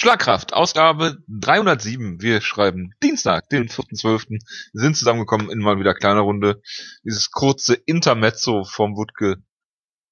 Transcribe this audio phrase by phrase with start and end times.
[0.00, 2.22] Schlagkraft, Ausgabe 307.
[2.22, 4.38] Wir schreiben Dienstag, den 4.12.
[4.72, 6.62] sind zusammengekommen in mal wieder kleiner Runde.
[7.02, 9.42] Dieses kurze Intermezzo vom Wutke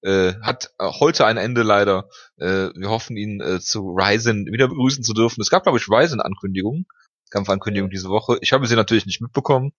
[0.03, 2.09] äh, hat heute ein Ende leider.
[2.37, 5.41] Äh, wir hoffen ihn äh, zu Ryzen wieder begrüßen zu dürfen.
[5.41, 6.87] Es gab, glaube ich, Ryzen-Ankündigungen,
[7.31, 8.39] Kampfankündigungen diese Woche.
[8.41, 9.71] Ich habe sie natürlich nicht mitbekommen.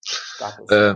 [0.69, 0.95] Äh,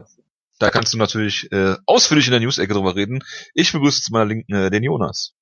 [0.57, 3.25] da kannst du natürlich äh, ausführlich in der News-Ecke drüber reden.
[3.55, 5.33] Ich begrüße zu meiner Linken äh, den Jonas.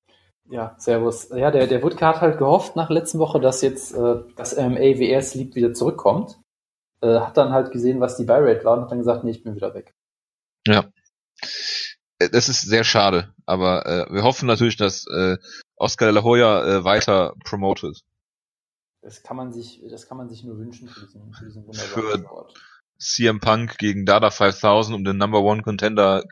[0.50, 1.28] Ja, servus.
[1.30, 4.98] Ja, der, der Wutke hat halt gehofft nach letzten Woche, dass jetzt äh, das MMA
[4.98, 6.40] WR Sleep wieder zurückkommt.
[7.02, 9.44] Äh, hat dann halt gesehen, was die Buy-Rate war und hat dann gesagt, nee, ich
[9.44, 9.94] bin wieder weg.
[10.66, 10.90] Ja.
[12.18, 15.38] Äh, das ist sehr schade, aber äh, wir hoffen natürlich, dass äh,
[15.76, 18.00] Oscar de la Hoya äh, weiter promotet.
[19.02, 22.22] Das kann man sich, das kann man sich nur wünschen für diesen, für diesen wunderbaren
[22.22, 22.54] Sport.
[22.98, 26.24] CM Punk gegen Dada 5000, um den Number One Contender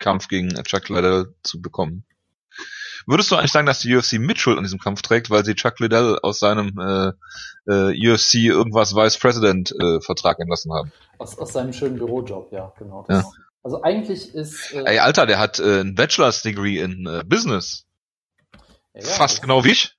[0.00, 2.07] Kampf gegen Chuck Liddell zu bekommen.
[3.08, 5.80] Würdest du eigentlich sagen, dass die UFC Mitschuld an diesem Kampf trägt, weil sie Chuck
[5.80, 7.12] Liddell aus seinem äh,
[7.66, 10.92] äh, UFC irgendwas Vice President äh, Vertrag entlassen haben?
[11.16, 13.06] Aus, aus seinem schönen Bürojob, ja, genau.
[13.08, 13.30] Das, ja.
[13.62, 14.74] Also eigentlich ist.
[14.74, 17.86] Äh, Ey, Alter, der hat äh, ein Bachelor's Degree in äh, Business.
[18.92, 19.96] Ja, Fast genau wie ich.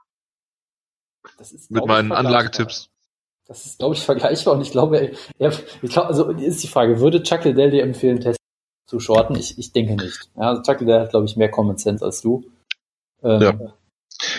[1.40, 2.90] Das ist, Mit meinen Anlagetipps.
[3.48, 5.52] Das ist, glaube ich, vergleichbar und ich glaube, er,
[5.82, 8.38] ich glaube, also ist die Frage, würde Chuck Liddell dir empfehlen, Test
[8.86, 9.36] zu shorten?
[9.36, 10.30] Ich, ich denke nicht.
[10.36, 12.46] Ja, also Chuck Liddell hat, glaube ich, mehr Common Sense als du.
[13.24, 13.54] Ähm, ja.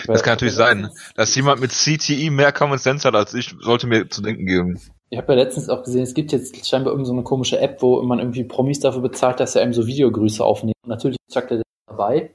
[0.05, 0.89] Das kann natürlich sein.
[1.15, 4.79] Dass jemand mit CTE mehr Common Sense hat als ich, sollte mir zu denken geben.
[5.09, 8.01] Ich habe ja letztens auch gesehen, es gibt jetzt scheinbar irgendeine so komische App, wo
[8.01, 10.75] man irgendwie Promis dafür bezahlt, dass er einem so Videogrüße aufnimmt.
[10.83, 11.49] Und natürlich ist Chuck
[11.87, 12.31] dabei.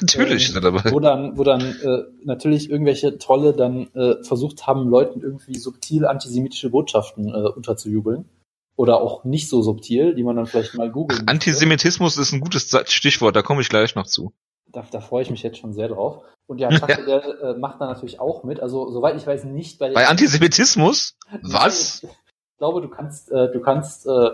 [0.00, 0.90] Natürlich ist er dabei.
[0.90, 6.06] Wo dann, wo dann äh, natürlich irgendwelche Trolle dann äh, versucht haben, Leuten irgendwie subtil
[6.06, 8.28] antisemitische Botschaften äh, unterzujubeln.
[8.76, 12.74] Oder auch nicht so subtil, die man dann vielleicht mal googeln Antisemitismus ist ein gutes
[12.86, 14.32] Stichwort, da komme ich gleich noch zu.
[14.72, 16.22] Da, da freue ich mich jetzt schon sehr drauf.
[16.46, 17.04] Und ja, Chuck ja.
[17.04, 18.60] der äh, macht da natürlich auch mit.
[18.60, 21.16] Also soweit ich weiß nicht bei, bei Antisemitismus.
[21.42, 22.06] Was?
[22.52, 24.30] Ich glaube, du kannst, äh, du kannst, äh,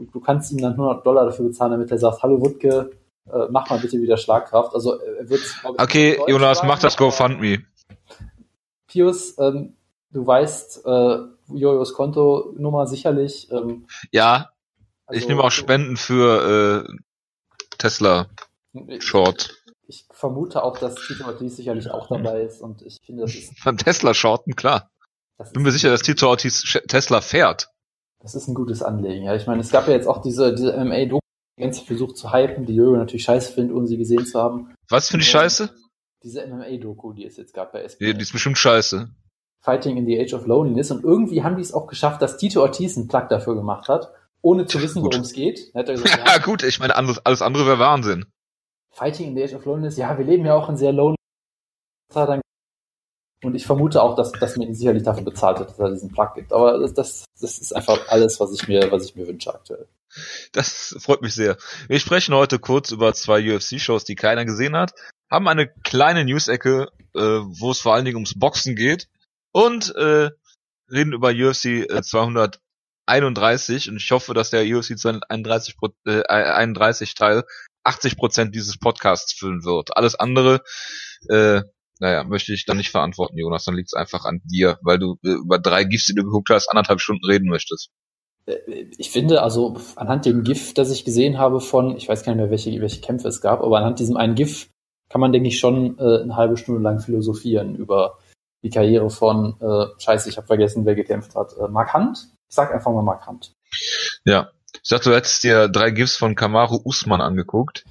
[0.00, 2.90] du kannst ihm dann 100 Dollar dafür bezahlen, damit er sagt, hallo Wutke,
[3.32, 4.74] äh, mach mal bitte wieder Schlagkraft.
[4.74, 5.42] Also er wird.
[5.62, 7.58] Okay, Jonas, mach das GoFundMe.
[8.88, 9.76] Pius, ähm,
[10.10, 11.18] du weißt äh,
[11.48, 13.48] Jojos Kontonummer sicherlich.
[13.52, 14.50] Ähm, ja,
[15.06, 16.92] also, ich nehme auch Spenden für äh,
[17.78, 18.26] Tesla
[18.98, 19.57] Short
[19.88, 23.52] ich vermute auch, dass Tito Ortiz sicherlich auch dabei ist und ich finde, das ist.
[23.64, 24.90] Beim Tesla shorten, klar.
[25.52, 27.70] Bin mir sicher, dass Tito Ortiz Tesla fährt.
[28.20, 29.34] Das ist ein gutes Anlegen, ja.
[29.34, 31.20] Ich meine, es gab ja jetzt auch diese, diese MMA-Doku,
[31.56, 34.74] die ganze versucht zu hypen, die Jürgen natürlich scheiße findet, ohne sie gesehen zu haben.
[34.90, 35.74] Was finde ich scheiße?
[36.22, 38.06] Diese MMA-Doku, die es jetzt gab bei SBN.
[38.08, 39.08] Die, die ist bestimmt scheiße.
[39.60, 40.90] Fighting in the Age of Loneliness.
[40.90, 44.12] Und irgendwie haben die es auch geschafft, dass Tito Ortiz einen Plug dafür gemacht hat,
[44.42, 45.72] ohne zu wissen, worum es geht.
[45.72, 45.88] Gesagt,
[46.26, 48.26] ja, gut, ich meine, alles, alles andere wäre Wahnsinn.
[48.94, 51.16] Fighting in the Age of Loneliness, ja, wir leben ja auch in sehr lonely
[53.44, 56.10] und ich vermute auch, dass, dass man ihn sicherlich dafür bezahlt hat, dass er diesen
[56.10, 56.52] Plug gibt.
[56.52, 59.86] Aber das, das, das ist einfach alles, was ich mir, was ich mir wünsche aktuell.
[60.52, 61.56] Das freut mich sehr.
[61.86, 64.92] Wir sprechen heute kurz über zwei UFC-Shows, die keiner gesehen hat,
[65.30, 69.08] haben eine kleine News-Ecke, äh, wo es vor allen Dingen ums Boxen geht
[69.52, 70.30] und äh,
[70.90, 75.76] reden über UFC äh, 231 und ich hoffe, dass der UFC 231
[76.06, 77.44] äh, 31 Teil
[77.88, 79.96] 80 Prozent dieses Podcasts füllen wird.
[79.96, 80.62] Alles andere,
[81.28, 81.62] äh,
[82.00, 83.64] naja, möchte ich dann nicht verantworten, Jonas.
[83.64, 86.50] Dann liegt es einfach an dir, weil du äh, über drei GIFs, die du geguckt
[86.50, 87.90] hast, anderthalb Stunden reden möchtest.
[88.46, 92.32] Äh, ich finde, also anhand dem GIF, das ich gesehen habe von, ich weiß gar
[92.32, 94.68] nicht mehr, welche, welche Kämpfe es gab, aber anhand diesem einen GIF
[95.08, 98.18] kann man, denke ich, schon äh, eine halbe Stunde lang philosophieren über
[98.62, 102.28] die Karriere von, äh, scheiße, ich habe vergessen, wer gekämpft hat, äh, Mark Hunt.
[102.48, 103.52] Ich sag einfach mal Mark Hunt.
[104.24, 104.50] Ja,
[104.82, 107.84] ich dachte, du hättest dir drei GIFs von Kamaru Usman angeguckt.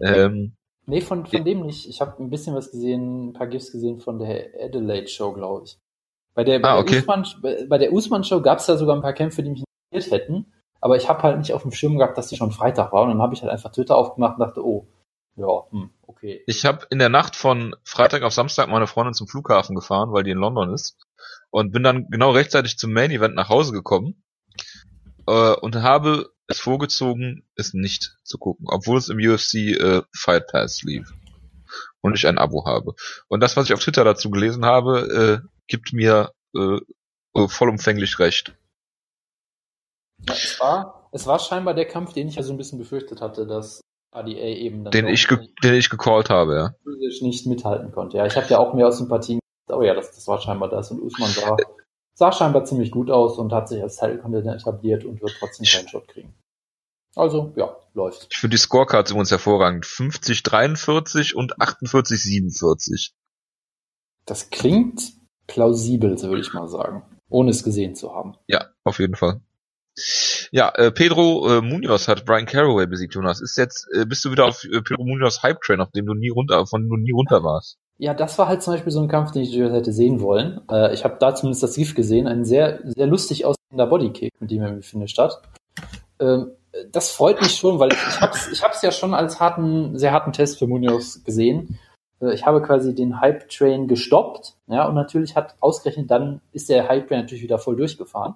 [0.00, 0.54] Ähm,
[0.86, 1.88] nee, von, von dem nicht.
[1.88, 5.64] Ich habe ein bisschen was gesehen, ein paar GIFs gesehen von der Adelaide Show, glaube
[5.64, 5.78] ich.
[6.34, 6.92] Bei der, bei, ah, okay.
[6.92, 9.50] der Usman, bei, bei der Usman Show gab es da sogar ein paar Kämpfe, die
[9.50, 10.52] mich interessiert hätten.
[10.80, 13.10] Aber ich habe halt nicht auf dem Schirm gehabt, dass die schon Freitag waren.
[13.10, 14.88] Und dann habe ich halt einfach Twitter aufgemacht und dachte, oh,
[15.36, 16.42] ja, hm, okay.
[16.46, 20.24] Ich habe in der Nacht von Freitag auf Samstag meine Freundin zum Flughafen gefahren, weil
[20.24, 20.96] die in London ist.
[21.50, 24.21] Und bin dann genau rechtzeitig zum Main Event nach Hause gekommen
[25.26, 30.46] äh, und habe es vorgezogen, es nicht zu gucken, obwohl es im UFC äh, Fight
[30.48, 31.12] Pass lief
[32.00, 32.94] und ich ein Abo habe.
[33.28, 36.78] Und das, was ich auf Twitter dazu gelesen habe, äh, gibt mir äh,
[37.48, 38.54] vollumfänglich recht.
[40.28, 43.46] Es, war, es war scheinbar der Kampf, den ich ja so ein bisschen befürchtet hatte,
[43.46, 43.80] dass
[44.12, 46.74] ADA eben dann den ich den ich gecallt habe, ja.
[47.22, 48.18] nicht mithalten konnte.
[48.18, 49.40] Ja, ich habe ja auch mehr aus Sympathien.
[49.68, 51.56] Oh ja, das, das war scheinbar das und Usman sah
[52.14, 55.88] sah scheinbar ziemlich gut aus und hat sich als Title-Contender etabliert und wird trotzdem keinen
[55.88, 56.34] Shot kriegen.
[57.14, 58.28] Also, ja, läuft.
[58.30, 59.84] Ich finde die Scorecards übrigens hervorragend.
[59.84, 63.12] 50-43 und 48-47.
[64.24, 65.12] Das klingt
[65.46, 67.02] plausibel, so würde ich mal sagen.
[67.28, 68.36] Ohne es gesehen zu haben.
[68.46, 69.40] Ja, auf jeden Fall.
[70.52, 73.42] Ja, äh, Pedro äh, Munoz hat Brian Caraway besiegt, Jonas.
[73.42, 76.14] Ist jetzt, äh, bist du wieder auf äh, Pedro Munoz Hype Train, auf dem du
[76.14, 77.78] nie runter, von dem du nie runter warst?
[77.98, 80.60] Ja, das war halt zum Beispiel so ein Kampf, den ich durchaus hätte sehen wollen.
[80.70, 84.50] Äh, ich habe da zumindest das GIF gesehen, ein sehr, sehr lustig aussehender Bodykick, mit
[84.50, 85.40] dem er findet statt.
[86.18, 86.52] Ähm,
[86.90, 90.32] das freut mich schon, weil ich hab's, ich hab's ja schon als harten, sehr harten
[90.32, 91.78] Test für Munoz gesehen.
[92.20, 96.68] Äh, ich habe quasi den Hype Train gestoppt, ja, und natürlich hat ausgerechnet dann ist
[96.68, 98.34] der Hype Train natürlich wieder voll durchgefahren.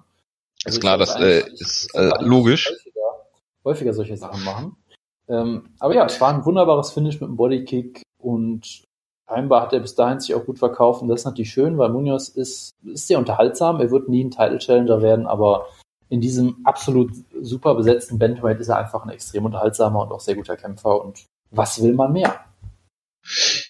[0.65, 2.69] Also ist klar, das äh, ist äh, logisch.
[2.69, 3.25] Häufiger,
[3.63, 4.75] häufiger, solche Sachen machen.
[5.29, 8.86] Ähm, aber ja, es war ein wunderbares Finish mit dem Bodykick und
[9.27, 11.89] scheinbar hat er bis dahin sich auch gut verkauft und das ist natürlich schön, weil
[11.89, 13.79] Munoz ist, ist sehr unterhaltsam.
[13.79, 15.67] Er wird nie ein Title Challenger werden, aber
[16.09, 20.35] in diesem absolut super besetzten Bandweight ist er einfach ein extrem unterhaltsamer und auch sehr
[20.35, 22.39] guter Kämpfer und was will man mehr?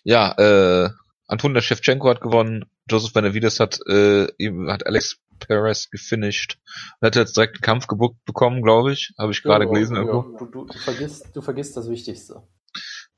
[0.03, 0.89] Ja, äh,
[1.27, 4.27] Antonia Shevchenko hat gewonnen, Joseph Benavides hat, äh,
[4.67, 6.59] hat Alex Perez gefinisht
[6.99, 9.13] und hat jetzt direkt einen Kampf gebuckt bekommen, glaube ich.
[9.17, 10.37] Habe ich gerade ja, gelesen ja, irgendwo.
[10.37, 12.41] Du, du, du, vergisst, du vergisst das Wichtigste.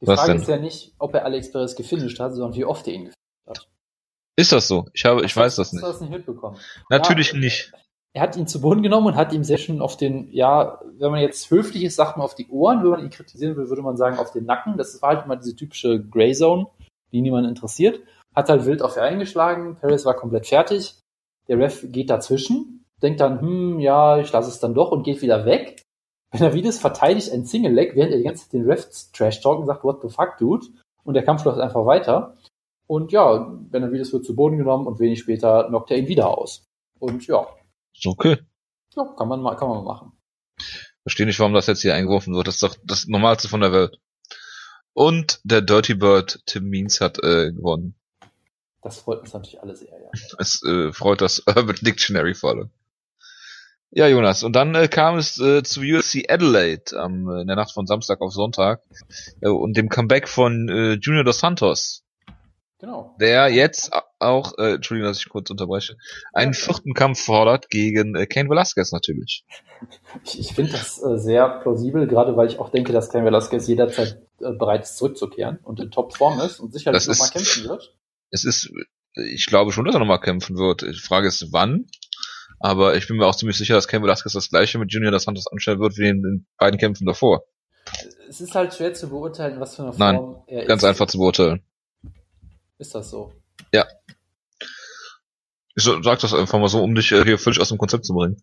[0.01, 0.41] Die Was Frage denn?
[0.41, 3.47] ist ja nicht, ob er Alex Perez gefinisht hat, sondern wie oft er ihn gefinisht
[3.47, 3.67] hat.
[4.35, 4.85] Ist das so?
[4.93, 5.83] Ich habe, ich weiß das nicht.
[5.83, 6.57] Hast du das nicht mitbekommen?
[6.89, 7.73] Natürlich ja, nicht
[8.13, 11.11] er hat ihn zu Boden genommen und hat ihm sehr schön auf den, ja, wenn
[11.11, 13.81] man jetzt höflich ist, sagt man auf die Ohren, wenn man ihn kritisieren will, würde
[13.81, 14.77] man sagen auf den Nacken.
[14.77, 16.67] Das war halt immer diese typische Grey Zone,
[17.11, 17.99] die niemand interessiert.
[18.35, 19.77] Hat halt wild auf ihn eingeschlagen.
[19.79, 20.95] Paris war komplett fertig.
[21.47, 25.21] Der Ref geht dazwischen, denkt dann, hm, ja, ich lasse es dann doch und geht
[25.21, 25.81] wieder weg.
[26.31, 29.65] Benavides verteidigt ein Single Leg, während er die ganze Zeit den Ref trash talk und
[29.65, 30.67] sagt, what the fuck, dude?
[31.03, 32.37] Und der Kampf läuft einfach weiter.
[32.87, 36.65] Und ja, Benavides wird zu Boden genommen und wenig später knockt er ihn wieder aus.
[36.99, 37.47] Und ja,
[38.05, 38.37] Okay.
[38.95, 40.11] Ja, kann man mal, kann man mal machen.
[41.03, 42.47] Verstehe nicht, warum das jetzt hier eingeworfen wird.
[42.47, 43.99] Das ist doch das Normalste von der Welt.
[44.93, 47.95] Und der Dirty Bird Tim Means hat äh, gewonnen.
[48.81, 50.09] Das freut uns natürlich alle sehr, ja.
[50.39, 52.71] Es äh, freut das Urban Dictionary vor allem.
[53.91, 54.43] Ja, Jonas.
[54.43, 58.21] Und dann äh, kam es äh, zu UFC Adelaide ähm, in der Nacht von Samstag
[58.21, 58.81] auf Sonntag
[59.41, 62.03] äh, und dem Comeback von äh, Junior dos Santos.
[62.79, 63.15] Genau.
[63.19, 65.97] Der jetzt auch, äh, Entschuldigung, dass ich kurz unterbreche,
[66.33, 69.43] einen vierten Kampf fordert gegen äh, Kane Velasquez natürlich.
[70.23, 73.67] Ich, ich finde das äh, sehr plausibel, gerade weil ich auch denke, dass Kane Velasquez
[73.67, 77.97] jederzeit äh, bereit ist zurückzukehren und in Topform ist und sicherlich nochmal kämpfen wird.
[78.31, 78.71] Es ist,
[79.15, 80.83] ich glaube schon, dass er nochmal kämpfen wird.
[80.83, 81.87] Die Frage ist, wann.
[82.59, 85.23] Aber ich bin mir auch ziemlich sicher, dass Kane Velasquez das gleiche mit Junior das
[85.23, 87.43] Santos anstellen wird wie in den beiden Kämpfen davor.
[88.27, 90.67] Es ist halt schwer zu beurteilen, was für eine Form Nein, er ist.
[90.67, 91.63] Ganz einfach zu beurteilen.
[92.77, 93.33] Ist das so?
[93.73, 93.87] Ja.
[95.75, 98.13] Ich sag das einfach mal so, um dich äh, hier völlig aus dem Konzept zu
[98.13, 98.41] bringen.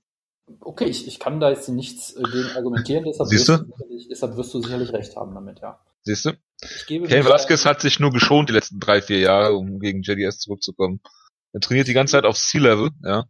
[0.60, 3.66] Okay, ich, ich kann da jetzt nichts äh, gegen argumentieren, deshalb, wirst, du?
[4.08, 5.80] deshalb wirst du sicherlich recht haben damit, ja.
[6.02, 6.32] Siehst du?
[6.86, 11.00] Ken Velasquez hat sich nur geschont die letzten drei, vier Jahre, um gegen JDS zurückzukommen.
[11.52, 13.24] Er trainiert die ganze Zeit auf Sea-Level, ja.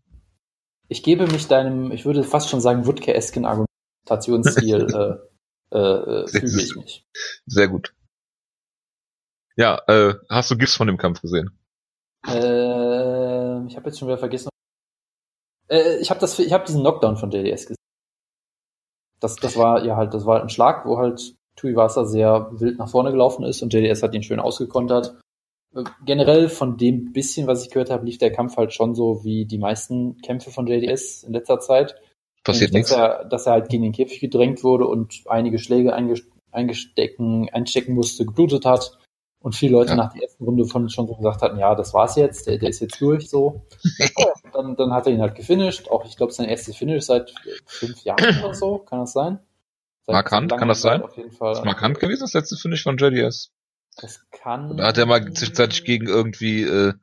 [0.89, 4.87] Ich gebe mich deinem, ich würde fast schon sagen, Wutke-esken Argumentationsstil
[5.73, 7.07] äh, äh, füge ich mich.
[7.47, 7.95] Sehr gut.
[9.57, 11.51] Ja, äh, hast du GIFs von dem Kampf gesehen?
[12.27, 14.51] Äh, ich habe jetzt schon wieder vergessen.
[15.69, 17.77] Äh, ich habe das, ich habe diesen Knockdown von JDS gesehen.
[19.21, 22.89] Das, das war ja halt, das war ein Schlag, wo halt Tuivasa sehr wild nach
[22.89, 25.19] vorne gelaufen ist und JDS hat ihn schön ausgekontert.
[26.05, 29.45] Generell von dem bisschen, was ich gehört habe, lief der Kampf halt schon so wie
[29.45, 31.97] die meisten Kämpfe von JDS in letzter Zeit.
[32.45, 32.91] Passiert nichts.
[32.91, 35.95] Dass er, dass er halt gegen den Käfig gedrängt wurde und einige Schläge
[36.53, 38.99] eingestecken, einstecken musste, geblutet hat
[39.41, 39.97] und viele Leute ja.
[39.97, 42.71] nach der ersten Runde von schon so gesagt hatten, ja, das war's jetzt, der, der
[42.71, 43.63] ist jetzt durch, so.
[44.53, 45.89] dann, dann hat er ihn halt gefinisht.
[45.89, 47.35] Auch, ich glaube, sein erstes Finish seit
[47.67, 49.39] fünf Jahren oder so, kann das sein?
[50.07, 51.03] Seit markant, kann das sein?
[51.03, 51.53] Auf jeden Fall.
[51.53, 53.51] Ist markant gewesen, das letzte Finish von JDS.
[53.97, 54.77] Das kann.
[54.77, 56.95] Da hat er mal zwischenzeitlich gegen irgendwie, äh,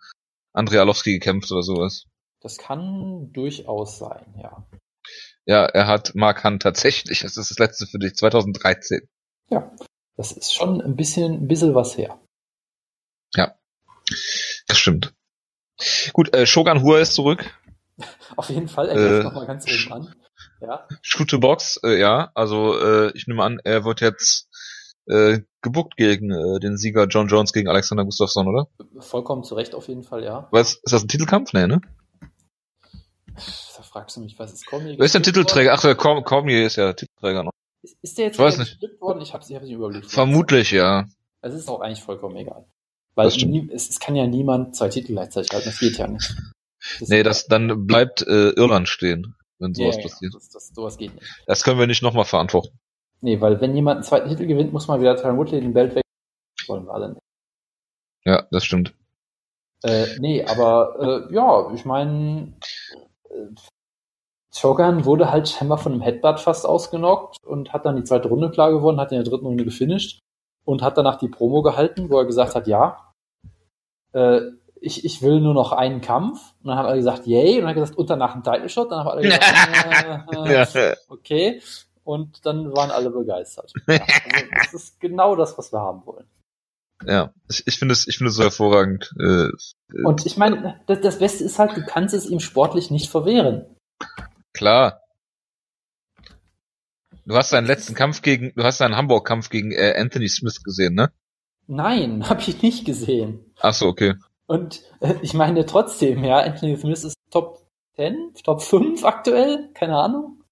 [0.54, 2.06] Andrei Alowski gekämpft oder sowas.
[2.42, 4.68] Das kann durchaus sein, ja.
[5.46, 7.22] Ja, er hat Mark Hunt tatsächlich.
[7.22, 9.08] Das ist das letzte für dich, 2013.
[9.50, 9.72] Ja,
[10.16, 12.20] das ist schon ein bisschen, ein bisschen was her.
[13.36, 13.56] Ja,
[14.68, 15.14] das stimmt.
[16.14, 17.44] Gut, äh, Shogun Hua ist zurück.
[18.36, 20.16] Auf jeden Fall, er greift äh, nochmal ganz oben an.
[20.62, 20.88] Ja.
[21.02, 24.50] Shoot to Box, äh, ja, also äh, ich nehme an, er wird jetzt
[25.08, 28.68] äh, gebuckt gegen äh, den Sieger John Jones gegen Alexander Gustafsson, oder?
[29.00, 30.48] Vollkommen zu Recht auf jeden Fall, ja.
[30.52, 31.54] Was, ist das ein Titelkampf?
[31.54, 31.82] Nee, ne?
[33.36, 34.96] Da fragst du mich, was ist Cormier?
[34.98, 35.74] Wer ist der Titelträger?
[35.74, 37.52] Ach, der Cormier ist ja Titelträger noch.
[38.02, 38.80] Ist, der jetzt nicht.
[39.02, 39.22] worden?
[39.22, 40.10] Ich hab's, ich hab's nicht überlegt.
[40.10, 41.06] Vermutlich, ja.
[41.42, 42.66] Es ist auch eigentlich vollkommen egal.
[43.16, 46.34] Weil nie, es, es, kann ja niemand zwei Titel gleichzeitig halten, das geht ja nicht.
[47.00, 50.34] Das nee, das, dann bleibt äh, Irland stehen, wenn sowas ja, ja, passiert.
[50.34, 51.28] Das, das, sowas geht nicht.
[51.46, 52.80] Das können wir nicht nochmal verantworten.
[53.24, 55.96] Nee, weil wenn jemand einen zweiten Titel gewinnt, muss man wieder Tyron Woodley den Belt
[55.96, 56.04] weg.
[56.58, 57.22] Das wollen wir alle nicht.
[58.26, 58.94] Ja, das stimmt.
[59.82, 62.54] Äh, nee, aber äh, ja, ich meine,
[63.30, 63.56] äh,
[64.54, 68.52] Shogun wurde halt scheinbar von einem Headbutt fast ausgenockt und hat dann die zweite Runde
[68.52, 70.20] klar gewonnen, hat in der dritten Runde gefinisht
[70.66, 73.14] und hat danach die Promo gehalten, wo er gesagt hat, ja,
[74.12, 74.42] äh,
[74.82, 76.56] ich, ich will nur noch einen Kampf.
[76.62, 77.56] Und dann haben alle gesagt, yay.
[77.56, 78.92] Und dann hat er gesagt, und danach ein Title Shot.
[78.92, 81.62] Dann haben alle gesagt, äh, äh, okay.
[82.04, 83.72] Und dann waren alle begeistert.
[83.88, 86.28] Ja, also das ist genau das, was wir haben wollen.
[87.06, 89.14] Ja, ich, ich finde es, ich finde es so hervorragend.
[89.20, 89.50] Äh,
[90.06, 93.66] und ich meine, das, das Beste ist halt, du kannst es ihm sportlich nicht verwehren.
[94.54, 95.02] Klar.
[97.26, 100.94] Du hast seinen letzten Kampf gegen, du hast seinen Hamburg-Kampf gegen äh, Anthony Smith gesehen,
[100.94, 101.12] ne?
[101.68, 103.54] Nein, habe ich nicht gesehen.
[103.60, 104.16] Ach so, okay.
[104.46, 109.98] Und äh, ich meine trotzdem, ja, Anthony Smith ist Top 10, Top 5 aktuell, keine
[109.98, 110.43] Ahnung.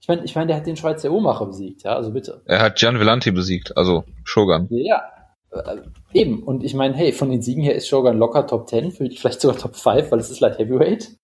[0.00, 2.42] Ich meine, ich meine, der hat den Schweizer Uhrmacher besiegt, ja, also bitte.
[2.44, 4.68] Er hat Gian Vellanti besiegt, also Shogun.
[4.70, 5.02] Ja,
[5.50, 5.80] äh,
[6.12, 6.42] eben.
[6.42, 9.58] Und ich meine, hey, von den Siegen her ist Shogun locker Top 10, vielleicht sogar
[9.58, 11.16] Top 5, weil es ist Light Heavyweight.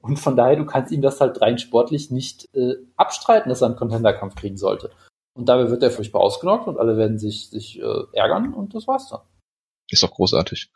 [0.00, 3.66] Und von daher, du kannst ihm das halt rein sportlich nicht äh, abstreiten, dass er
[3.66, 4.90] einen Contender-Kampf kriegen sollte.
[5.34, 8.86] Und dabei wird er furchtbar ausgenockt und alle werden sich, sich äh, ärgern und das
[8.86, 9.20] war's dann.
[9.90, 10.70] Ist doch großartig.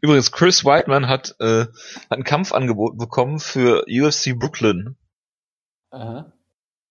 [0.00, 4.96] Übrigens, Chris Whiteman hat, äh, hat ein Kampfangebot bekommen für UFC Brooklyn.
[5.90, 6.32] Aha.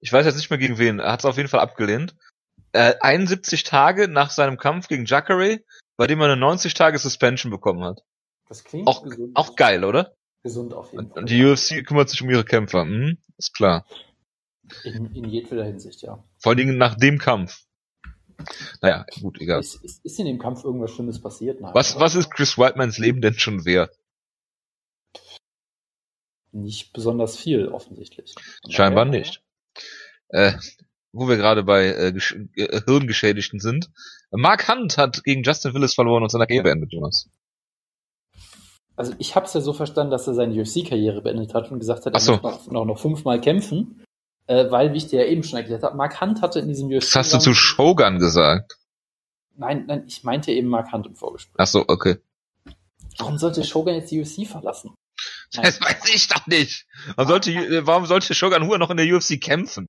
[0.01, 0.99] Ich weiß jetzt nicht mehr gegen wen.
[0.99, 2.15] Er hat es auf jeden Fall abgelehnt.
[2.73, 5.61] Äh, 71 Tage nach seinem Kampf gegen Jacare,
[5.95, 8.03] bei dem er eine 90 Tage Suspension bekommen hat.
[8.49, 9.35] Das klingt auch, gesund.
[9.35, 10.15] auch geil, oder?
[10.43, 11.19] Gesund auf jeden Fall.
[11.19, 12.81] Und die UFC kümmert sich um ihre Kämpfer.
[12.81, 13.17] Hm?
[13.37, 13.85] Ist klar.
[14.83, 16.23] In, in jedweder Hinsicht, ja.
[16.39, 17.65] Vor allen Dingen nach dem Kampf.
[18.81, 19.59] Naja, gut, egal.
[19.59, 21.61] Ist, ist, ist in dem Kampf irgendwas Schlimmes passiert?
[21.61, 23.99] Nein, was, was ist Chris Whitemans Leben denn schon wert?
[26.51, 28.35] Nicht besonders viel, offensichtlich.
[28.67, 29.11] Scheinbar ja.
[29.11, 29.43] nicht.
[30.31, 30.53] Äh,
[31.13, 32.13] wo wir gerade bei äh,
[32.55, 33.89] äh, Hirngeschädigten sind.
[34.31, 37.29] Mark Hunt hat gegen Justin Willis verloren und seine Karriere beendet, Jonas.
[38.95, 42.05] Also ich habe es ja so verstanden, dass er seine UFC-Karriere beendet hat und gesagt
[42.05, 42.33] hat, er so.
[42.33, 44.05] muss noch, noch, noch fünfmal kämpfen,
[44.47, 46.87] äh, weil, wie ich dir ja eben schon erklärt habe, Mark Hunt hatte in diesem
[46.87, 47.01] UFC...
[47.01, 48.77] Das hast du zu Shogun gesagt.
[49.55, 51.55] Nein, nein, ich meinte eben Mark Hunt im Vorgespräch.
[51.57, 52.17] Ach so, okay.
[53.17, 54.91] Warum sollte Shogun jetzt die UFC verlassen?
[54.91, 54.95] Nein.
[55.65, 56.85] Das weiß ich doch nicht.
[57.15, 59.87] Warum sollte, äh, warum sollte Shogun Hua noch in der UFC kämpfen?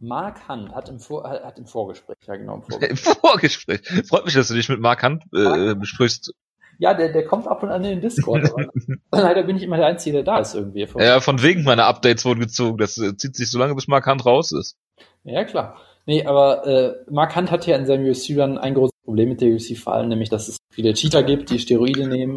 [0.00, 2.90] Mark Hunt hat im, Vor hat im Vorgespräch, ja genau, im Vorgespräch.
[2.90, 3.80] Im Vorgespräch.
[4.08, 6.32] Freut mich, dass du dich mit Mark Hunt äh, besprichst.
[6.78, 8.50] Ja, der, der kommt ab und an in den Discord.
[9.12, 10.86] leider bin ich immer der Einzige, der da ist irgendwie.
[10.98, 12.78] Ja, von wegen meiner Updates wurden gezogen.
[12.78, 14.76] Das äh, zieht sich so lange, bis Mark Hunt raus ist.
[15.24, 15.80] Ja, klar.
[16.06, 19.54] Nee, aber äh, Mark Hunt hat ja in seinem UFC-Run ein großes Problem mit der
[19.54, 22.36] UFC fallen, nämlich dass es viele Cheater gibt, die Steroide nehmen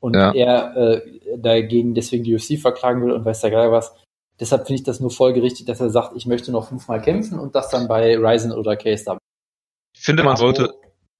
[0.00, 0.32] und ja.
[0.32, 1.00] er äh,
[1.38, 3.94] dagegen deswegen die UFC verklagen will und weiß der geil was.
[4.40, 7.54] Deshalb finde ich das nur folgerichtig, dass er sagt, ich möchte noch fünfmal kämpfen und
[7.54, 9.16] das dann bei Ryzen oder KSW.
[9.94, 10.74] Ich finde, man sollte,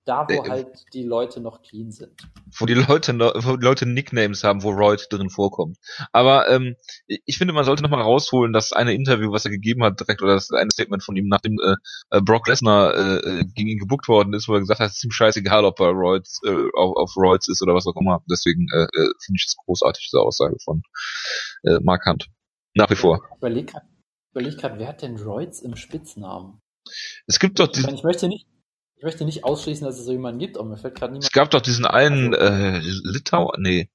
[0.06, 2.12] da, wo äh, halt die Leute noch clean sind.
[2.56, 5.78] Wo die Leute, wo die Leute Nicknames haben, wo Royd drin vorkommt.
[6.12, 9.98] Aber ähm, ich finde, man sollte nochmal rausholen, dass eine Interview, was er gegeben hat,
[9.98, 11.74] direkt, oder das eine Statement von ihm, nachdem äh,
[12.16, 14.96] äh Brock Lesnar äh, äh, gegen ihn gebuckt worden ist, wo er gesagt hat, es
[14.96, 18.22] ist ihm scheißegal, ob er Royds, äh, auf, auf Royds ist oder was auch immer.
[18.30, 20.82] Deswegen äh, äh finde ich es großartig, diese Aussage von
[21.64, 22.28] äh, Mark Hunt.
[22.76, 23.22] Nach wie vor.
[23.38, 23.84] Überleg grad,
[24.32, 26.60] überleg grad, wer hat denn Royds im Spitznamen?
[27.26, 27.94] Es gibt doch diesen.
[27.94, 28.46] Ich möchte nicht,
[28.96, 31.24] ich möchte nicht ausschließen, dass es so jemanden gibt, aber mir fällt gerade niemand.
[31.24, 33.88] Es gab doch diesen einen äh, Litau, nee,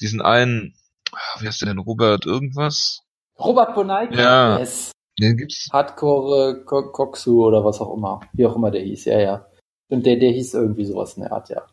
[0.00, 0.74] diesen einen,
[1.12, 3.02] ah, wie heißt der denn, Robert irgendwas?
[3.38, 4.14] Robert Bonaika.
[4.14, 4.58] Ja.
[4.58, 4.92] Yes.
[5.20, 5.68] Den gibt's.
[5.70, 9.46] Hardcore Koksu oder was auch immer, wie auch immer der hieß, ja, ja.
[9.88, 11.66] Und der, der hieß irgendwie sowas in der Art, ja.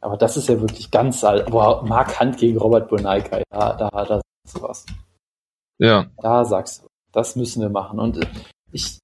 [0.00, 1.46] Aber das ist ja wirklich ganz alt.
[1.46, 4.86] Aber Mark Hand gegen Robert Bonaika, ja, da, da sagst du was.
[5.80, 6.06] Ja.
[6.18, 7.98] Da sagst du, das müssen wir machen.
[7.98, 8.20] Und
[8.70, 8.98] ich,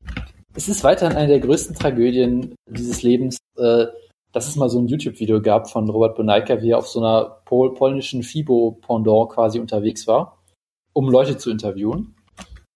[0.55, 3.87] es ist weiterhin eine der größten Tragödien dieses Lebens, äh,
[4.33, 7.41] dass es mal so ein YouTube-Video gab von Robert Bonaika, wie er auf so einer
[7.47, 10.43] pol polnischen FIBO-Pendant quasi unterwegs war,
[10.93, 12.15] um Leute zu interviewen.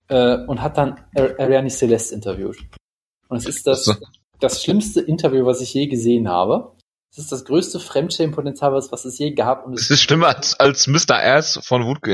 [0.09, 2.57] Äh, und hat dann Ariane Celeste interviewt.
[3.28, 4.00] Und es ist das,
[4.40, 6.73] das schlimmste Interview, was ich je gesehen habe.
[7.12, 9.66] Es ist das größte Fremdschämen-Potenzial, was, was es je gab.
[9.66, 11.16] Und es, ist schlimmer als, als Mr.
[11.23, 12.11] Ass von Wutke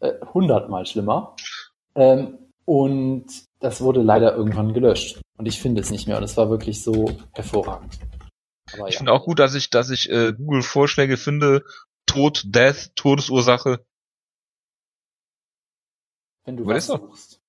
[0.00, 1.36] Äh, hundertmal schlimmer.
[1.94, 3.26] Ähm, und
[3.60, 5.20] das wurde leider irgendwann gelöscht.
[5.38, 6.18] Und ich finde es nicht mehr.
[6.18, 7.98] Und es war wirklich so hervorragend.
[8.72, 8.98] Aber ich ja.
[8.98, 11.64] finde auch gut, dass ich, dass ich äh, Google-Vorschläge finde.
[12.06, 13.84] Tod, Death, Todesursache.
[16.44, 17.40] Wenn du was, was suchst.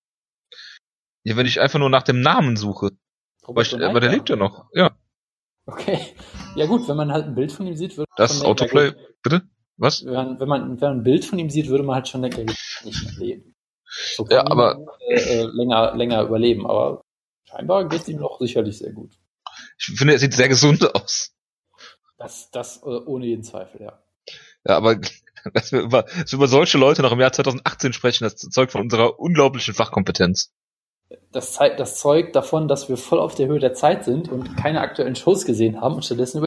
[1.24, 2.92] Ja, wenn ich einfach nur nach dem Namen suche.
[3.44, 4.98] Aber, ich, aber der lebt ja noch, ja.
[5.66, 6.16] Okay.
[6.56, 9.48] Ja gut, wenn man halt ein Bild von ihm sieht, würde Das Autoplay, bitte?
[9.78, 10.04] Was?
[10.04, 12.22] Wenn man, wenn man, wenn man ein Bild von ihm sieht, würde man halt schon
[12.22, 13.56] denken, er nicht mehr leben.
[14.16, 17.02] So ja, aber äh, äh, länger, länger überleben, aber
[17.46, 19.12] scheinbar geht es ihm noch sicherlich sehr gut.
[19.78, 21.32] Ich finde, er sieht sehr gesund aus.
[22.18, 24.04] Das, das äh, ohne jeden Zweifel, ja.
[24.66, 24.96] Ja, aber
[25.54, 28.72] dass wir, über, dass wir über solche Leute noch im Jahr 2018 sprechen, das zeugt
[28.72, 30.52] von unserer unglaublichen Fachkompetenz.
[31.32, 34.82] Das, das zeugt davon, dass wir voll auf der Höhe der Zeit sind und keine
[34.82, 36.47] aktuellen Shows gesehen haben und stattdessen über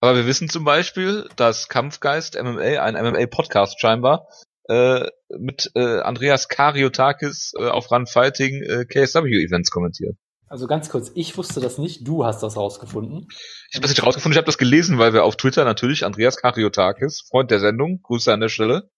[0.00, 4.26] aber wir wissen zum Beispiel, dass Kampfgeist MMA, ein MMA-Podcast scheinbar,
[4.68, 10.16] äh, mit äh, Andreas Kariotakis äh, auf Run Fighting äh, KSW-Events kommentiert.
[10.46, 13.28] Also ganz kurz, ich wusste das nicht, du hast das rausgefunden.
[13.70, 16.36] Ich habe das nicht rausgefunden, ich habe das gelesen, weil wir auf Twitter natürlich Andreas
[16.36, 18.90] Kariotakis, Freund der Sendung, Grüße an der Stelle.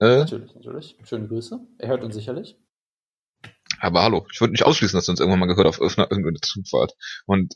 [0.00, 0.96] Äh, natürlich, natürlich.
[1.04, 1.60] Schöne Grüße.
[1.78, 2.56] Er hört uns sicherlich.
[3.80, 6.94] Aber hallo, ich würde nicht ausschließen, dass er uns irgendwann mal gehört auf irgendeine Zugfahrt.
[7.26, 7.54] Und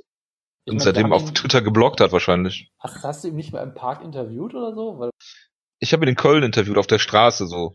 [0.71, 2.71] ich und seitdem auf Twitter geblockt hat wahrscheinlich.
[2.79, 4.99] Hast, hast du ihn nicht mal im Park interviewt oder so?
[4.99, 5.11] Weil
[5.79, 7.75] ich habe ihn in Köln interviewt, auf der Straße so.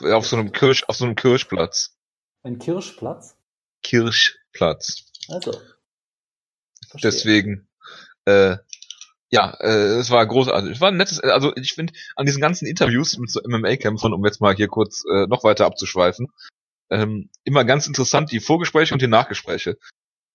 [0.00, 1.96] Auf so einem Kirsch, auf so einem Kirschplatz.
[2.44, 3.36] Ein Kirschplatz?
[3.82, 5.10] Kirschplatz.
[5.28, 5.52] Also.
[6.88, 7.10] Verstehe.
[7.10, 7.68] Deswegen,
[8.24, 8.56] äh,
[9.30, 10.72] ja, äh, es war großartig.
[10.72, 14.24] Es war ein nettes, also ich finde, an diesen ganzen Interviews mit so MMA-Kämpfern, um
[14.24, 16.28] jetzt mal hier kurz äh, noch weiter abzuschweifen,
[16.90, 19.78] ähm, immer ganz interessant die Vorgespräche und die Nachgespräche.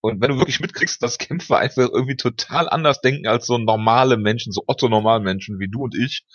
[0.05, 4.17] Und wenn du wirklich mitkriegst, dass Kämpfer einfach irgendwie total anders denken als so normale
[4.17, 6.25] Menschen, so Otto-Normalmenschen wie du und ich,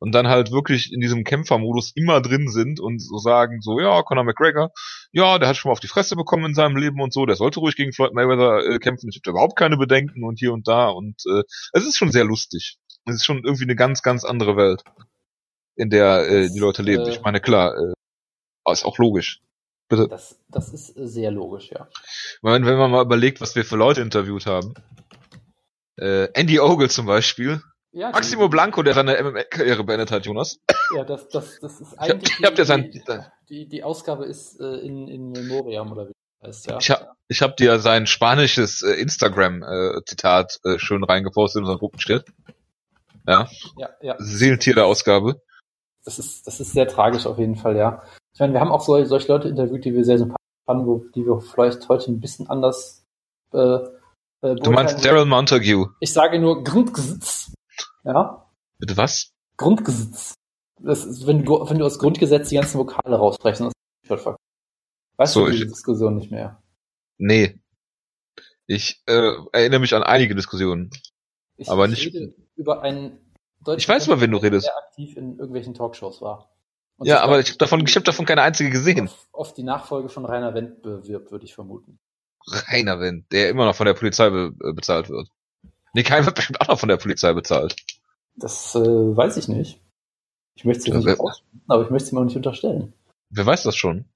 [0.00, 4.02] und dann halt wirklich in diesem Kämpfermodus immer drin sind und so sagen, so, ja,
[4.02, 4.72] Conor McGregor,
[5.12, 7.36] ja, der hat schon mal auf die Fresse bekommen in seinem Leben und so, der
[7.36, 10.66] sollte ruhig gegen Floyd Mayweather äh, kämpfen, ich habe überhaupt keine Bedenken und hier und
[10.66, 12.78] da und äh, es ist schon sehr lustig.
[13.04, 14.82] Es ist schon irgendwie eine ganz, ganz andere Welt,
[15.76, 17.06] in der äh, die Leute leben.
[17.06, 19.40] Äh, ich meine, klar, äh, ist auch logisch.
[19.92, 20.08] Bitte.
[20.08, 21.86] Das, das ist sehr logisch, ja.
[22.40, 24.72] Wenn, wenn man mal überlegt, was wir für Leute interviewt haben.
[25.98, 30.58] Äh, Andy Ogle zum Beispiel, ja, Maximo Blanco, der seine MMA-Karriere beendet hat, Jonas.
[30.96, 32.38] Ja, das, das, das ist eigentlich.
[32.38, 33.02] Ich hab, die, sein, die,
[33.50, 36.78] die, die Ausgabe ist äh, in, in Memoriam oder wie das heißt, ja.
[36.78, 41.80] Ich hab, ich hab dir sein spanisches äh, Instagram-Zitat äh, äh, schön reingepostet in unseren
[41.80, 42.24] Gruppenchat.
[43.28, 43.46] Ja.
[43.76, 44.16] Ja, ja.
[44.18, 45.42] Seelentier der Ausgabe.
[46.02, 48.02] Das ist, das ist sehr tragisch auf jeden Fall, ja.
[48.34, 51.04] Ich meine, wir haben auch solche, solche Leute interviewt, die wir sehr sympathisch fanden, wo,
[51.14, 53.04] die wir vielleicht heute ein bisschen anders
[53.52, 53.78] äh,
[54.42, 55.90] äh, Du meinst Daryl Montague?
[56.00, 57.52] Ich sage nur Grundgesetz.
[58.04, 58.50] Ja.
[58.78, 59.32] Bitte was?
[59.56, 60.34] Grundgesetz.
[60.80, 63.70] Das ist, wenn du, wenn du aus Grundgesetz die ganzen Vokale raussprechen,
[64.08, 64.34] das ist
[65.16, 66.60] Weißt so, du die Diskussion nicht mehr?
[67.18, 67.60] Nee.
[68.66, 70.90] Ich äh, erinnere mich an einige Diskussionen.
[71.56, 72.12] Ich aber nicht.
[72.56, 73.20] über einen
[73.76, 74.66] Ich weiß mal, wenn du redest.
[74.66, 76.50] Der aktiv in irgendwelchen Talkshows war.
[77.04, 79.10] Ja, aber ich habe davon, ich hab davon keine einzige gesehen.
[79.32, 81.98] Oft, die Nachfolge von Rainer Wendt bewirbt, würde ich vermuten.
[82.46, 85.28] Rainer Wendt, der immer noch von der Polizei be äh, bezahlt wird.
[85.94, 87.76] Nee, kein wird bestimmt auch noch von der Polizei bezahlt.
[88.36, 89.80] Das äh, weiß ich nicht.
[90.54, 91.20] Ich möchte es nicht
[91.68, 92.92] aber ich möchte es mir auch nicht unterstellen.
[93.30, 94.06] Wer weiß das schon?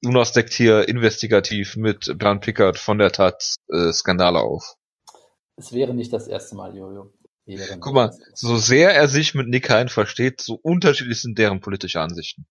[0.00, 4.76] Jonas deckt hier investigativ mit Bernd Pickard von der Tat äh, Skandale auf.
[5.56, 7.12] Es wäre nicht das erste Mal, Jojo.
[7.80, 12.00] Guck mal, so sehr er sich mit Nick Hein versteht, so unterschiedlich sind deren politische
[12.00, 12.46] Ansichten.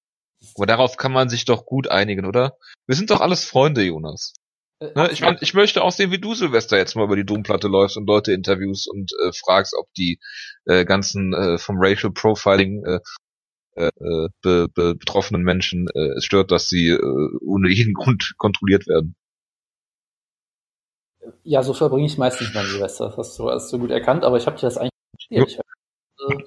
[0.55, 2.57] Aber darauf kann man sich doch gut einigen, oder?
[2.87, 4.33] Wir sind doch alles Freunde, Jonas.
[4.79, 5.09] Äh, ne?
[5.11, 7.97] Ich, mein, ich möchte auch sehen, wie du, Silvester, jetzt mal über die Domplatte läufst
[7.97, 10.19] und Leute interviews und äh, fragst, ob die
[10.65, 12.99] äh, ganzen äh, vom Racial Profiling äh,
[13.75, 18.87] äh, be, be, betroffenen Menschen äh, es stört, dass sie äh, ohne jeden Grund kontrolliert
[18.87, 19.15] werden.
[21.43, 23.07] Ja, so verbringe ich meistens mein Silvester.
[23.07, 24.91] Das hast du, hast du gut erkannt, aber ich habe dir das eigentlich
[25.29, 25.51] erzählt.
[25.51, 25.63] Ja.
[26.29, 26.43] Hab, äh,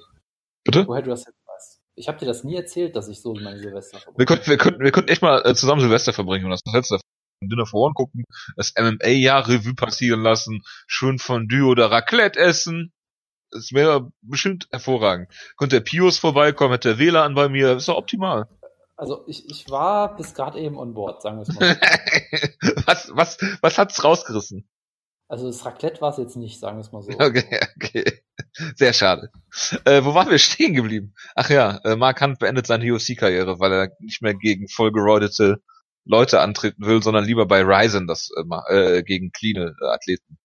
[0.63, 0.87] Bitte?
[0.87, 1.81] Woher du das jetzt weißt.
[1.95, 4.19] Ich habe dir das nie erzählt, dass ich so mein Silvester verbringe.
[4.19, 6.99] Wir könnten, wir könnten, wir könnten echt mal äh, zusammen Silvester verbringen und das letzte
[7.43, 8.23] Dinner for One gucken,
[8.55, 12.93] das MMA-Jahr Revue passieren lassen, schön Fondue oder Raclette essen.
[13.51, 15.29] Es wäre bestimmt hervorragend.
[15.57, 18.47] Könnte der Pius vorbeikommen, hätte der WLAN bei mir, ist doch optimal.
[18.95, 21.75] Also ich, ich war bis gerade eben on board, sagen wir es mal.
[22.85, 24.69] was, was, was hat's rausgerissen?
[25.31, 27.11] Also das Raclette war es jetzt nicht, sagen wir es mal so.
[27.17, 28.03] Okay, okay.
[28.75, 29.31] Sehr schade.
[29.85, 31.13] Äh, wo waren wir stehen geblieben?
[31.35, 35.61] Ach ja, äh, Mark Hunt beendet seine UFC-Karriere, weil er nicht mehr gegen vollgeroidete
[36.03, 40.37] Leute antreten will, sondern lieber bei Ryzen das äh, äh, gegen clean äh, Athleten.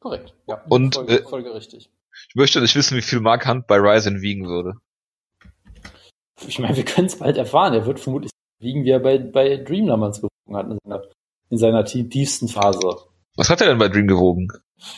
[0.00, 0.32] Korrekt.
[0.46, 1.90] Ja, und Folge, äh, Folge richtig.
[2.30, 4.72] Ich möchte nicht wissen, wie viel Mark Hunt bei Ryzen wiegen würde.
[6.46, 7.74] Ich meine, wir können es bald erfahren.
[7.74, 11.02] Er wird vermutlich wiegen, wie er bei, bei Dream damals gewogen hat in seiner,
[11.50, 13.11] in seiner tiefsten Phase.
[13.36, 14.48] Was hat er denn bei Dream gewogen?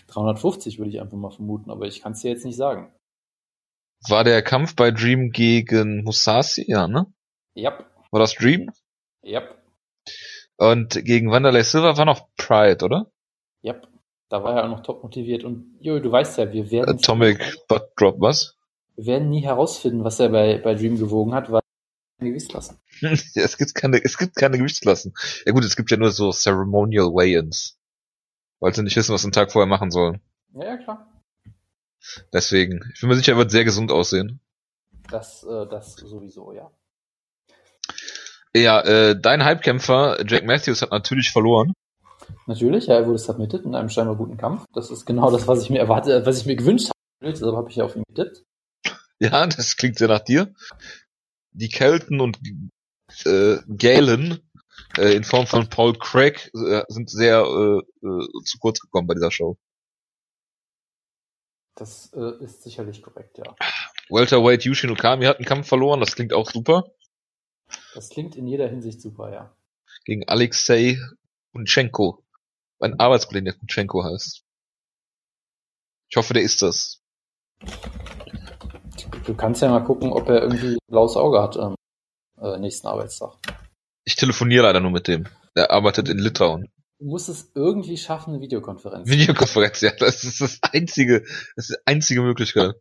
[0.09, 2.93] 350 würde ich einfach mal vermuten, aber ich kann es dir jetzt nicht sagen.
[4.09, 6.65] War der Kampf bei Dream gegen Musashi?
[6.67, 7.07] Ja, ne?
[7.55, 7.79] Ja.
[8.11, 8.71] War das Dream?
[9.25, 9.57] Yep.
[10.57, 13.11] Und gegen Wanderlei Silver war noch Pride, oder?
[13.65, 13.89] Yep.
[14.29, 15.45] Da war er auch noch top motiviert.
[15.45, 16.91] Und Jo, du weißt ja, wir werden.
[16.91, 18.57] Atomic Butt Drop, was?
[18.97, 21.61] Wir werden nie herausfinden, was er bei, bei Dream gewogen hat, weil
[22.19, 22.79] keine Gewichtsklassen.
[23.01, 25.15] ja, es gibt keine, es gibt keine Gewichtsklassen.
[25.47, 27.79] Ja gut, es gibt ja nur so Ceremonial Weigh-ins.
[28.65, 30.23] Weil sie nicht wissen, was sie einen Tag vorher machen sollen.
[30.55, 31.07] Ja, ja, klar.
[32.33, 34.41] Deswegen, ich bin mir sicher, er wird sehr gesund aussehen.
[35.11, 36.71] Das, äh, das sowieso, ja.
[38.57, 41.75] Ja, äh, dein Halbkämpfer Jack Matthews hat natürlich verloren.
[42.47, 44.65] Natürlich, ja, er wurde submitted in einem scheinbar guten Kampf.
[44.73, 47.33] Das ist genau das, was ich mir erwarte, was ich mir gewünscht habe.
[47.33, 48.47] Deshalb habe ich ja auf ihn getippt.
[49.19, 50.55] Ja, das klingt sehr nach dir.
[51.53, 52.39] Die Kelten und
[53.27, 54.41] äh, Galen
[54.99, 59.15] äh, in Form von Paul Craig äh, sind sehr äh, äh, zu kurz gekommen bei
[59.15, 59.57] dieser Show.
[61.77, 63.57] Das äh, ist sicherlich korrekt, ja.
[64.09, 66.85] Welterweight Yushin Okami hat einen Kampf verloren, das klingt auch super.
[67.95, 69.57] Das klingt in jeder Hinsicht super, ja.
[70.05, 70.99] Gegen Alexei
[71.53, 72.23] Kunchenko.
[72.81, 74.45] Ein Arbeitskollege, der Kunchenko heißt.
[76.11, 77.01] Ich hoffe, der ist das.
[79.25, 81.75] Du kannst ja mal gucken, ob er irgendwie ein blaues Auge hat am
[82.41, 83.37] äh, nächsten Arbeitstag.
[84.05, 85.27] Ich telefoniere leider nur mit dem.
[85.57, 86.69] Der arbeitet in Litauen.
[86.99, 89.09] Du musst es irgendwie schaffen, eine Videokonferenz.
[89.09, 91.21] Videokonferenz, ja, das ist das einzige,
[91.57, 92.75] das ist die einzige Möglichkeit.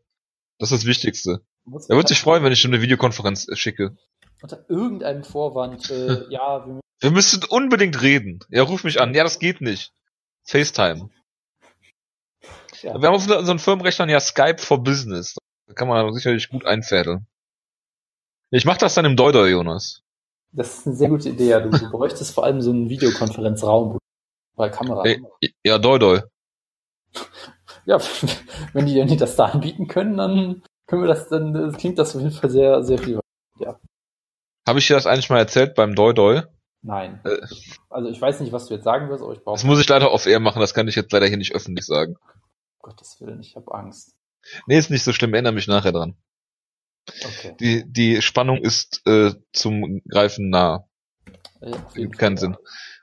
[0.59, 1.41] Das ist das Wichtigste.
[1.65, 3.97] Er wird sich freuen, wenn ich ihm eine Videokonferenz schicke.
[4.41, 8.39] Unter irgendeinem Vorwand, äh, ja, wir, wir müssen unbedingt reden.
[8.49, 9.13] Ja, ruf mich an.
[9.13, 9.93] Ja, das geht nicht.
[10.45, 11.09] FaceTime.
[12.81, 12.99] Ja.
[12.99, 15.36] Wir haben auf unseren Firmenrechnern ja Skype for Business.
[15.67, 17.27] Da kann man sicherlich gut einfädeln.
[18.51, 20.02] Ich mach das dann im Doido, Jonas.
[20.55, 21.59] Das ist eine sehr gute Idee, ja.
[21.59, 23.97] Du, du bräuchtest vor allem so einen Videokonferenzraum,
[24.55, 25.03] bei Kamera.
[25.63, 26.21] Ja, Doido.
[27.85, 27.99] Ja,
[28.73, 32.15] wenn die, wenn das da anbieten können, dann können wir das, dann das klingt das
[32.15, 33.19] auf jeden Fall sehr, sehr viel.
[33.59, 33.77] Ja.
[34.65, 36.43] Habe ich dir das eigentlich mal erzählt beim Doi Doi?
[36.81, 37.19] Nein.
[37.25, 37.45] Äh,
[37.89, 39.55] also ich weiß nicht, was du jetzt sagen wirst, aber ich brauche.
[39.55, 41.85] Das muss ich leider auf Air machen, das kann ich jetzt leider hier nicht öffentlich
[41.85, 42.15] sagen.
[42.79, 44.15] Gottes Willen, ich habe Angst.
[44.65, 46.15] Nee, ist nicht so schlimm, erinnere mich nachher dran.
[47.07, 47.55] Okay.
[47.59, 50.87] Die, die Spannung ist äh, zum Greifen nah.
[51.61, 52.55] Ja, Gibt keinen Sinn.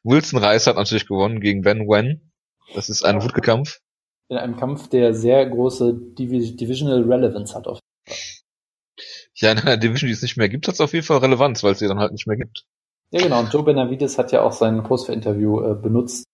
[0.03, 2.33] Wilson Reis hat natürlich gewonnen gegen Ben Wen.
[2.75, 3.81] Das ist ein Wutke-Kampf.
[4.29, 8.27] In einem Kampf, der sehr große Div Divisional Relevance hat auf jeden Fall.
[9.35, 11.63] Ja, in einer Division, die es nicht mehr gibt, hat es auf jeden Fall Relevanz,
[11.63, 12.65] weil es sie dann halt nicht mehr gibt.
[13.11, 13.41] Ja, genau.
[13.41, 16.25] Und Joe Benavides hat ja auch sein Post für Interview äh, benutzt.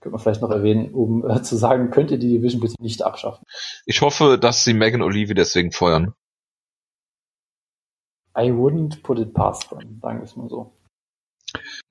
[0.00, 3.02] Könnte man vielleicht noch erwähnen, um äh, zu sagen, könnt ihr die Division bitte nicht
[3.02, 3.44] abschaffen.
[3.86, 6.12] Ich hoffe, dass sie Megan Olive deswegen feuern.
[8.36, 10.76] I wouldn't put it past them, sagen wir es mal so.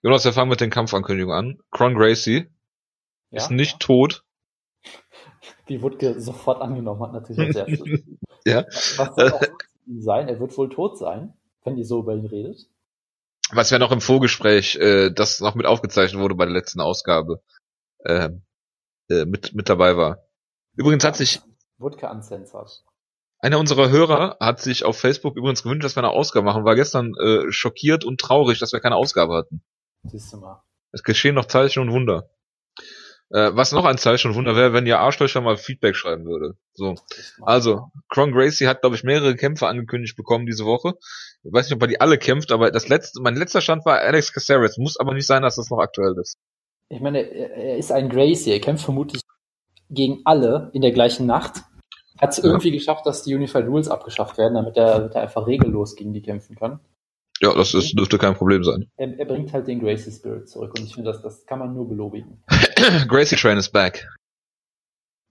[0.02, 1.60] Jonas, wir fangen mit den Kampfankündigungen an.
[1.72, 2.50] Cron Gracie
[3.30, 3.78] ja, ist nicht ja.
[3.80, 4.24] tot.
[5.68, 8.20] Wie Wutke sofort angenommen hat, natürlich sehr schön.
[8.46, 8.66] ja.
[8.98, 9.42] Was soll auch
[10.00, 10.28] sein?
[10.28, 12.68] Er wird wohl tot sein, wenn ihr so über ihn redet.
[13.52, 17.42] Was ja noch im Vorgespräch, äh, das noch mit aufgezeichnet wurde bei der letzten Ausgabe,
[18.00, 18.30] äh,
[19.10, 20.26] äh, mit, mit dabei war.
[20.76, 21.42] Übrigens hat sich
[21.78, 22.84] Wutke uncensored.
[23.44, 26.76] Einer unserer Hörer hat sich auf Facebook übrigens gewünscht, dass wir eine Ausgabe machen, war
[26.76, 29.62] gestern äh, schockiert und traurig, dass wir keine Ausgabe hatten.
[30.04, 30.64] Siehst du mal.
[30.94, 32.30] Es geschehen noch Zeichen und Wunder.
[33.32, 36.56] Äh, was noch ein Zeichen und Wunder wäre, wenn ihr Arschlöcher mal Feedback schreiben würde.
[36.74, 36.96] So.
[37.42, 40.94] Also, Cron Gracie hat, glaube ich, mehrere Kämpfe angekündigt bekommen diese Woche.
[41.44, 44.00] Ich weiß nicht, ob er die alle kämpft, aber das letzte, mein letzter Stand war
[44.00, 44.78] Alex Caceres.
[44.78, 46.38] Muss aber nicht sein, dass das noch aktuell ist.
[46.88, 48.52] Ich meine, er ist ein Gracie.
[48.52, 49.22] Er kämpft vermutlich
[49.90, 51.64] gegen alle in der gleichen Nacht
[52.20, 55.48] hat es irgendwie geschafft, dass die Unified Rules abgeschafft werden, damit er, damit er einfach
[55.48, 56.80] regellos gegen die kämpfen kann.
[57.42, 58.90] Ja, das ist, dürfte kein Problem sein.
[58.96, 61.74] Er, er bringt halt den Gracie Spirit zurück und ich finde, das, das kann man
[61.74, 62.44] nur belobigen.
[63.08, 64.08] Gracie Train is back.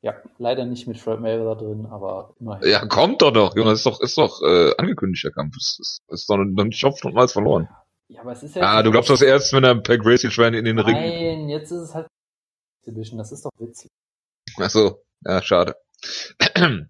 [0.02, 2.68] Ja, leider nicht mit Fred Mayweather drin, aber immerhin.
[2.68, 5.56] Ja, kommt doch doch, Jonas, ist doch, ist doch äh, angekündigt, der Kampf.
[5.56, 7.68] Ist, ist, ist doch noch nicht Malz verloren.
[8.08, 8.62] Ja, aber es ist ja.
[8.62, 10.94] Ah, du glaubst das erst, wenn er per Gracie Train in den Ring.
[10.94, 12.08] Nein, jetzt ist es halt
[12.84, 13.90] Division, das ist doch witzig.
[14.58, 15.76] Ach so, ja, schade.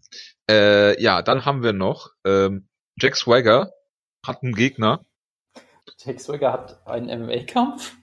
[0.51, 3.73] äh, ja, dann haben wir noch ähm, Jack Swagger
[4.27, 5.05] hat einen Gegner.
[5.99, 7.97] Jack Swagger hat einen MMA-Kampf?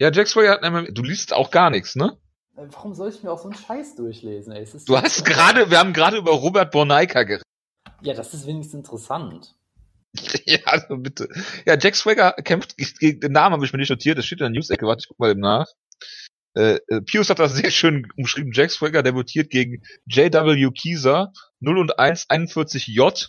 [0.00, 0.90] Ja, Jack Swagger hat einen MMA.
[0.92, 2.18] Du liest auch gar nichts, ne?
[2.56, 4.52] Äh, warum soll ich mir auch so einen Scheiß durchlesen?
[4.52, 4.66] Ey?
[4.86, 7.44] du hast gerade, wir haben gerade über Robert Borneika geredet.
[8.02, 9.56] Ja, das ist wenigstens interessant.
[10.44, 11.28] ja, also bitte.
[11.66, 14.44] Ja, Jack Swagger kämpft gegen den Namen habe ich mir nicht notiert, das steht in
[14.44, 15.66] der News-Ecke, warte, ich guck mal eben nach.
[16.58, 18.50] Äh, äh, Pius hat das sehr schön umschrieben.
[18.52, 20.70] Jack Swagger debütiert gegen J.W.
[20.72, 23.28] Kieser 0 und 1 41J.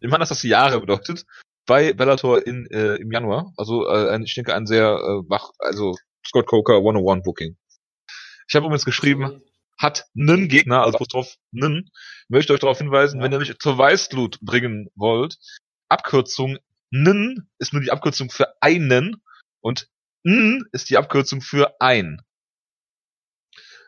[0.00, 1.26] Ich meine, dass das Jahre bedeutet.
[1.66, 3.52] Bei Bellator in, äh, im Januar.
[3.56, 7.56] Also äh, ein, ich denke ein sehr äh, wach, also Scott Coker 101 Booking.
[8.46, 9.42] Ich habe übrigens geschrieben,
[9.76, 11.90] hat nen Gegner, also Apostroph nen,
[12.28, 13.24] möchte euch darauf hinweisen, ja.
[13.24, 15.38] wenn ihr mich zur Weißglut bringen wollt,
[15.88, 16.58] Abkürzung
[16.90, 19.16] nen ist nur die Abkürzung für einen
[19.60, 19.88] und
[20.22, 22.20] n ist die Abkürzung für ein.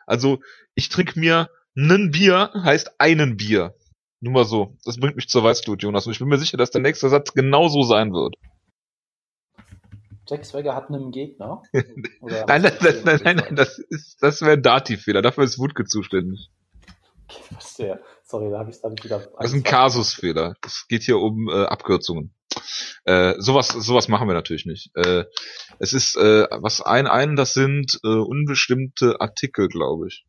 [0.07, 0.39] Also
[0.73, 3.75] ich trinke mir nen Bier, heißt einen Bier.
[4.19, 4.75] Nur mal so.
[4.83, 6.07] Das bringt mich zur Weißglut, Jonas.
[6.07, 8.35] Und ich bin mir sicher, dass der nächste Satz genauso sein wird.
[10.27, 11.61] Jack Swagger hat einen Gegner?
[11.71, 15.21] nein, das, nein, nein, nein, das ist, das wäre ein Dativ-Fehler.
[15.21, 16.49] Dafür ist Wutke zuständig.
[17.29, 18.01] Okay, verstehe.
[18.23, 19.19] Sorry, da habe ich, hab ich wieder.
[19.19, 20.55] Das ist ein Kasusfehler.
[20.65, 22.33] Es geht hier um äh, Abkürzungen.
[23.05, 24.91] Äh, sowas, sowas machen wir natürlich nicht.
[24.95, 25.25] Äh,
[25.79, 30.25] es ist äh, was ein ein, das sind äh, unbestimmte Artikel, glaube ich.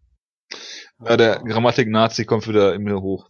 [1.05, 3.29] Ja, der Grammatik-Nazi kommt wieder in mir hoch.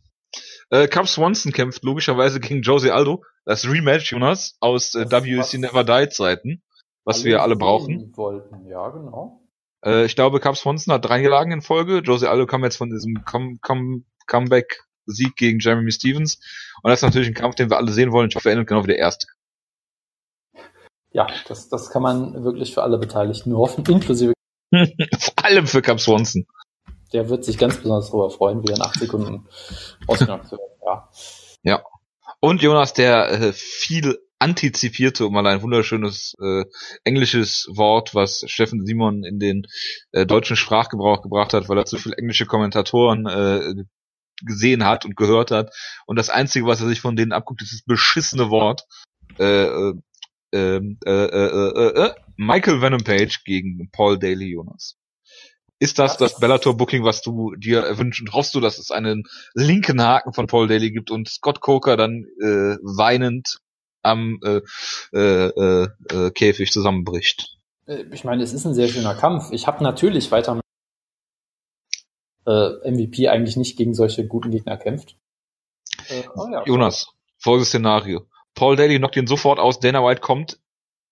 [0.71, 3.25] Äh, Cub Swanson kämpft logischerweise gegen Josie Aldo.
[3.45, 6.63] Das Rematch, Jonas, aus äh, WC Never Die Zeiten,
[7.05, 8.13] was wir alle brauchen.
[8.17, 8.67] Wollten.
[8.67, 9.43] Ja, genau.
[9.85, 11.99] Äh, ich glaube, Cub Swanson hat drei Gelagen in Folge.
[11.99, 16.41] Josie Aldo kam jetzt von diesem Come Come Comeback Sieg gegen Jeremy Stevens.
[16.83, 18.29] Und das ist natürlich ein Kampf, den wir alle sehen wollen.
[18.29, 19.27] Ich hoffe, er endet genau wie der erste.
[21.11, 24.35] Ja, das, das kann man wirklich für alle Beteiligten nur hoffen, inklusive.
[24.73, 26.47] Vor allem für Cap Swanson.
[27.13, 29.49] Der wird sich ganz besonders darüber freuen, wieder in acht Sekunden
[30.07, 30.79] ausgenommen zu werden.
[30.85, 31.09] Ja.
[31.63, 31.83] Ja.
[32.41, 36.65] Und Jonas, der äh, viel antizipierte, um mal ein wunderschönes äh,
[37.05, 39.67] englisches Wort, was Steffen Simon in den
[40.13, 43.75] äh, deutschen Sprachgebrauch gebracht hat, weil er zu viele englische Kommentatoren äh,
[44.45, 45.75] gesehen hat und gehört hat.
[46.07, 48.83] Und das Einzige, was er sich von denen abguckt, ist das beschissene Wort.
[49.39, 49.95] Äh, äh,
[50.53, 54.97] ähm, äh, äh, äh, äh, Michael Venom Page gegen Paul Daly Jonas.
[55.81, 58.23] Ist das das Bellator-Booking, was du dir erwünschst?
[58.23, 59.25] Und hoffst du, dass es einen
[59.55, 63.59] linken Haken von Paul Daly gibt und Scott Coker dann äh, weinend
[64.03, 64.61] am äh,
[65.13, 67.59] äh, äh, Käfig zusammenbricht?
[68.11, 69.51] Ich meine, es ist ein sehr schöner Kampf.
[69.53, 70.61] Ich habe natürlich weiter
[72.49, 75.17] äh, MVP eigentlich nicht gegen solche guten Gegner kämpft.
[76.09, 77.09] Äh, oh ja, Jonas,
[77.39, 78.27] folgendes Szenario.
[78.55, 80.59] Paul Daly knockt ihn sofort aus, Dana White kommt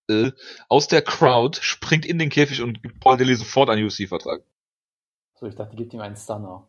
[0.09, 0.31] äh,
[0.67, 4.41] aus der Crowd, springt in den Käfig und gibt Paul Daly sofort einen UFC-Vertrag.
[5.35, 6.67] So, ich dachte, die gibt ihm einen Stunner.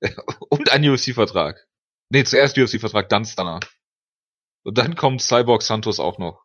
[0.48, 1.68] und einen UFC-Vertrag.
[2.08, 3.60] Nee, zuerst UFC-Vertrag, dann Stunner.
[4.62, 6.44] Und dann kommt Cyborg Santos auch noch.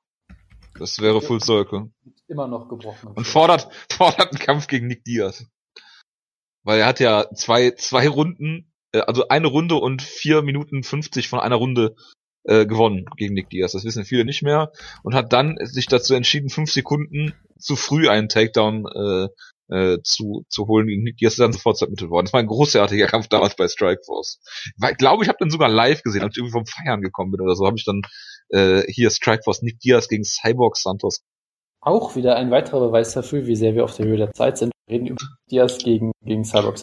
[0.78, 1.91] Das wäre Full Circle.
[2.28, 3.13] Immer noch gebrochen.
[3.13, 5.46] Und fordert, fordert einen Kampf gegen Nick Diaz.
[6.65, 11.30] Weil er hat ja zwei, zwei Runden, äh, also eine Runde und vier Minuten 50
[11.30, 11.95] von einer Runde
[12.43, 13.71] äh, gewonnen gegen Nick Diaz.
[13.71, 14.71] Das wissen viele nicht mehr.
[15.04, 19.28] Und hat dann sich dazu entschieden, fünf Sekunden zu früh einen Takedown äh,
[19.67, 21.34] äh, zu, zu holen gegen Nick Diaz.
[21.34, 22.25] Ist dann sofort submitted worden.
[22.25, 24.39] Das war ein großartiger Kampf damals bei Strikeforce.
[24.89, 27.41] Ich glaube, ich habe den sogar live gesehen, als ich irgendwie vom Feiern gekommen bin
[27.41, 28.01] oder so, habe ich dann
[28.49, 31.23] äh, hier Strikeforce Nick Diaz gegen Cyborg Santos
[31.86, 34.71] auch wieder ein weiterer Beweis dafür, wie sehr wir auf der Höhe der Zeit sind.
[34.88, 36.80] Wir reden über Diaz gegen, gegen Cyborg.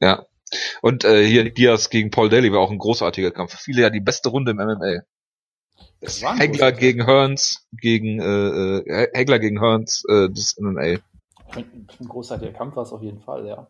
[0.00, 0.26] Ja.
[0.80, 3.52] Und äh, hier Diaz gegen Paul Daly war auch ein großartiger Kampf.
[3.52, 5.02] Für viele ja die beste Runde im MMA.
[6.38, 10.80] Hegler gegen Hearns, gegen äh, äh, Hegler gegen Hearns, äh, das MMA.
[10.80, 11.00] Ein,
[12.00, 13.68] ein großartiger Kampf war es auf jeden Fall, ja.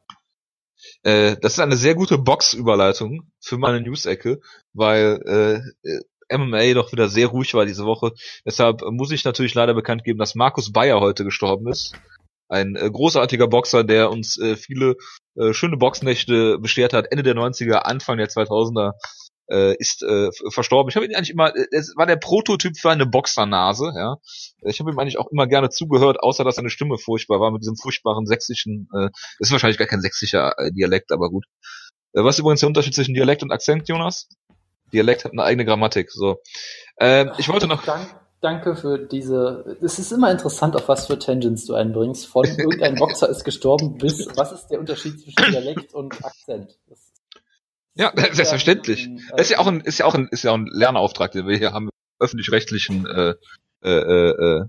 [1.03, 4.41] Äh, das ist eine sehr gute Box-Überleitung für meine News-Ecke,
[4.75, 8.13] weil äh, MMA doch wieder sehr ruhig war diese Woche.
[8.45, 11.95] Deshalb muss ich natürlich leider bekannt geben, dass Markus Bayer heute gestorben ist.
[12.49, 14.97] Ein äh, großartiger Boxer, der uns äh, viele
[15.35, 17.11] äh, schöne Boxnächte beschert hat.
[17.11, 18.93] Ende der 90er, Anfang der 2000er
[19.51, 20.89] äh, ist äh, verstorben.
[20.89, 23.93] Ich habe ihn eigentlich immer, äh, es war der Prototyp für eine Boxernase.
[23.97, 24.17] Ja,
[24.63, 27.63] ich habe ihm eigentlich auch immer gerne zugehört, außer dass seine Stimme furchtbar war mit
[27.63, 28.89] diesem furchtbaren sächsischen.
[28.95, 29.09] Äh,
[29.39, 31.47] ist wahrscheinlich gar kein sächsischer äh, Dialekt, aber gut.
[32.13, 34.29] Äh, was ist übrigens der Unterschied zwischen Dialekt und Akzent, Jonas?
[34.93, 36.11] Dialekt hat eine eigene Grammatik.
[36.11, 36.41] So,
[36.97, 37.85] äh, ich wollte noch.
[37.85, 39.77] Dank, danke für diese.
[39.81, 42.27] Es ist immer interessant, auf was für Tangents du einbringst.
[42.27, 46.79] Von irgendein Boxer ist gestorben bis was ist der Unterschied zwischen Dialekt und Akzent?
[46.89, 47.13] Das
[47.99, 49.07] ja, selbstverständlich.
[49.07, 51.33] Ein, äh, ist ja auch ein, ist ja auch ein, ist ja auch ein Lernauftrag,
[51.33, 53.35] den wir hier haben, öffentlich-rechtlichen äh,
[53.83, 54.65] äh, äh,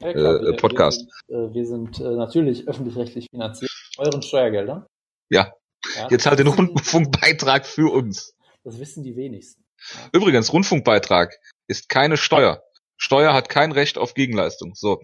[0.00, 1.08] ja, klar, äh, Podcast.
[1.26, 3.70] Wir, wir sind, äh, natürlich öffentlich-rechtlich finanziert.
[3.98, 4.86] Euren Steuergeldern.
[5.28, 5.52] Ja.
[5.96, 6.08] ja.
[6.08, 8.34] Jetzt halt den Rundfunkbeitrag für uns.
[8.68, 9.64] Das wissen die wenigsten.
[10.12, 11.34] Übrigens, Rundfunkbeitrag
[11.68, 12.62] ist keine Steuer.
[12.98, 14.74] Steuer hat kein Recht auf Gegenleistung.
[14.74, 15.00] So.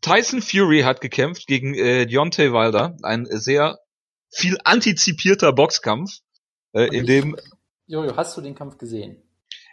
[0.00, 2.96] Tyson Fury hat gekämpft gegen äh, Deontay Wilder.
[3.02, 3.78] Ein sehr
[4.30, 6.20] viel antizipierter Boxkampf,
[6.72, 7.36] äh, in dem...
[7.86, 9.22] Jojo, hast du den Kampf gesehen?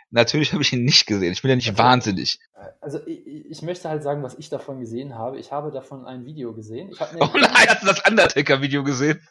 [0.09, 1.31] Natürlich habe ich ihn nicht gesehen.
[1.31, 2.39] Ich bin ja nicht also, wahnsinnig.
[2.81, 5.39] Also ich, ich, möchte halt sagen, was ich davon gesehen habe.
[5.39, 6.89] Ich habe davon ein Video gesehen.
[6.91, 9.25] Ich oh nein, hast du das Undertaker-Video gesehen?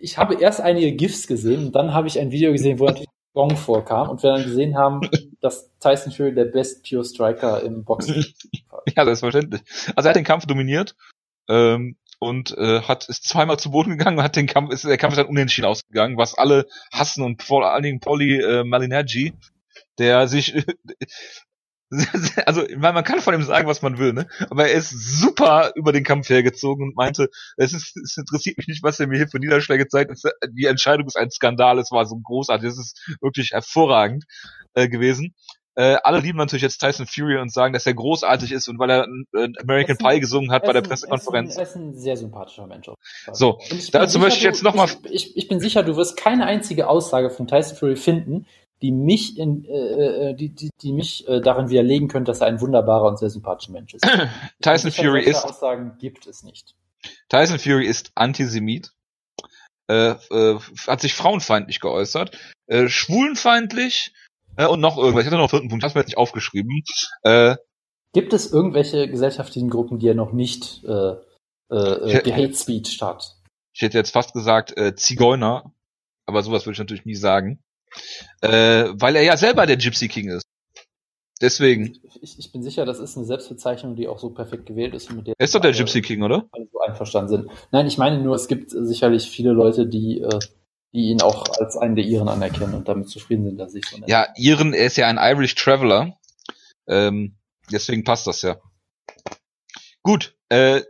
[0.00, 3.08] Ich habe erst einige GIFs gesehen und dann habe ich ein Video gesehen, wo natürlich
[3.34, 5.00] Gong vorkam und wir dann gesehen haben,
[5.40, 8.24] dass Tyson Fury der Best Pure Striker im Boxen
[8.96, 9.62] Ja, selbstverständlich.
[9.94, 10.94] Also er hat den Kampf dominiert
[11.48, 14.96] ähm, und äh, hat ist zweimal zu Boden gegangen und hat den Kampf, ist, der
[14.96, 19.34] Kampf ist dann unentschieden ausgegangen, was alle hassen und vor allen Dingen Polly äh, Malinergi,
[19.98, 20.54] der sich
[22.46, 24.26] also man kann von ihm sagen, was man will, ne?
[24.50, 28.68] Aber er ist super über den Kampf hergezogen und meinte, es, ist, es interessiert mich
[28.68, 30.12] nicht, was er mir hier für Niederschläge zeigt.
[30.50, 34.24] Die Entscheidung ist ein Skandal, es war so großartig, es ist wirklich hervorragend
[34.74, 35.34] äh, gewesen.
[35.76, 38.90] Äh, alle lieben natürlich jetzt Tyson Fury und sagen, dass er großartig ist und weil
[38.90, 41.56] er äh, American Pie gesungen hat bei der Pressekonferenz.
[41.56, 42.88] Er ist, ein, sehr sympathischer Mensch.
[43.32, 43.58] So,
[43.90, 44.88] dazu möchte ich jetzt nochmal.
[45.04, 48.46] Ich, ich, ich bin sicher, du wirst keine einzige Aussage von Tyson Fury finden,
[48.84, 52.48] die mich in, äh, äh, die, die, die mich äh, darin widerlegen könnte, dass er
[52.48, 54.06] ein wunderbarer und sehr sympathischer Mensch ist.
[54.60, 55.42] Tyson Fury ist.
[55.42, 56.74] Aussagen gibt es nicht.
[57.30, 58.92] Tyson Fury ist Antisemit.
[59.88, 64.12] Äh, äh, hat sich frauenfeindlich geäußert, äh, schwulenfeindlich
[64.56, 65.22] äh, und noch irgendwas.
[65.22, 66.82] Ich hatte noch einen vierten Punkt, das mir jetzt nicht aufgeschrieben.
[67.22, 67.56] Äh,
[68.12, 71.14] Gibt es irgendwelche gesellschaftlichen Gruppen, die er noch nicht äh,
[71.70, 73.36] äh, äh Hate Speech hat?
[73.72, 75.72] Ich hätte jetzt fast gesagt äh, Zigeuner,
[76.26, 77.62] aber sowas würde ich natürlich nie sagen.
[78.40, 80.46] Äh, weil er ja selber der Gypsy King ist.
[81.40, 81.98] Deswegen.
[82.22, 85.12] Ich, ich bin sicher, das ist eine Selbstbezeichnung, die auch so perfekt gewählt ist.
[85.12, 86.46] Mit der er ist doch der Gypsy King, oder?
[86.52, 87.50] Alle so einverstanden sind.
[87.72, 90.38] Nein, ich meine nur, es gibt sicherlich viele Leute, die, äh,
[90.92, 93.96] die ihn auch als einen der Iren anerkennen und damit zufrieden sind, dass ich so
[93.96, 94.10] nenne.
[94.10, 96.16] Ja, Iren, er ist ja ein Irish Traveler.
[96.86, 97.36] Ähm,
[97.70, 98.56] deswegen passt das ja.
[100.02, 100.82] Gut, äh,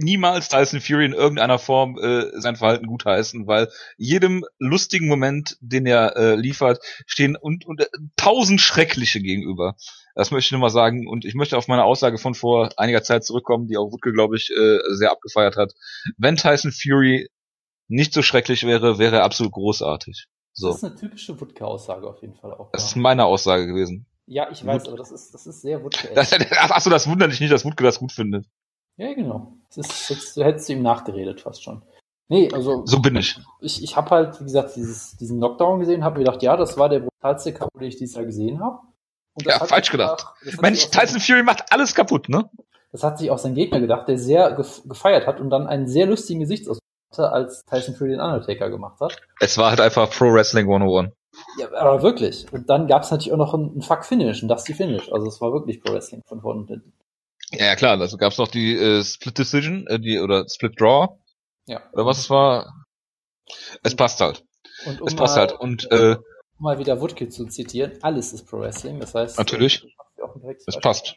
[0.00, 5.86] niemals Tyson Fury in irgendeiner Form äh, sein Verhalten gutheißen, weil jedem lustigen Moment, den
[5.86, 7.86] er äh, liefert, stehen und, und äh,
[8.16, 9.76] tausend schreckliche gegenüber.
[10.14, 13.02] Das möchte ich nur mal sagen und ich möchte auf meine Aussage von vor einiger
[13.02, 15.74] Zeit zurückkommen, die auch Wutke, glaube ich, äh, sehr abgefeiert hat.
[16.16, 17.28] Wenn Tyson Fury
[17.88, 20.26] nicht so schrecklich wäre, wäre er absolut großartig.
[20.52, 20.68] So.
[20.68, 22.70] Das ist eine typische Wutke-Aussage auf jeden Fall auch.
[22.72, 24.06] Das ist meine Aussage gewesen.
[24.26, 26.16] Ja, ich weiß, Wut aber das ist, das ist sehr Wutke.
[26.16, 28.46] Achso, das wundert dich nicht, dass Wutke das gut findet.
[29.00, 29.54] Ja, genau.
[29.74, 31.82] Das ist, das, du hättest ihm nachgeredet fast schon.
[32.28, 32.84] Nee, also.
[32.84, 33.40] So bin ich.
[33.60, 36.90] Ich, ich habe halt, wie gesagt, dieses, diesen Knockdown gesehen, habe gedacht, ja, das war
[36.90, 38.80] der brutalste K.O., den ich dieses Jahr gesehen habe.
[39.42, 40.26] Ja, falsch gedacht.
[40.60, 42.50] Mensch, Tyson Fury macht alles kaputt, ne?
[42.92, 46.04] Das hat sich auch sein Gegner gedacht, der sehr gefeiert hat und dann einen sehr
[46.04, 49.16] lustigen Gesichtsausdruck hatte, als Tyson Fury den Undertaker gemacht hat.
[49.40, 51.14] Es war halt einfach Pro Wrestling 101.
[51.58, 52.52] Ja, aber wirklich.
[52.52, 55.10] Und dann gab es natürlich auch noch ein, Fuck-Finish, ein Dusty-Finish.
[55.10, 56.92] Also es war wirklich Pro Wrestling von vorne und hinten.
[57.52, 61.18] Ja, klar, also gab's noch die äh, Split Decision, äh, die oder Split Draw.
[61.66, 61.82] Ja.
[61.92, 62.72] Oder was es war.
[63.82, 64.44] Es passt halt.
[64.86, 65.52] Und um es passt halt.
[65.52, 69.38] Und äh, um mal wieder Woodkill zu zitieren, alles ist Pro Wrestling, das heißt.
[69.38, 69.84] Natürlich.
[70.66, 71.16] Es passt.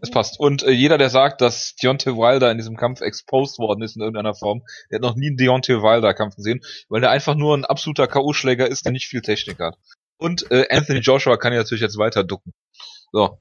[0.00, 0.40] Es passt.
[0.40, 4.02] Und äh, jeder, der sagt, dass Deontay Wilder in diesem Kampf exposed worden ist in
[4.02, 7.56] irgendeiner Form, der hat noch nie einen Deontay Wilder Kampf gesehen, weil der einfach nur
[7.56, 9.76] ein absoluter K.O.-Schläger ist, der nicht viel Technik hat.
[10.16, 12.52] Und äh, Anthony Joshua kann ja natürlich jetzt weiter ducken.
[13.12, 13.38] So,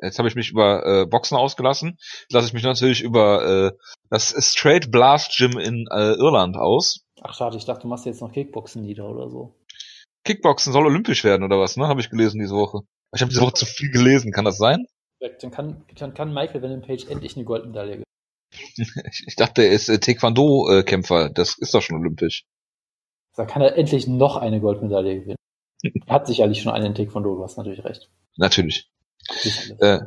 [0.00, 1.96] Jetzt habe ich mich über äh, Boxen ausgelassen.
[1.98, 3.72] Jetzt lasse ich mich natürlich über äh,
[4.10, 7.04] das Straight Blast Gym in äh, Irland aus.
[7.22, 9.54] Ach schade, ich dachte, du machst jetzt noch Kickboxen nieder oder so.
[10.24, 11.88] Kickboxen soll olympisch werden oder was, ne?
[11.88, 12.80] Habe ich gelesen diese Woche.
[13.14, 14.86] Ich habe diese Woche zu viel gelesen, kann das sein?
[15.20, 18.04] Dann kann, dann kann Michael Venom Page endlich eine Goldmedaille gewinnen.
[19.26, 21.30] ich dachte, er ist äh, Taekwondo-Kämpfer.
[21.30, 22.44] Das ist doch schon olympisch.
[23.34, 25.36] Da kann er endlich noch eine Goldmedaille gewinnen.
[26.06, 28.10] er hat sicherlich schon einen Taekwondo, du hast natürlich recht.
[28.36, 28.90] Natürlich.
[29.80, 30.00] Äh,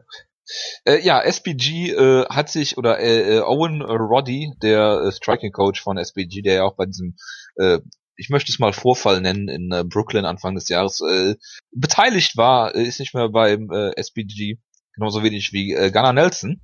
[0.85, 5.81] äh, ja, SPG äh, hat sich, oder äh, äh, Owen Roddy, der äh, Striking Coach
[5.81, 7.15] von SPG, der ja auch bei diesem,
[7.57, 7.79] äh,
[8.15, 11.35] ich möchte es mal Vorfall nennen, in äh, Brooklyn Anfang des Jahres äh,
[11.71, 14.57] beteiligt war, äh, ist nicht mehr beim äh, SPG,
[14.93, 16.61] genauso wenig wie äh, Gunnar Nelson.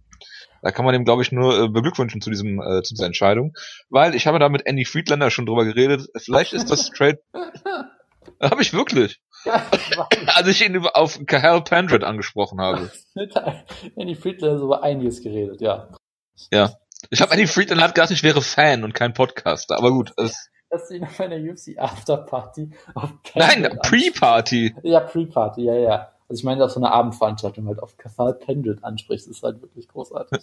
[0.62, 3.54] Da kann man dem, glaube ich, nur äh, beglückwünschen zu diesem äh, zu dieser Entscheidung,
[3.90, 6.08] weil ich habe da mit Andy Friedlander schon drüber geredet.
[6.18, 7.20] Vielleicht ist das Trade.
[8.42, 9.22] habe ich wirklich.
[10.36, 12.92] Als ich ihn auf Kahal Pendred angesprochen habe.
[13.96, 15.90] Andy Friedland hat über einiges geredet, ja.
[16.52, 16.74] Ja.
[17.10, 20.14] Ich habe Andy Friedland hat gedacht, ich wäre Fan und kein Podcaster, aber gut.
[20.18, 24.76] Es Dass du ihn auf einer UFC Afterparty auf Nein, Pre-Party.
[24.84, 26.12] Ja, Pre-Party, ja, ja.
[26.28, 29.88] Also ich meine, auf so einer Abendveranstaltung halt auf Cathal Pendred ansprichst, ist halt wirklich
[29.88, 30.42] großartig.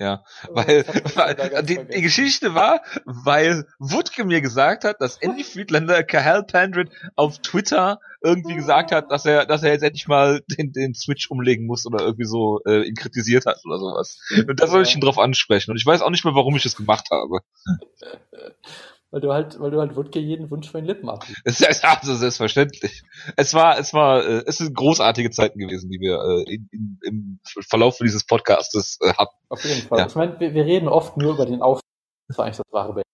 [0.00, 6.02] Ja, weil, weil die, die, Geschichte war, weil Wutke mir gesagt hat, dass Andy Friedlander
[6.02, 10.72] Kahal Pandred auf Twitter irgendwie gesagt hat, dass er, dass er jetzt endlich mal den,
[10.72, 14.18] den Switch umlegen muss oder irgendwie so äh, ihn kritisiert hat oder sowas.
[14.48, 15.70] Und da soll ich ihn drauf ansprechen.
[15.70, 17.40] Und ich weiß auch nicht mehr, warum ich es gemacht habe.
[19.14, 21.24] weil du halt, weil du halt Wutke jeden Wunsch von den Lippen ab.
[21.44, 23.04] Es ist also selbstverständlich.
[23.36, 26.98] Es war, es war, äh, es sind großartige Zeiten gewesen, die wir äh, in, in,
[27.04, 29.36] im Verlauf dieses Podcastes äh, hatten.
[29.50, 30.00] Auf jeden Fall.
[30.00, 30.06] Ja.
[30.06, 31.78] Ich meine, wir, wir, reden oft nur über den Auf.
[32.26, 33.06] Das war eigentlich das wahre Bild.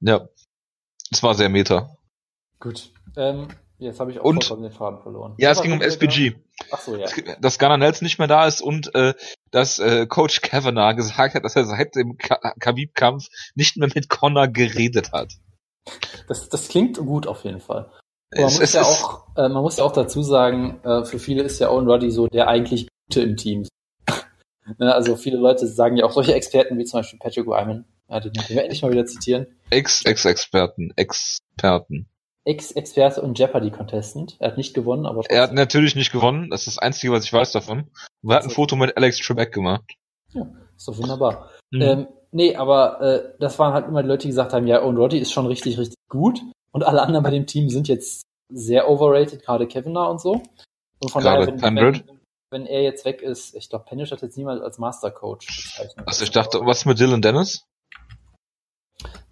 [0.00, 0.28] Ja.
[1.10, 1.96] Es war sehr meta.
[2.60, 2.92] Gut.
[3.16, 3.48] Ähm,
[3.78, 5.34] Jetzt habe ich auch und, vollkommen den Faden verloren.
[5.36, 6.34] Ja, es ging um SPG.
[6.70, 7.06] Ach so, ja.
[7.40, 9.12] Dass Gunnar Nelson nicht mehr da ist und äh,
[9.50, 14.48] dass äh, Coach Kavanagh gesagt hat, dass er seit dem Khabib-Kampf nicht mehr mit Connor
[14.48, 15.34] geredet hat.
[16.26, 17.90] Das, das klingt gut auf jeden Fall.
[18.34, 21.42] Man muss, es ja auch, äh, man muss ja auch dazu sagen, äh, für viele
[21.42, 23.68] ist ja Owen Roddy so der eigentlich Gute im Team.
[24.78, 28.20] ne, also viele Leute sagen ja auch solche Experten wie zum Beispiel Patrick Wyman, ja,
[28.20, 29.46] den können wir endlich mal wieder zitieren.
[29.70, 32.08] Ex-Ex-Experten, Experten.
[32.46, 34.36] Ex-Experte und Jeopardy-Contestant.
[34.38, 35.36] Er hat nicht gewonnen, aber trotzdem.
[35.36, 36.48] Er hat natürlich nicht gewonnen.
[36.48, 37.90] Das ist das Einzige, was ich weiß davon.
[38.22, 39.94] Und er hat ein Foto mit Alex Trebek gemacht.
[40.32, 41.50] Ja, ist doch wunderbar.
[41.72, 41.82] Mhm.
[41.82, 44.96] Ähm, nee, aber äh, das waren halt immer die Leute, die gesagt haben, ja, Owen
[44.96, 46.40] Roddy ist schon richtig, richtig gut.
[46.70, 50.42] Und alle anderen bei dem Team sind jetzt sehr overrated, gerade Keviner und so.
[51.00, 52.04] Und von gerade daher, wenn, wenn,
[52.50, 56.06] wenn, er jetzt weg ist, ich glaube, Pennish hat jetzt niemals als Mastercoach bezeichnet.
[56.06, 57.64] Also ich dachte, was mit Dylan Dennis?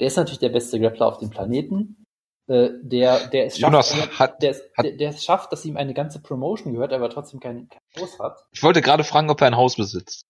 [0.01, 2.04] Der ist natürlich der beste Grappler auf dem Planeten.
[2.47, 5.79] Äh, der, der es schafft, Jonas hat, der, hat, der, der es schafft, dass ihm
[5.79, 8.45] eine ganze Promotion gehört, aber trotzdem kein, kein Haus hat.
[8.53, 10.27] Ich wollte gerade fragen, ob er ein Haus besitzt.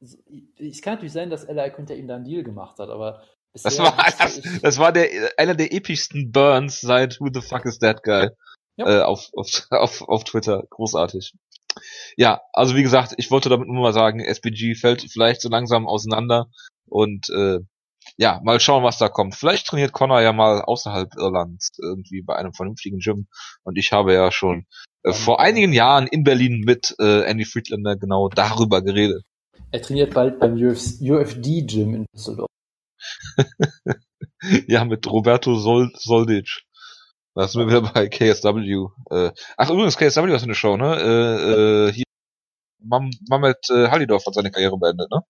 [0.00, 3.22] Es kann natürlich sein, dass Ella Quinter ihm da einen Deal gemacht hat, aber
[3.52, 7.80] das war, das, das, war der, einer der epischsten Burns seit Who the fuck is
[7.80, 8.28] that guy?
[8.76, 9.00] Ja.
[9.00, 10.64] Äh, auf, auf, auf, auf Twitter.
[10.70, 11.34] Großartig.
[12.16, 15.88] Ja, also wie gesagt, ich wollte damit nur mal sagen, SPG fällt vielleicht so langsam
[15.88, 16.48] auseinander
[16.88, 17.58] und äh,
[18.16, 19.34] ja, mal schauen, was da kommt.
[19.34, 23.26] Vielleicht trainiert Connor ja mal außerhalb Irlands irgendwie bei einem vernünftigen Gym.
[23.62, 24.66] Und ich habe ja schon
[25.02, 29.24] äh, vor einigen Jahren in Berlin mit äh, Andy Friedlander genau darüber geredet.
[29.70, 32.48] Er trainiert bald beim UFD-Gym in Düsseldorf.
[34.66, 36.62] ja, mit Roberto Sol Soldic.
[37.34, 38.88] Da sind wir wieder bei KSW.
[39.10, 40.96] Äh, ach, übrigens, KSW ist eine Show, ne?
[40.96, 42.04] Äh, äh, hier
[42.82, 45.20] Mam Mamet äh, Halidorf hat seine Karriere beendet, ne?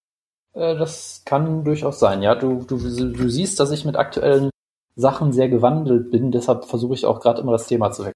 [0.55, 2.35] Äh, das kann durchaus sein, ja.
[2.35, 4.51] Du, du, du siehst, dass ich mit aktuellen
[4.97, 8.15] Sachen sehr gewandelt bin, deshalb versuche ich auch gerade immer das Thema zu wechseln.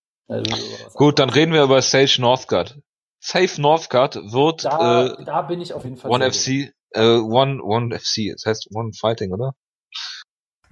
[0.95, 2.79] Gut, dann reden wir über Sage Northcutt.
[3.21, 6.11] Safe Northcutt wird da, äh, da bin ich auf jeden Fall.
[6.11, 9.55] One FC, äh, One One FC, das heißt One Fighting, oder?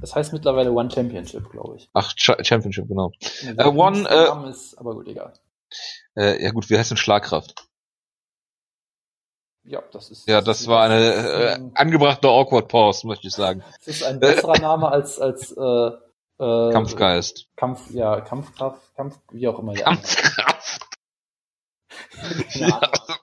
[0.00, 1.88] Das heißt mittlerweile One Championship, glaube ich.
[1.92, 3.12] Ach, Ch Championship, genau.
[3.56, 5.32] Äh, One, äh, ist aber gut, egal.
[6.14, 7.54] Äh, ja gut, wie heißt denn Schlagkraft?
[9.64, 10.28] Ja, das ist.
[10.28, 13.62] Ja, das, das war eine äh, angebrachte Awkward Pause, möchte ich sagen.
[13.78, 15.90] Das ist ein besserer Name als als äh,
[16.42, 17.46] äh, Kampfgeist.
[17.56, 19.74] Kampf, ja, Kampfkraft, Kampf, wie auch immer.
[19.74, 20.80] Kampfkraft.
[22.54, 22.80] ja,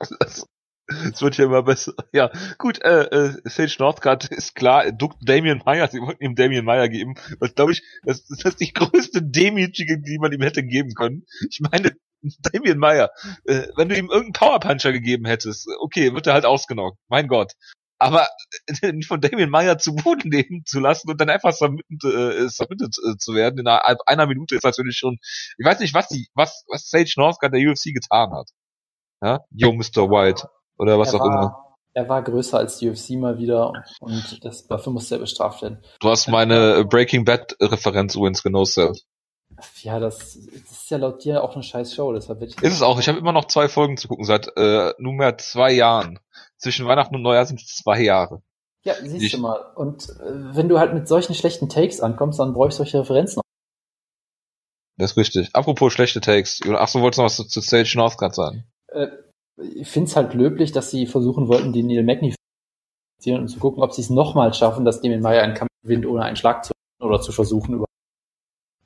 [0.10, 0.48] das,
[0.90, 1.94] das wird ja immer besser.
[2.14, 6.66] Ja, gut, äh, äh, Sage Northcutt ist klar, duckt Damien Meyer, sie wollten ihm Damien
[6.66, 10.64] Meyer geben, was glaube ich, das, das ist die größte Demütige, die man ihm hätte
[10.64, 11.26] geben können.
[11.50, 11.96] Ich meine,
[12.52, 13.12] Damien Meyer,
[13.46, 17.54] äh, wenn du ihm irgendeinen Powerpuncher gegeben hättest, okay, wird er halt ausgenockt, mein Gott.
[18.00, 18.28] Aber
[18.82, 22.96] äh, von Damien Meyer zu Boden nehmen zu lassen und dann einfach submitted, äh, submitted
[23.06, 25.18] äh, zu werden in einer, einer Minute ist natürlich schon,
[25.58, 28.50] ich weiß nicht, was die, was, was Sage Northcutt der UFC getan hat.
[29.22, 30.10] Ja, yo, Mr.
[30.10, 30.48] White.
[30.78, 31.70] Oder was er auch war, immer.
[31.94, 35.84] Er war größer als die UFC mal wieder und das, dafür musste er bestraft werden.
[36.00, 39.04] Du hast meine Breaking Bad Referenz übrigens genoset.
[39.82, 42.82] Ja, das, das ist ja laut dir auch eine scheiß Show, deshalb ich Ist es
[42.82, 43.00] auch.
[43.00, 46.20] Ich habe immer noch zwei Folgen zu gucken, seit äh, nunmehr zwei Jahren.
[46.58, 48.42] Zwischen Weihnachten und Neujahr sind es zwei Jahre.
[48.84, 49.60] Ja, siehst ich, du mal.
[49.76, 53.42] Und äh, wenn du halt mit solchen schlechten Takes ankommst, dann brauche ich solche Referenzen.
[54.98, 55.50] Das ist richtig.
[55.54, 56.60] Apropos schlechte Takes.
[56.68, 58.66] Ach so, wolltest du noch was zu, zu Sage Northcutt sagen?
[58.88, 59.08] Äh,
[59.58, 62.36] ich finde es halt löblich, dass sie versuchen wollten, die Neil Magny
[63.26, 66.24] und zu gucken, ob sie es nochmal schaffen, dass Damien Meyer einen Kampf gewinnt, ohne
[66.24, 67.84] einen Schlag zu oder zu versuchen.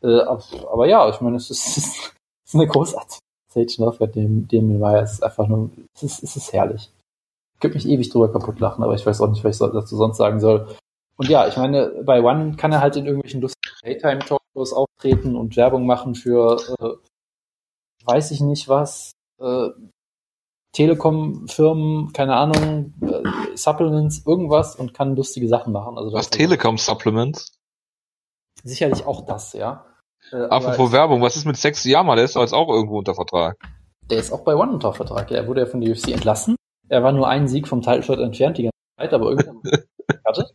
[0.04, 3.22] Äh, aber ja, ich meine, es ist, es ist eine großartige
[3.54, 6.92] Sage Northgard, dem, dem Meyer ist einfach nur, es ist, es ist herrlich.
[7.54, 9.96] Ich könnte mich ewig drüber kaputt lachen, aber ich weiß auch nicht, was ich dazu
[9.96, 10.76] sonst sagen soll.
[11.16, 15.56] Und ja, ich meine, bei One kann er halt in irgendwelchen lustigen Daytime-Talkshows auftreten und
[15.56, 19.70] Werbung machen für, äh, weiß ich nicht was, äh,
[20.74, 25.98] Telekom-Firmen, keine Ahnung, äh, Supplements, irgendwas und kann lustige Sachen machen.
[25.98, 27.54] Also was Telekom-Supplements?
[28.64, 29.86] Sicherlich auch das, ja.
[30.32, 32.16] Äh, Apropos Werbung, was ist mit Sexy Yama?
[32.16, 33.58] Der ist jetzt auch irgendwo unter Vertrag.
[34.10, 35.32] Der ist auch bei One unter Vertrag.
[35.32, 36.56] Ja, er wurde ja von der UFC entlassen.
[36.90, 39.62] Er war nur einen Sieg vom Title entfernt die ganze Zeit, aber irgendwann
[40.26, 40.50] hatte.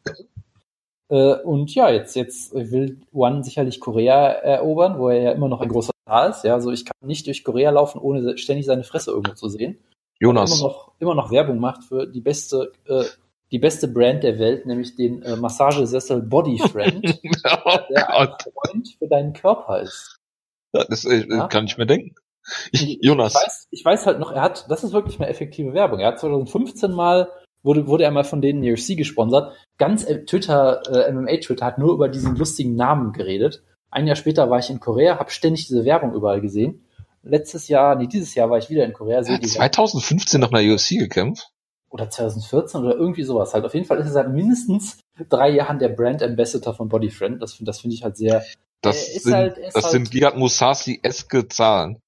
[1.10, 5.60] Äh, und ja, jetzt, jetzt will One sicherlich Korea erobern, wo er ja immer noch
[5.60, 6.44] ein großer Star ist.
[6.44, 9.78] Ja, also ich kann nicht durch Korea laufen, ohne ständig seine Fresse irgendwo zu sehen.
[10.20, 10.58] Jonas.
[10.58, 13.04] Immer noch, immer noch Werbung macht für die beste, äh,
[13.51, 17.20] die beste Brand der Welt, nämlich den äh, Massagesessel Body Friend,
[17.64, 20.16] oh der ein Freund für deinen Körper ist.
[20.72, 21.46] Ja, das äh, ja?
[21.49, 22.14] kann ich mir denken.
[22.72, 23.34] Ich, Jonas.
[23.34, 26.01] Ich weiß, ich weiß halt noch, er hat, das ist wirklich eine effektive Werbung.
[26.01, 27.30] Er hat 2015 mal,
[27.62, 29.55] wurde, wurde er mal von denen UFC gesponsert.
[29.78, 33.62] Ganz äh, Twitter, äh, MMA Twitter hat nur über diesen lustigen Namen geredet.
[33.90, 36.84] Ein Jahr später war ich in Korea, habe ständig diese Werbung überall gesehen
[37.22, 39.22] letztes Jahr, nee, dieses Jahr war ich wieder in Korea.
[39.22, 41.51] Ja, 2015 noch in der UFC gekämpft?
[41.91, 43.64] Oder 2014 oder irgendwie sowas halt.
[43.64, 47.41] Auf jeden Fall ist er seit mindestens drei Jahren der Brand Ambassador von Bodyfriend.
[47.41, 48.45] Das, das finde ich halt sehr.
[48.82, 52.01] Das sind, halt, das halt, sind Giat Musasi-eske Zahlen.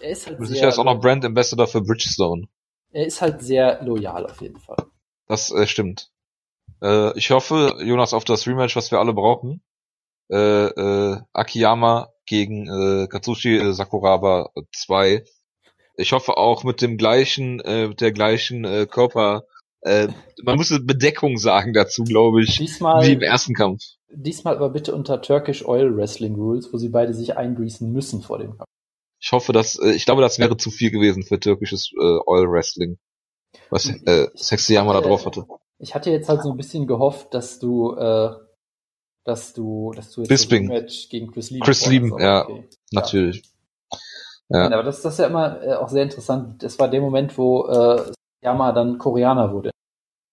[0.00, 2.46] Er ist halt sehr, ist auch noch Brand Ambassador für Bridgestone.
[2.92, 4.76] Er ist halt sehr loyal auf jeden Fall.
[5.26, 6.10] Das äh, stimmt.
[6.80, 9.62] Äh, ich hoffe, Jonas, auf das Rematch, was wir alle brauchen.
[10.30, 15.24] Äh, äh, Akiyama gegen äh, Katsushi äh, Sakuraba 2.
[15.96, 19.44] Ich hoffe auch mit dem gleichen, äh, mit der gleichen äh, Körper,
[19.84, 20.08] äh,
[20.42, 23.82] man muss Bedeckung sagen dazu, glaube ich, diesmal, wie im ersten Kampf.
[24.10, 28.38] Diesmal aber bitte unter Turkish Oil Wrestling Rules, wo sie beide sich eingreasen müssen vor
[28.38, 28.68] dem Kampf.
[29.20, 32.50] Ich hoffe, dass, äh, ich glaube, das wäre zu viel gewesen für türkisches äh, Oil
[32.50, 32.98] Wrestling.
[33.70, 35.44] Was äh, Sexy Yama da drauf hatte.
[35.78, 38.30] Ich hatte jetzt halt so ein bisschen gehofft, dass du, äh,
[39.24, 40.66] dass du, dass du jetzt Bisping.
[40.66, 41.64] Match gegen Chris Lieben.
[41.64, 42.68] Chris Lieben, ja, okay.
[42.90, 43.42] natürlich.
[43.92, 43.98] Ja.
[44.48, 44.66] Ja.
[44.66, 46.62] aber das, das ist ja immer äh, auch sehr interessant.
[46.62, 49.70] Das war der Moment, wo äh, Yama dann Koreaner wurde.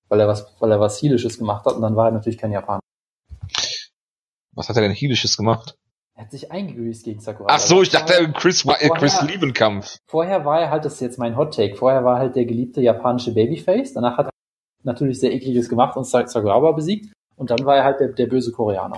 [0.09, 2.51] Weil er was, weil er was Heelisches gemacht hat und dann war er natürlich kein
[2.51, 2.81] Japaner.
[4.53, 5.75] Was hat er denn Heelisches gemacht?
[6.15, 7.47] Er hat sich eingegrüßt gegen Sakura.
[7.49, 9.97] Ach so, ich dachte Chris, äh, Chris Liebenkampf.
[10.07, 12.45] Vorher war er halt, das ist jetzt mein Hot Take, vorher war er halt der
[12.45, 14.31] geliebte japanische Babyface, danach hat er
[14.83, 18.51] natürlich sehr ekliges gemacht und Sakuraba besiegt und dann war er halt der, der böse
[18.51, 18.97] Koreaner.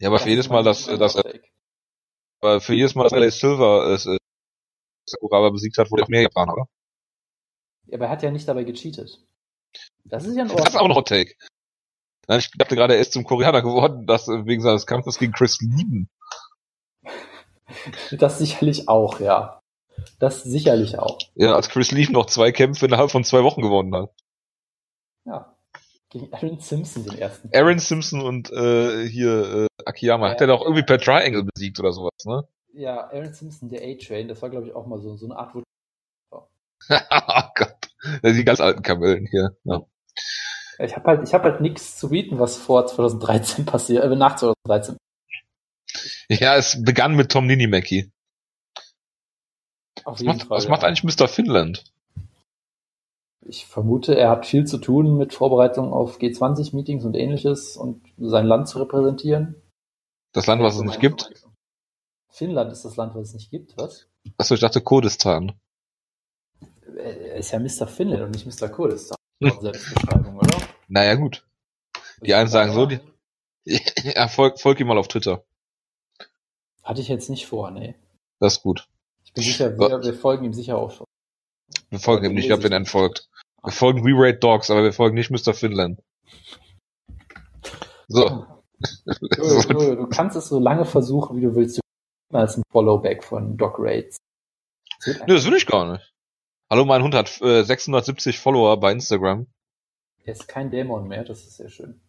[0.00, 1.16] Ja, aber das für jedes Mal, dass, dass
[2.40, 4.18] aber für jedes Mal, dass LA Silver äh,
[5.06, 6.68] Sakuraba besiegt hat, wurde auch mehr Japaner, oder?
[7.86, 9.20] Ja, aber er hat ja nicht dabei gecheatet.
[10.04, 10.64] Das ist ja ein Ordnung.
[10.64, 11.34] Das ist auch ein Hot Take.
[12.28, 16.08] Ich dachte gerade, er ist zum Koreaner geworden, das wegen seines Kampfes gegen Chris Lieben.
[18.10, 19.58] Das sicherlich auch, ja.
[20.18, 21.18] Das sicherlich auch.
[21.34, 24.10] Ja, als Chris Lieben noch zwei Kämpfe innerhalb von zwei Wochen gewonnen hat.
[25.24, 25.56] Ja.
[26.10, 27.48] Gegen Aaron Simpson den ersten.
[27.54, 30.26] Aaron Simpson und äh, hier äh, Akiyama.
[30.26, 32.46] Ja, hat er doch irgendwie per Triangle besiegt oder sowas, ne?
[32.74, 35.54] Ja, Aaron Simpson, der A-Train, das war glaube ich auch mal so, so eine Art,
[36.90, 37.76] oh Gott.
[38.24, 39.56] Die ganz alten Kamellen hier.
[39.64, 39.82] Ja.
[40.78, 44.36] Ich habe halt, ich habe halt nichts zu bieten, was vor 2013 passiert, äh, nach
[44.36, 44.96] 2013.
[46.28, 48.10] Ja, es begann mit Tom Ninimaki.
[50.04, 50.70] Auf was macht, Fall, was ja.
[50.70, 51.28] macht eigentlich Mr.
[51.28, 51.84] Finland?
[53.44, 58.46] Ich vermute, er hat viel zu tun mit Vorbereitung auf G20-Meetings und ähnliches und sein
[58.46, 59.60] Land zu repräsentieren.
[60.32, 61.30] Das Land, was es nicht gibt?
[62.32, 64.06] Finnland ist das Land, was es nicht gibt, was?
[64.38, 65.52] Achso, ich dachte Kurdistan.
[66.96, 67.86] Er ist ja Mr.
[67.86, 68.68] Finland und nicht Mr.
[68.68, 69.16] Kurdistan.
[69.60, 70.56] Selbstbeschreibung, oder?
[70.88, 71.44] Naja, gut.
[72.22, 73.00] Die einen sagen so, die,
[73.64, 75.44] ja, folg, folg ihm mal auf Twitter.
[76.82, 77.94] Hatte ich jetzt nicht vor, nee.
[78.40, 78.88] Das ist gut.
[79.24, 81.06] Ich bin sicher, wir, wir folgen ihm sicher auch schon.
[81.90, 83.28] Wir folgen ihm nicht, ich glaube, wenn er entfolgt.
[83.62, 85.54] Wir folgen We Rate Dogs, aber wir folgen nicht Mr.
[85.54, 86.00] Finland.
[88.08, 88.46] So.
[89.04, 91.81] Du, du, du, kannst es so lange versuchen, wie du willst.
[92.32, 94.16] Du als ein Followback von Doc Rates.
[95.04, 96.14] Nö, das will ich gar nicht.
[96.70, 99.46] Hallo, mein Hund hat äh, 670 Follower bei Instagram.
[100.24, 102.00] Er ist kein Dämon mehr, das ist sehr schön.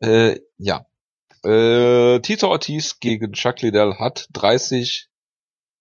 [0.00, 0.86] Äh, ja.
[1.44, 5.08] Äh, Tito Ortiz gegen Chuck Liddell hat 30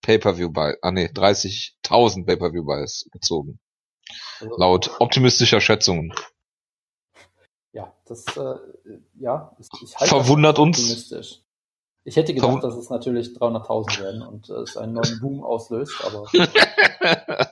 [0.03, 3.59] Pay-Per-View bei, ah nee, 30.000 Pay-Per-View Buys gezogen.
[4.39, 6.13] Also, Laut optimistischer Schätzungen.
[7.71, 8.55] Ja, das, äh,
[9.15, 11.11] ja, ich halte Verwundert uns.
[12.07, 15.93] Ich hätte gedacht, dass es natürlich 300.000 werden und äh, es einen neuen Boom auslöst,
[16.05, 16.25] aber.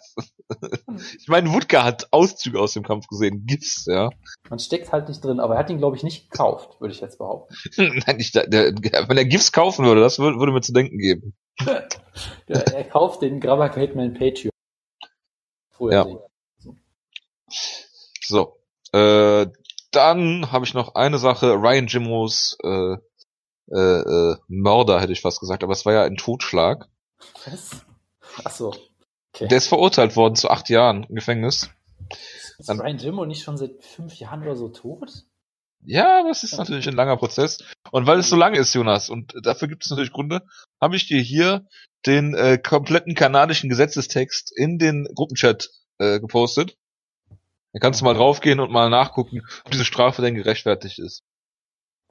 [1.20, 4.12] ich meine, Wutke hat Auszüge aus dem Kampf gesehen, Gifts, ja.
[4.50, 7.02] Man steckt halt nicht drin, aber er hat ihn, glaube ich, nicht gekauft, würde ich
[7.02, 7.54] jetzt behaupten.
[8.08, 11.36] Nein, ich, der, wenn er Gifts kaufen würde, das würde, würde mir zu denken geben.
[11.66, 11.84] ja,
[12.48, 14.52] er kauft den Grabber Gateman Patreon.
[15.72, 16.18] Vorher ja.
[16.60, 16.78] So,
[18.22, 19.48] so äh,
[19.92, 21.56] dann habe ich noch eine Sache.
[21.56, 22.96] Ryan Jimmos äh,
[23.72, 26.88] äh, äh, Mörder, hätte ich fast gesagt, aber es war ja ein Totschlag.
[27.46, 27.86] Was?
[28.44, 28.76] Ach so.
[29.34, 29.48] Okay.
[29.48, 31.70] Der ist verurteilt worden zu acht Jahren im Gefängnis.
[32.58, 35.26] Ist Dann, Brian Jimmo nicht schon seit fünf Jahren oder so tot?
[35.84, 37.64] Ja, das ist natürlich ein langer Prozess.
[37.92, 40.42] Und weil es so lange ist, Jonas, und dafür gibt es natürlich Gründe,
[40.82, 41.68] habe ich dir hier
[42.06, 46.78] den äh, kompletten kanadischen Gesetzestext in den Gruppenchat äh, gepostet.
[47.74, 51.24] Da kannst du mal draufgehen und mal nachgucken, ob diese Strafe denn gerechtfertigt ist.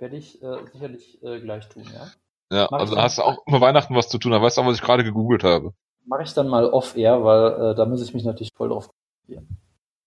[0.04, 2.10] Werde ich äh, sicherlich äh, gleich tun, ja?
[2.52, 4.60] Ja, Mach also da hast du auch immer Weihnachten was zu tun, da weißt du
[4.60, 5.72] auch, was ich gerade gegoogelt habe
[6.06, 9.58] mache ich dann mal off-air, weil äh, da muss ich mich natürlich voll drauf konzentrieren.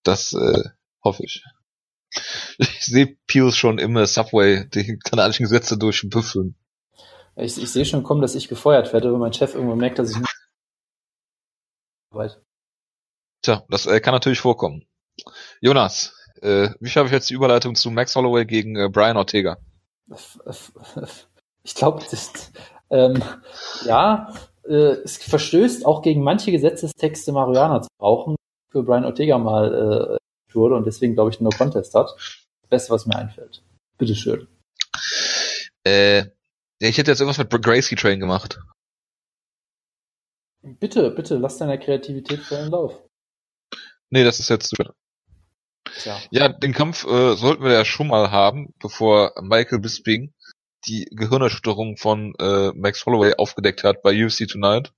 [0.03, 0.63] Das äh,
[1.03, 1.43] hoffe ich.
[2.57, 6.55] Ich sehe Pius schon im Subway die kanadischen Gesetze durchbüffeln.
[7.35, 10.11] Ich, ich sehe schon kommen, dass ich gefeuert werde, wenn mein Chef irgendwann merkt, dass
[10.11, 10.33] ich nicht
[13.43, 14.87] Tja, das äh, kann natürlich vorkommen.
[15.61, 19.57] Jonas, äh, wie schaffe ich jetzt die Überleitung zu Max Holloway gegen äh, Brian Ortega?
[21.63, 22.03] Ich glaube,
[22.89, 23.21] ähm,
[23.83, 24.33] ja,
[24.63, 28.35] äh, es verstößt auch gegen manche Gesetzestexte Marihuana zu brauchen,
[28.71, 32.13] für Brian Ortega mal äh, wurde und deswegen glaube ich No Contest hat.
[32.15, 33.63] Das Beste, was mir einfällt.
[33.97, 34.47] Bitteschön.
[35.85, 36.25] Äh,
[36.79, 38.59] ich hätte jetzt irgendwas mit Gracie Train gemacht.
[40.61, 43.01] Bitte, bitte, lass deiner Kreativität vollen Lauf.
[44.09, 44.73] Nee, das ist jetzt.
[46.05, 50.33] Ja, ja den Kampf äh, sollten wir ja schon mal haben, bevor Michael Bisping
[50.87, 54.93] die Gehirnerschütterung von äh, Max Holloway aufgedeckt hat bei UFC Tonight.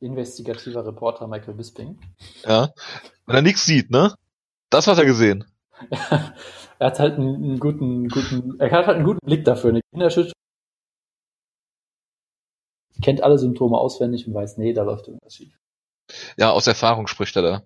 [0.00, 1.98] Investigativer Reporter Michael Bisping.
[2.44, 2.70] Ja.
[3.26, 4.14] Wenn er nichts sieht, ne?
[4.70, 5.44] Das hat er gesehen.
[5.90, 6.34] er
[6.80, 9.70] hat halt einen, guten, guten, er hat halt einen guten Blick dafür.
[9.70, 10.34] Eine Gehirnerschütterung
[13.02, 15.58] kennt alle Symptome auswendig und weiß, nee, da läuft irgendwas schief.
[16.36, 17.62] Ja, aus Erfahrung spricht er da.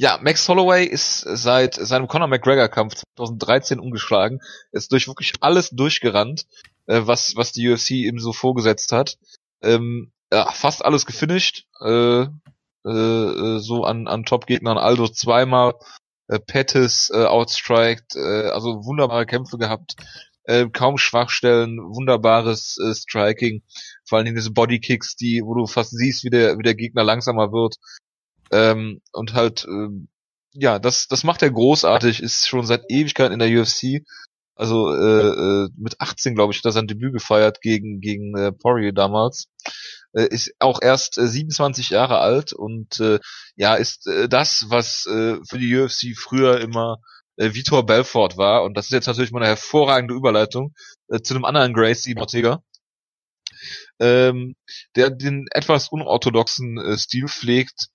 [0.00, 4.38] Ja, Max Holloway ist seit seinem Conor McGregor-Kampf 2013 umgeschlagen,
[4.70, 6.46] ist durch wirklich alles durchgerannt,
[6.86, 9.18] äh, was, was die UFC ihm so vorgesetzt hat.
[9.60, 14.78] Ähm, ja, fast alles gefinisht, äh, äh, so an, an Top-Gegnern.
[14.78, 15.74] Aldo zweimal,
[16.28, 19.96] äh, Pettis äh, outstriked, äh, also wunderbare Kämpfe gehabt,
[20.44, 23.64] äh, kaum Schwachstellen, wunderbares äh, Striking,
[24.04, 27.02] vor allen Dingen diese Bodykicks, die, wo du fast siehst, wie der, wie der Gegner
[27.02, 27.78] langsamer wird.
[28.50, 29.88] Ähm, und halt, äh,
[30.52, 34.02] ja, das, das macht er großartig, ist schon seit Ewigkeit in der UFC.
[34.54, 38.50] Also äh, äh, mit 18, glaube ich, hat er sein Debüt gefeiert gegen, gegen äh,
[38.52, 39.48] Poirier damals.
[40.12, 43.20] Äh, ist auch erst äh, 27 Jahre alt und äh,
[43.54, 46.98] ja, ist äh, das, was äh, für die UFC früher immer
[47.36, 48.64] äh, Vitor Belfort war.
[48.64, 50.74] Und das ist jetzt natürlich mal eine hervorragende Überleitung
[51.08, 52.62] äh, zu einem anderen Gracie Ortega,
[54.00, 54.56] ähm,
[54.96, 57.88] der den etwas unorthodoxen äh, Stil pflegt,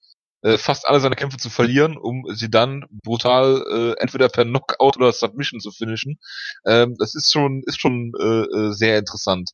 [0.43, 4.97] äh, fast alle seine Kämpfe zu verlieren, um sie dann brutal äh, entweder per Knockout
[4.97, 6.19] oder Submission zu finishen.
[6.65, 9.51] Ähm, das ist schon ist schon äh, äh sehr interessant.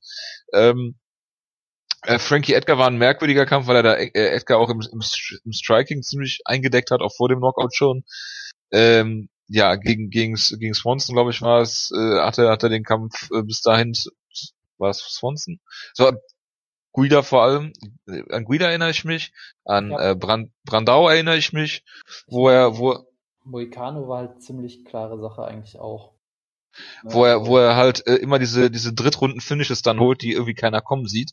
[0.53, 0.95] Ähm,
[2.03, 5.01] äh, Frankie Edgar war ein merkwürdiger Kampf, weil er da äh, Edgar auch im, im,
[5.45, 8.03] im, Striking ziemlich eingedeckt hat, auch vor dem Knockout schon.
[8.71, 13.29] Ähm, ja, gegen, gegen, gegen Swanson, glaube ich, war es, äh, hatte, hatte den Kampf
[13.31, 13.93] äh, bis dahin,
[14.77, 15.59] war es Swanson?
[15.93, 16.11] So,
[16.91, 17.73] Guida vor allem,
[18.29, 19.31] an Guida erinnere ich mich,
[19.65, 20.11] an ja.
[20.11, 21.83] äh, Brand, Brandau erinnere ich mich,
[22.27, 23.05] wo er, wo
[23.43, 26.13] Moicano war halt ziemlich klare Sache eigentlich auch.
[27.03, 30.81] Wo er, wo er halt äh, immer diese, diese Drittrunden-Finishes dann holt, die irgendwie keiner
[30.81, 31.31] kommen sieht.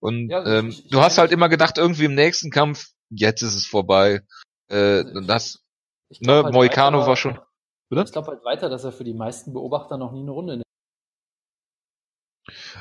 [0.00, 3.42] Und ja, ähm, ich, ich du hast halt immer gedacht, irgendwie im nächsten Kampf, jetzt
[3.42, 4.22] ist es vorbei.
[4.68, 5.64] Äh, also das,
[6.20, 7.38] ne, halt Moicano weiter, war schon.
[7.88, 8.02] Bitte?
[8.04, 10.64] Ich glaube halt weiter, dass er für die meisten Beobachter noch nie eine Runde nimmt.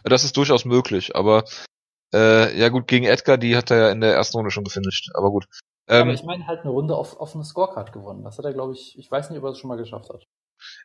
[0.03, 1.45] Das ist durchaus möglich, aber
[2.13, 5.09] äh, ja gut, gegen Edgar, die hat er ja in der ersten Runde schon gefinisht,
[5.13, 5.45] aber gut.
[5.87, 8.23] Ähm, aber ich meine halt eine Runde auf, auf eine Scorecard gewonnen.
[8.23, 10.23] Das hat er, glaube ich, ich weiß nicht, ob er es schon mal geschafft hat.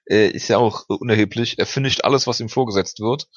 [0.07, 1.59] Äh, ist ja auch unerheblich.
[1.59, 3.29] Er finisht alles, was ihm vorgesetzt wird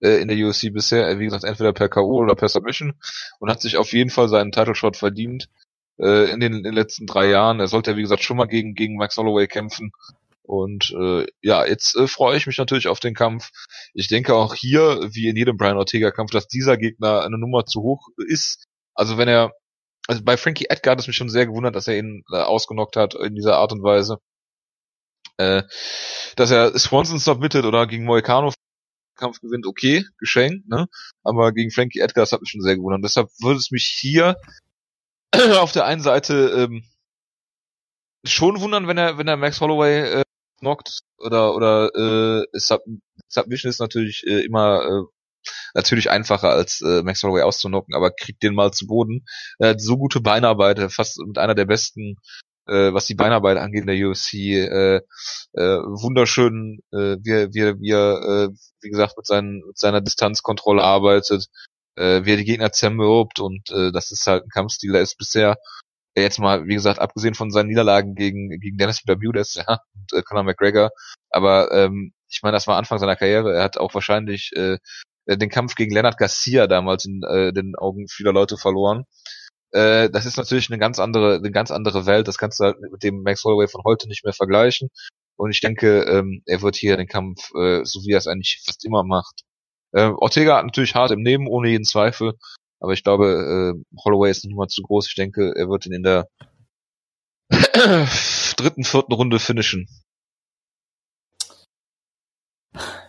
[0.00, 1.18] äh, in der UFC bisher.
[1.18, 2.22] Wie gesagt, entweder per K.O.
[2.22, 2.94] oder per Submission
[3.38, 5.48] und hat sich auf jeden Fall seinen Title Shot verdient
[5.98, 7.60] äh, in, den, in den letzten drei Jahren.
[7.60, 9.92] Er sollte ja, wie gesagt, schon mal gegen, gegen Max Holloway kämpfen.
[10.52, 13.48] Und äh, ja, jetzt äh, freue ich mich natürlich auf den Kampf.
[13.94, 17.80] Ich denke auch hier, wie in jedem Brian Ortega-Kampf, dass dieser Gegner eine Nummer zu
[17.80, 18.66] hoch ist.
[18.92, 19.52] Also wenn er,
[20.08, 22.96] also bei Frankie Edgar hat es mich schon sehr gewundert, dass er ihn äh, ausgenockt
[22.96, 24.18] hat in dieser Art und Weise.
[25.38, 25.62] Äh,
[26.36, 28.52] dass er Swanson submitted oder gegen Moicano
[29.16, 30.86] Kampf gewinnt, okay, geschenkt, ne?
[31.22, 33.02] Aber gegen Frankie Edgar, das hat mich schon sehr gewundert.
[33.02, 34.36] deshalb würde es mich hier
[35.60, 36.84] auf der einen Seite ähm,
[38.24, 40.22] schon wundern, wenn er, wenn er Max Holloway äh,
[40.62, 42.82] knockt oder oder äh, Sub
[43.28, 45.02] Submission ist natürlich äh, immer äh,
[45.74, 49.24] natürlich einfacher als äh, Max Holloway auszunocken, aber kriegt den mal zu Boden.
[49.58, 52.16] Er hat so gute Beinarbeit, fast mit einer der besten,
[52.66, 54.34] äh, was die Beinarbeit angeht in der UFC.
[54.34, 54.96] Äh,
[55.54, 58.48] äh, wunderschön, äh, wie, wie, wie er, äh,
[58.82, 61.46] wie gesagt, mit, seinen, mit seiner Distanzkontrolle arbeitet,
[61.96, 65.18] äh, wie er die Gegner zermürbt und äh, das ist halt ein Kampfstil, der ist
[65.18, 65.56] bisher
[66.14, 70.22] jetzt mal, wie gesagt, abgesehen von seinen Niederlagen gegen, gegen Dennis Bermudez ja, und äh,
[70.22, 70.90] Conor McGregor,
[71.30, 74.78] aber ähm, ich meine, das war Anfang seiner Karriere, er hat auch wahrscheinlich äh,
[75.26, 79.04] den Kampf gegen Leonard Garcia damals in äh, den Augen vieler Leute verloren.
[79.72, 82.76] Äh, das ist natürlich eine ganz andere, eine ganz andere Welt, das kannst du halt
[82.80, 84.88] mit dem Max Holloway von heute nicht mehr vergleichen.
[85.36, 88.62] Und ich denke, ähm, er wird hier den Kampf, äh, so wie er es eigentlich
[88.64, 89.42] fast immer macht.
[89.92, 92.34] Äh, Ortega hat natürlich hart im Nehmen, ohne jeden Zweifel.
[92.82, 95.06] Aber ich glaube, äh, Holloway ist nicht mal zu groß.
[95.06, 96.26] Ich denke, er wird ihn in der
[98.56, 99.86] dritten, vierten Runde finishen.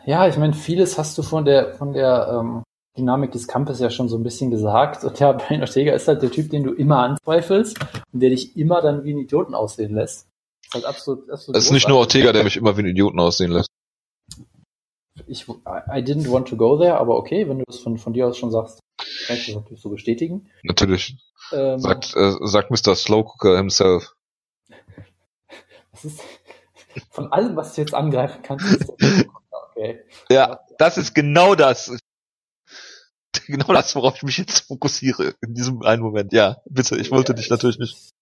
[0.06, 2.64] Ja, ich meine, vieles hast du von der von der ähm,
[2.96, 5.04] Dynamik des Kampfes ja schon so ein bisschen gesagt.
[5.04, 7.80] Und ja, Brian Ortega ist halt der Typ, den du immer anzweifelst
[8.12, 10.28] und der dich immer dann wie einen Idioten aussehen lässt.
[10.62, 12.92] Das ist halt absolut, absolut Es ist nicht nur Ortega, der mich immer wie einen
[12.92, 13.70] Idioten aussehen lässt.
[15.28, 18.28] Ich, I didn't want to go there, aber okay, wenn du das von, von dir
[18.28, 18.80] aus schon sagst,
[19.28, 20.50] kann ich das natürlich so bestätigen.
[20.64, 21.18] Natürlich.
[21.52, 22.96] Ähm, sagt, äh, sagt Mr.
[22.96, 24.16] Slowcooker himself.
[25.92, 26.22] Das ist,
[27.12, 28.92] von allem, was du jetzt angreifen kannst,
[29.70, 30.04] okay.
[30.30, 31.96] Ja, das ist genau das.
[33.46, 36.34] Genau das, worauf ich mich jetzt fokussiere in diesem einen Moment.
[36.34, 38.14] Ja, bitte, ich wollte ja, dich natürlich nicht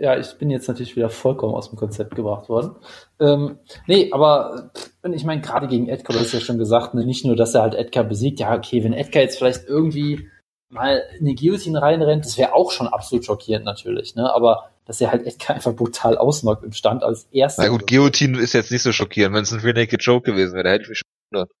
[0.00, 2.74] Ja, ich bin jetzt natürlich wieder vollkommen aus dem Konzept gebracht worden.
[3.20, 4.70] Ähm, nee, aber
[5.12, 7.60] ich meine, gerade gegen Edgar, du hast ja schon gesagt, ne, nicht nur, dass er
[7.60, 10.30] halt Edgar besiegt, ja, okay, wenn Edgar jetzt vielleicht irgendwie
[10.70, 14.32] mal in die Guillotine reinrennt, das wäre auch schon absolut schockierend natürlich, ne?
[14.32, 17.64] Aber dass er halt Edgar einfach brutal ausnockt im Stand als erster.
[17.64, 20.64] Na gut, Guillotine ist jetzt nicht so schockierend, wenn es ein Naked Joke gewesen wäre,
[20.64, 21.52] da hätte ich mich schon gewundert.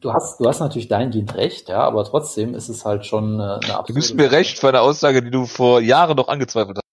[0.00, 3.58] Du hast, du hast natürlich dahingehend recht, ja, aber trotzdem ist es halt schon äh,
[3.64, 6.85] eine Du gibst mir recht für eine Aussage, die du vor Jahren noch angezweifelt hast.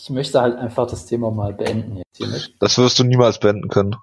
[0.00, 2.54] Ich möchte halt einfach das Thema mal beenden jetzt hiermit.
[2.60, 3.96] Das wirst du niemals beenden können.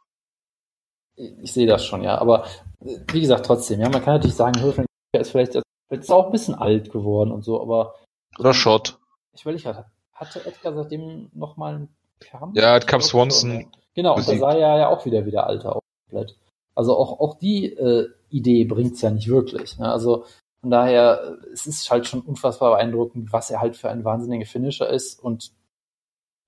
[1.15, 2.45] Ich, ich sehe das schon, ja, aber
[2.83, 6.31] äh, wie gesagt, trotzdem, ja, man kann natürlich sagen, Höfling ist vielleicht, ist auch ein
[6.31, 7.95] bisschen alt geworden und so, aber.
[8.37, 8.99] Oder Shot.
[9.33, 12.57] Ich will nicht, hatte Edgar seitdem nochmal einen Kampf?
[12.57, 13.71] Ja, Cap Swanson.
[13.93, 15.81] Genau, und da sah er ja auch wieder wieder alter aus.
[16.09, 16.37] Komplett.
[16.75, 19.77] Also auch, auch die äh, Idee bringt's ja nicht wirklich.
[19.77, 19.89] Ne?
[19.89, 20.25] Also
[20.59, 24.89] von daher, es ist halt schon unfassbar beeindruckend, was er halt für ein wahnsinniger Finisher
[24.89, 25.51] ist und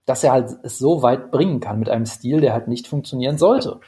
[0.08, 3.38] dass er halt es so weit bringen kann mit einem Stil, der halt nicht funktionieren
[3.38, 3.80] sollte.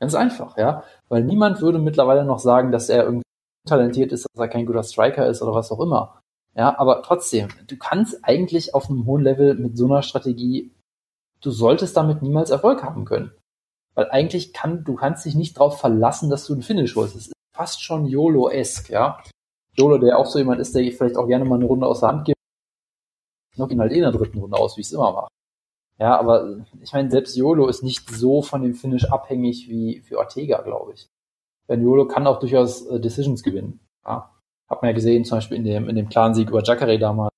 [0.00, 0.82] Ganz einfach, ja.
[1.08, 3.22] Weil niemand würde mittlerweile noch sagen, dass er irgendwie
[3.66, 6.20] talentiert ist, dass er kein guter Striker ist oder was auch immer.
[6.54, 10.72] Ja, aber trotzdem, du kannst eigentlich auf einem hohen Level mit so einer Strategie,
[11.40, 13.30] du solltest damit niemals Erfolg haben können.
[13.94, 17.14] Weil eigentlich kann, du kannst dich nicht darauf verlassen, dass du einen Finish holst.
[17.14, 19.22] Es ist fast schon YOLO-esque, ja.
[19.76, 22.08] YOLO, der auch so jemand ist, der vielleicht auch gerne mal eine Runde aus der
[22.08, 22.38] Hand gibt,
[23.54, 25.28] knock ihn halt eh in der dritten Runde aus, wie ich es immer mache.
[25.98, 30.18] Ja, aber ich meine, selbst YOLO ist nicht so von dem Finish abhängig wie für
[30.18, 31.08] Ortega, glaube ich.
[31.68, 33.80] Denn YOLO kann auch durchaus äh, Decisions gewinnen.
[34.04, 34.32] Ja.
[34.68, 37.32] Hat man ja gesehen, zum Beispiel in dem, in dem Clan-Sieg über Jacare damals.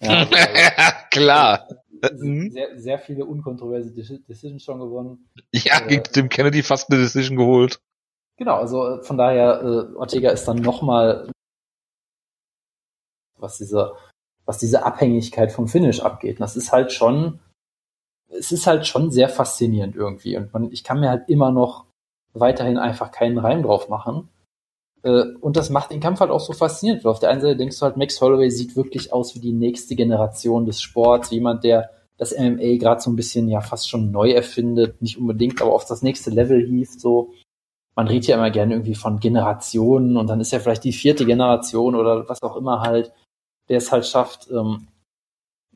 [0.00, 0.26] Ja,
[1.10, 1.68] Klar.
[2.16, 2.50] Mhm.
[2.50, 5.28] Sehr, sehr viele unkontroverse Decisions schon gewonnen.
[5.52, 7.80] Ja, äh, gegen Tim Kennedy fast eine Decision geholt.
[8.36, 11.30] Genau, also äh, von daher, äh, Ortega ist dann nochmal,
[13.36, 13.94] was diese,
[14.44, 16.36] was diese Abhängigkeit vom Finish abgeht.
[16.36, 17.40] Und das ist halt schon,
[18.28, 20.36] es ist halt schon sehr faszinierend irgendwie.
[20.36, 21.86] Und man, ich kann mir halt immer noch
[22.34, 24.28] weiterhin einfach keinen Reim drauf machen.
[25.02, 27.04] Äh, und das macht den Kampf halt auch so faszinierend.
[27.04, 29.52] Weil auf der einen Seite denkst du halt, Max Holloway sieht wirklich aus wie die
[29.52, 34.10] nächste Generation des Sports, jemand, der das MMA gerade so ein bisschen ja fast schon
[34.10, 37.32] neu erfindet, nicht unbedingt, aber auf das nächste Level hieft, so.
[37.94, 41.26] Man redet ja immer gerne irgendwie von Generationen und dann ist ja vielleicht die vierte
[41.26, 43.12] Generation oder was auch immer halt,
[43.68, 44.88] der es halt schafft, ähm,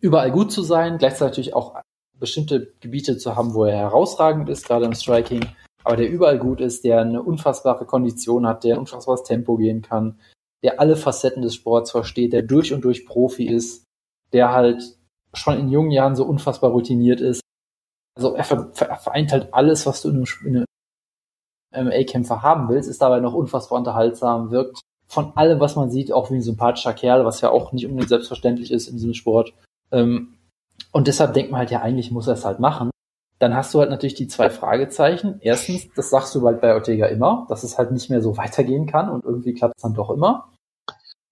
[0.00, 1.74] überall gut zu sein, gleichzeitig auch
[2.22, 5.44] bestimmte Gebiete zu haben, wo er herausragend ist, gerade im Striking,
[5.82, 9.82] aber der überall gut ist, der eine unfassbare Kondition hat, der ein unfassbares Tempo gehen
[9.82, 10.20] kann,
[10.62, 13.84] der alle Facetten des Sports versteht, der durch und durch Profi ist,
[14.32, 14.96] der halt
[15.34, 17.40] schon in jungen Jahren so unfassbar routiniert ist.
[18.16, 20.66] Also er, vereint halt alles, was du in einem,
[21.72, 26.12] einem MMA-Kämpfer haben willst, ist dabei noch unfassbar unterhaltsam, wirkt von allem, was man sieht,
[26.12, 29.52] auch wie ein sympathischer Kerl, was ja auch nicht unbedingt selbstverständlich ist in diesem Sport.
[29.90, 30.34] Ähm,
[30.92, 32.90] und deshalb denkt man halt, ja, eigentlich muss er es halt machen.
[33.38, 35.40] Dann hast du halt natürlich die zwei Fragezeichen.
[35.40, 38.86] Erstens, das sagst du halt bei Ortega immer, dass es halt nicht mehr so weitergehen
[38.86, 40.52] kann und irgendwie klappt es dann doch immer.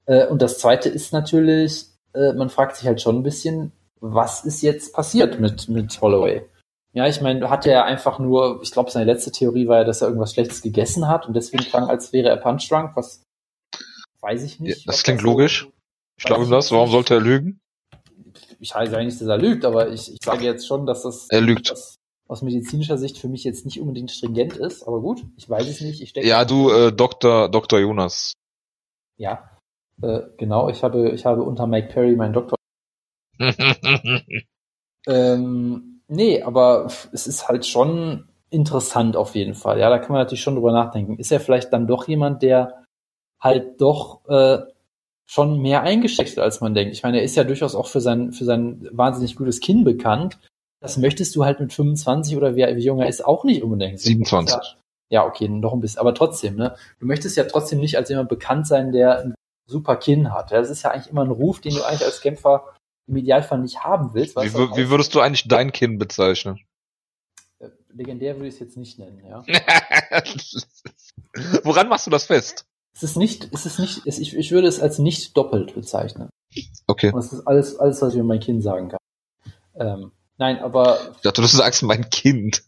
[0.06, 4.44] Äh, und das zweite ist natürlich, äh, man fragt sich halt schon ein bisschen, was
[4.44, 6.44] ist jetzt passiert mit, mit Holloway?
[6.92, 10.02] Ja, ich meine, hat er einfach nur, ich glaube, seine letzte Theorie war ja, dass
[10.02, 13.22] er irgendwas Schlechtes gegessen hat und deswegen klang, als wäre er punch drunk, was
[14.20, 14.86] weiß ich nicht.
[14.86, 15.62] Ja, das klingt das logisch.
[15.62, 15.72] So,
[16.18, 16.72] ich glaube das.
[16.72, 17.60] Warum sollte er lügen?
[18.60, 21.28] Ich heiße ja nicht, dass er lügt, aber ich, ich sage jetzt schon, dass das
[21.30, 21.70] er lügt.
[21.70, 21.96] Das
[22.28, 25.80] aus medizinischer Sicht für mich jetzt nicht unbedingt stringent ist, aber gut, ich weiß es
[25.80, 26.00] nicht.
[26.00, 27.48] Ich ja, du, äh, Dr.
[27.48, 27.80] Dr.
[27.80, 28.34] Jonas.
[29.16, 29.58] Ja,
[30.00, 30.68] äh, genau.
[30.68, 32.56] Ich habe, ich habe unter Mike Perry meinen Doktor
[35.06, 39.78] ähm, nee, aber es ist halt schon interessant auf jeden Fall.
[39.78, 41.18] Ja, da kann man natürlich schon drüber nachdenken.
[41.18, 42.84] Ist er vielleicht dann doch jemand, der
[43.40, 44.58] halt doch äh,
[45.30, 46.92] schon mehr eingesteckt hat, als man denkt.
[46.92, 50.40] Ich meine, er ist ja durchaus auch für sein, für sein wahnsinnig gutes Kinn bekannt.
[50.80, 54.00] Das möchtest du halt mit 25 oder wie, wie jung er ist auch nicht unbedingt.
[54.00, 54.56] 27.
[54.56, 54.62] Ja,
[55.10, 56.74] ja, okay, noch ein bisschen, aber trotzdem, ne?
[56.98, 59.34] Du möchtest ja trotzdem nicht als jemand bekannt sein, der ein
[59.68, 60.50] super Kinn hat.
[60.50, 62.74] Das ist ja eigentlich immer ein Ruf, den du eigentlich als Kämpfer
[63.06, 64.34] im Idealfall nicht haben willst.
[64.34, 66.58] Wie, wie würdest du eigentlich dein Kinn bezeichnen?
[67.60, 69.44] Äh, legendär würde ich es jetzt nicht nennen, ja.
[71.62, 72.66] Woran machst du das fest?
[73.00, 76.28] Es ist nicht, es ist nicht, es, ich, ich würde es als nicht doppelt bezeichnen.
[76.86, 77.06] Okay.
[77.06, 78.98] Und das ist alles, alles, was ich über mein Kind sagen kann.
[79.74, 80.98] Ähm, nein, aber.
[81.16, 82.62] Ich dachte, du sagst mein Kind.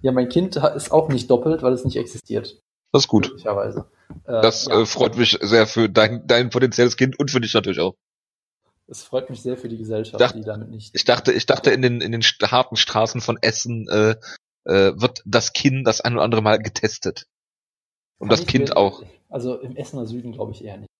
[0.00, 2.62] Ja, mein Kind ist auch nicht doppelt, weil es nicht existiert.
[2.92, 3.28] Das ist gut.
[3.28, 3.90] Möglicherweise.
[4.24, 4.80] Äh, das ja.
[4.80, 7.94] äh, freut mich sehr für dein, dein potenzielles Kind und für dich natürlich auch.
[8.86, 10.94] Es freut mich sehr für die Gesellschaft, dachte, die damit nicht.
[10.94, 14.14] Ich dachte, ich dachte, in den, in den harten Straßen von Essen äh,
[14.64, 17.26] äh, wird das Kind das ein oder andere Mal getestet.
[18.18, 19.02] Und Kann das Kind will, auch.
[19.32, 20.90] Also im Essener Süden glaube ich eher nicht.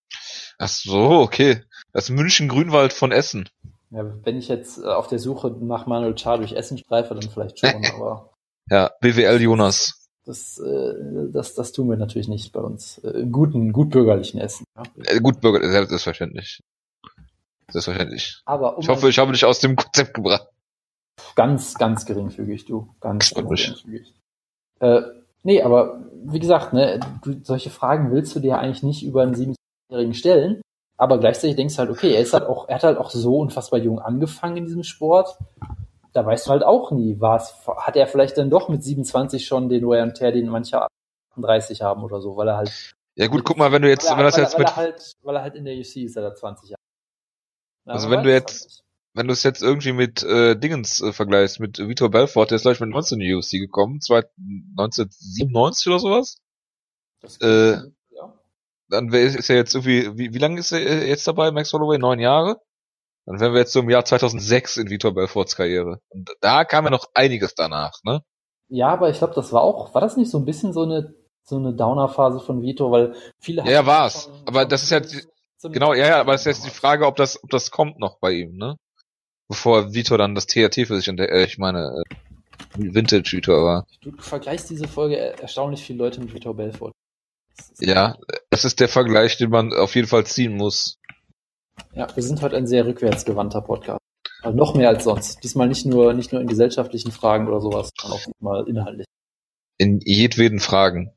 [0.58, 1.62] Ach so, okay.
[1.92, 3.48] Das München-Grünwald von Essen.
[3.90, 7.30] Ja, wenn ich jetzt äh, auf der Suche nach Manuel Char durch Essen streife, dann
[7.30, 8.32] vielleicht schon, aber.
[8.70, 10.08] Ja, BWL Jonas.
[10.24, 10.94] Das, äh,
[11.32, 12.98] das, das tun wir natürlich nicht bei uns.
[12.98, 14.64] Äh, guten, gutbürgerlichen Essen.
[14.76, 15.18] Ja.
[15.18, 16.60] Gutbürgerlich, selbstverständlich.
[17.70, 18.40] Selbstverständlich.
[18.44, 20.48] Aber um ich hoffe, ich habe dich aus dem Konzept gebracht.
[21.34, 22.94] Ganz, ganz geringfügig, du.
[23.00, 24.14] Ganz, ganz geringfügig.
[24.80, 25.02] Äh,
[25.42, 29.34] nee, aber wie gesagt, ne, du, solche Fragen willst du dir eigentlich nicht über einen
[29.34, 30.62] siebenjährigen stellen.
[30.96, 33.38] Aber gleichzeitig denkst du halt, okay, er ist halt auch, er hat halt auch so
[33.38, 35.36] unfassbar jung angefangen in diesem Sport.
[36.12, 39.68] Da weißt du halt auch nie, was, hat er vielleicht dann doch mit 27 schon
[39.68, 40.86] den Wear and Tear, den manche
[41.34, 42.94] 38 haben oder so, weil er halt.
[43.16, 44.76] Ja gut, guck mal, wenn du jetzt, weil wenn das weil jetzt weil mit, er
[44.76, 46.80] halt, weil er halt in der UC ist, er 20 Jahre.
[47.86, 48.82] Ja, Also wenn du jetzt-.
[49.14, 52.62] Wenn du es jetzt irgendwie mit äh, Dingens äh, vergleichst, mit Vitor Belfort, der ist
[52.62, 54.24] gleich mit 19 in die UFC gekommen, zwei-
[54.78, 56.38] 1997 oder sowas,
[57.20, 57.72] Das äh,
[58.10, 58.34] ja.
[58.88, 61.72] dann wär, ist er jetzt irgendwie, wie, wie lange ist er äh, jetzt dabei, Max
[61.72, 61.98] Holloway?
[61.98, 62.56] Neun Jahre?
[63.26, 66.00] Dann wären wir jetzt so im Jahr 2006 in Vitor Belforts Karriere.
[66.08, 68.22] Und da kam ja noch einiges danach, ne?
[68.68, 71.14] Ja, aber ich glaube, das war auch, war das nicht so ein bisschen so eine,
[71.44, 74.24] so eine Downer-Phase von Vito, weil viele Ja, war's.
[74.24, 75.00] schon- Aber das ist ja
[75.64, 78.18] Genau, ja, ja, aber es ist jetzt die Frage, ob das, ob das kommt noch
[78.18, 78.76] bei ihm, ne?
[79.52, 82.14] Bevor Vitor dann das TRT für sich entdeckt, äh, ich meine, äh,
[82.78, 83.86] Vintage Vitor war.
[84.00, 86.92] Du, vergleichst diese Folge er- erstaunlich viele Leute mit Vitor Belfort.
[87.78, 88.16] Ja,
[88.48, 90.96] das ist der Vergleich, den man auf jeden Fall ziehen muss.
[91.94, 94.00] Ja, wir sind heute ein sehr rückwärtsgewandter Podcast.
[94.40, 95.44] Also noch mehr als sonst.
[95.44, 99.06] Diesmal nicht nur, nicht nur in gesellschaftlichen Fragen oder sowas, sondern auch mal inhaltlich.
[99.76, 101.12] In jedweden Fragen.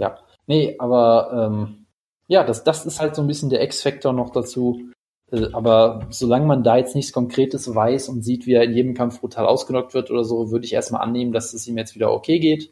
[0.00, 0.18] Ja.
[0.48, 1.86] Nee, aber ähm,
[2.26, 4.90] ja, das, das ist halt so ein bisschen der X-Faktor noch dazu.
[5.32, 8.94] Äh, aber solange man da jetzt nichts Konkretes weiß und sieht, wie er in jedem
[8.94, 12.12] Kampf brutal ausgenockt wird oder so, würde ich erstmal annehmen, dass es ihm jetzt wieder
[12.12, 12.70] okay geht,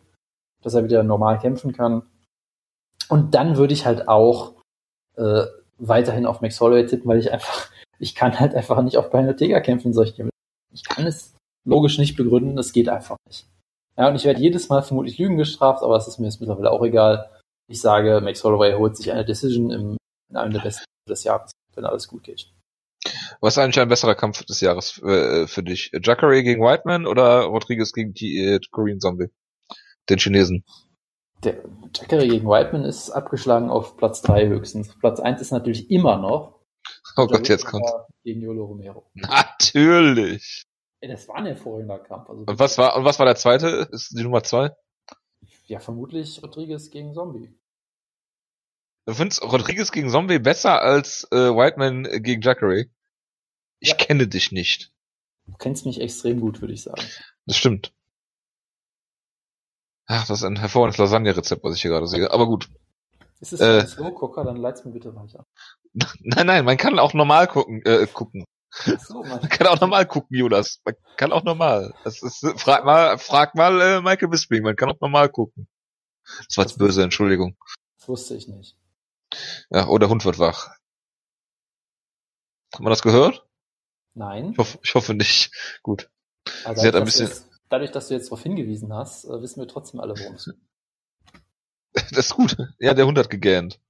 [0.62, 2.02] dass er wieder normal kämpfen kann.
[3.08, 4.54] Und dann würde ich halt auch
[5.16, 5.44] äh,
[5.78, 9.26] weiterhin auf Max Holloway tippen, weil ich einfach, ich kann halt einfach nicht auf Brian
[9.26, 10.28] Ortega kämpfen, solche
[10.72, 11.34] Ich kann es
[11.64, 13.46] logisch nicht begründen, es geht einfach nicht.
[13.96, 16.70] Ja, und ich werde jedes Mal vermutlich Lügen gestraft, aber es ist mir jetzt mittlerweile
[16.70, 17.30] auch egal.
[17.68, 19.96] Ich sage, Max Holloway holt sich eine Decision im,
[20.30, 22.52] in einem der besten des Jahres, wenn alles gut geht.
[23.40, 25.90] Was ist eigentlich ein besserer Kampf des Jahres äh, für dich?
[26.02, 29.28] Jacare gegen Whiteman oder Rodriguez gegen die äh, Korean Zombie?
[30.08, 30.64] Den Chinesen.
[31.42, 31.62] Der
[31.96, 34.94] Jacare gegen Whiteman ist abgeschlagen auf Platz drei höchstens.
[34.98, 36.60] Platz eins ist natürlich immer noch
[37.16, 37.86] Oh Gott, jetzt kommt.
[38.24, 39.10] gegen Yolo Romero.
[39.14, 40.64] Natürlich.
[41.00, 42.28] Ey, das war ein hervorragender Kampf.
[42.28, 43.88] Also Und was war und was war der zweite?
[43.90, 44.70] Ist die Nummer zwei?
[45.66, 47.54] Ja, vermutlich Rodriguez gegen Zombie.
[49.07, 52.86] Du findest Rodriguez gegen Zombie besser als äh, Whiteman gegen Jacare?
[53.80, 53.94] Ich Ja.
[53.96, 54.92] kenne dich nicht.
[55.46, 57.03] Du kennst mich extrem gut, würde ich sagen.
[57.46, 57.92] Das stimmt.
[60.07, 62.30] Ach, das ist ein hervorragendes Lasagne-Rezept, was ich hier gerade sehe.
[62.30, 62.68] Aber gut.
[63.40, 63.80] Ist es Äh.
[63.80, 65.46] ein Slow-Gucker, dann leit's mir bitte weiter.
[66.20, 67.82] Nein, nein, man kann auch normal gucken.
[67.84, 68.44] Äh, gucken.
[68.72, 69.22] Ach so.
[69.24, 70.80] Man kann auch normal gucken, Jonas.
[70.84, 71.92] Man kann auch normal.
[72.05, 74.62] Das ist, frag mal, frag mal äh, Michael Bisping.
[74.62, 75.66] Man kann auch normal gucken.
[76.46, 77.57] Das war jetzt böse, Entschuldigung.
[77.98, 78.76] Das wusste ich nicht.
[79.70, 80.68] Ja, oh, der Hund wird wach.
[82.72, 83.47] Hat man das gehört?
[84.14, 84.53] Nein.
[84.53, 85.53] Ich hoffe, ich hoffe nicht.
[85.83, 86.11] Gut.
[86.64, 89.61] Also Sie hat ein bisschen- Jetzt, dadurch, dass du jetzt darauf hingewiesen hast, äh, wissen
[89.61, 90.55] wir trotzdem alle, worum es geht.
[92.12, 92.57] Das ist gut.
[92.78, 93.81] Ja, der Hund hat gegähnt.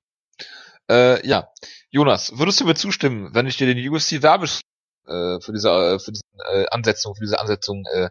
[0.90, 1.52] Äh, ja.
[1.90, 4.62] Jonas, würdest du mir zustimmen, wenn ich dir den UFC Werbes
[5.06, 8.08] äh, für diese, äh, für diese äh, Ansetzung, für diese Ansetzung äh,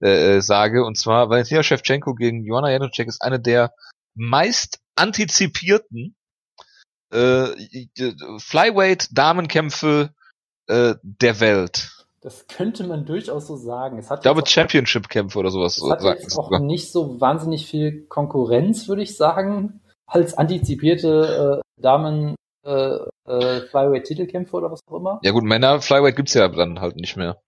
[0.00, 0.84] äh, sage?
[0.84, 3.74] Und zwar Valentina Shevchenko gegen Joanna Jędrzejczyk ist eine der
[4.14, 6.15] meist antizipierten
[7.10, 7.48] äh,
[8.38, 10.10] Flyweight-Damenkämpfe
[10.66, 11.92] äh, der Welt.
[12.20, 13.98] Das könnte man durchaus so sagen.
[13.98, 15.76] Es hat Ich glaube Championship-Kämpfe oder sowas.
[15.76, 21.62] Es hat sagt jetzt auch nicht so wahnsinnig viel Konkurrenz, würde ich sagen, als antizipierte
[21.62, 22.34] äh, Damen
[22.64, 25.20] äh, äh, Flyweight-Titelkämpfe oder was auch immer.
[25.22, 27.40] Ja gut, Männer Flyweight gibt's ja dann halt nicht mehr.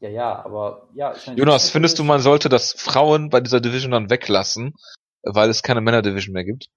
[0.00, 1.14] Ja, ja, aber ja.
[1.14, 4.74] Ich meine, Jonas, findest du, man sollte das Frauen bei dieser Division dann weglassen,
[5.22, 6.68] weil es keine Männer-Division mehr gibt?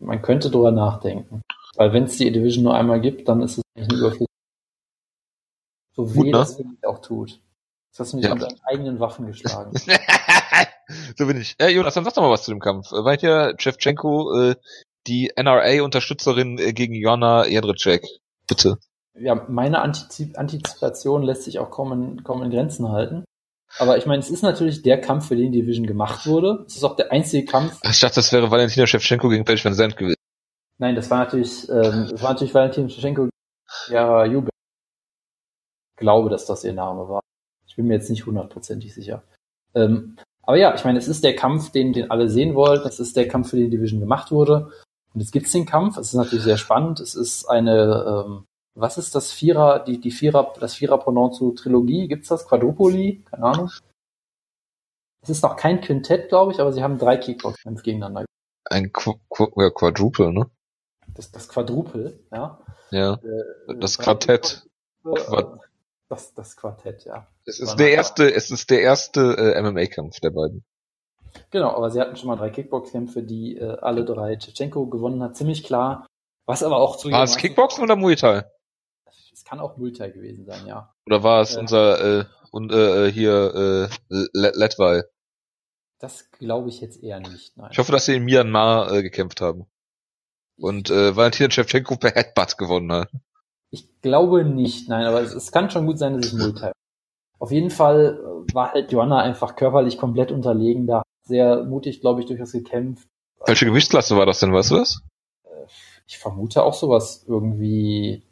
[0.00, 1.42] Man könnte drüber nachdenken.
[1.76, 4.28] Weil wenn es die Division nur einmal gibt, dann ist es eigentlich ein Überfluss.
[5.94, 6.32] So Gut, weh ne?
[6.32, 7.40] das auch tut.
[7.92, 8.34] Das hast du mich Ja.
[8.34, 9.72] mit deinen eigenen Waffen geschlagen.
[11.16, 11.56] so bin ich.
[11.60, 12.92] Ja, Jonas, dann sag doch mal was zu dem Kampf.
[12.92, 14.56] Äh, Weil hier Shevchenko, äh,
[15.06, 18.04] die NRA-Unterstützerin äh, gegen Jonna Jedrzejczyk.
[18.48, 18.78] Bitte.
[19.18, 23.24] ja, meine Antizip Antizipation lässt sich auch kaum in, kaum in Grenzen halten.
[23.78, 26.64] Aber ich meine, es ist natürlich der Kampf, für den die Division gemacht wurde.
[26.66, 27.78] Es ist auch der einzige Kampf.
[27.84, 30.16] Ich dachte, das wäre Valentina Shevchenko gegen Paige Van Zandt gewesen.
[30.78, 33.28] Nein, das war natürlich, ähm, das war natürlich Valentin Shevchenko,
[33.88, 34.50] ja, Jubel.
[35.94, 37.20] Ich glaube, dass das ihr Name war.
[37.66, 39.22] Ich bin mir jetzt nicht hundertprozentig sicher.
[39.74, 42.82] Ähm, aber ja, ich meine, es ist der Kampf, den, den alle sehen wollen.
[42.82, 44.70] Das ist der Kampf, für den die Division gemacht wurde.
[45.12, 45.96] Und jetzt gibt's den Kampf.
[45.96, 47.00] Es ist natürlich sehr spannend.
[47.00, 48.46] Es ist eine, ähm,
[48.76, 52.08] was ist das Vierer, die, die Vierer, das Vierer-Pendant zu Trilogie?
[52.08, 52.46] Gibt's das?
[52.46, 53.24] Quadrupoli?
[53.30, 53.70] Keine Ahnung.
[55.22, 58.26] Es ist noch kein Quintett, glaube ich, aber sie haben drei Kickbox-Kämpfe gegeneinander.
[58.64, 60.50] Ein Qu Qu ja, Quadruple, ne?
[61.08, 62.60] Das, das Quadruple, ja.
[62.90, 63.14] Ja.
[63.14, 64.66] Äh, das Quartett.
[65.02, 65.60] Quad
[66.08, 67.26] das, das Quartett, ja.
[67.46, 70.64] Es ist der erste, es ist der erste äh, MMA-Kampf der beiden.
[71.50, 75.36] Genau, aber sie hatten schon mal drei Kickbox-Kämpfe, die äh, alle drei Tschetschenko gewonnen hat,
[75.36, 76.06] ziemlich klar.
[76.46, 78.44] Was aber auch zu War es Kickboxen oder Muay Thai?
[79.36, 80.94] Es kann auch Muay Thai gewesen sein, ja.
[81.04, 85.02] Oder war es äh, unser äh, und äh, hier äh, Letwai?
[85.98, 87.54] Das glaube ich jetzt eher nicht.
[87.54, 87.68] Nein.
[87.70, 89.66] Ich hoffe, dass sie in Myanmar äh, gekämpft haben.
[90.56, 93.10] Und äh, Valentina Shevchenko per Headbutt gewonnen hat.
[93.68, 96.70] Ich glaube nicht, nein, aber es, es kann schon gut sein, dass ich Multi.
[97.38, 98.18] Auf jeden Fall
[98.48, 101.02] äh, war halt Joanna einfach körperlich komplett unterlegen da.
[101.24, 103.06] Sehr mutig, glaube ich, durchaus gekämpft.
[103.44, 105.02] Welche Gewichtsklasse war das denn, weißt du das?
[105.44, 105.66] Äh,
[106.06, 108.22] ich vermute auch sowas irgendwie.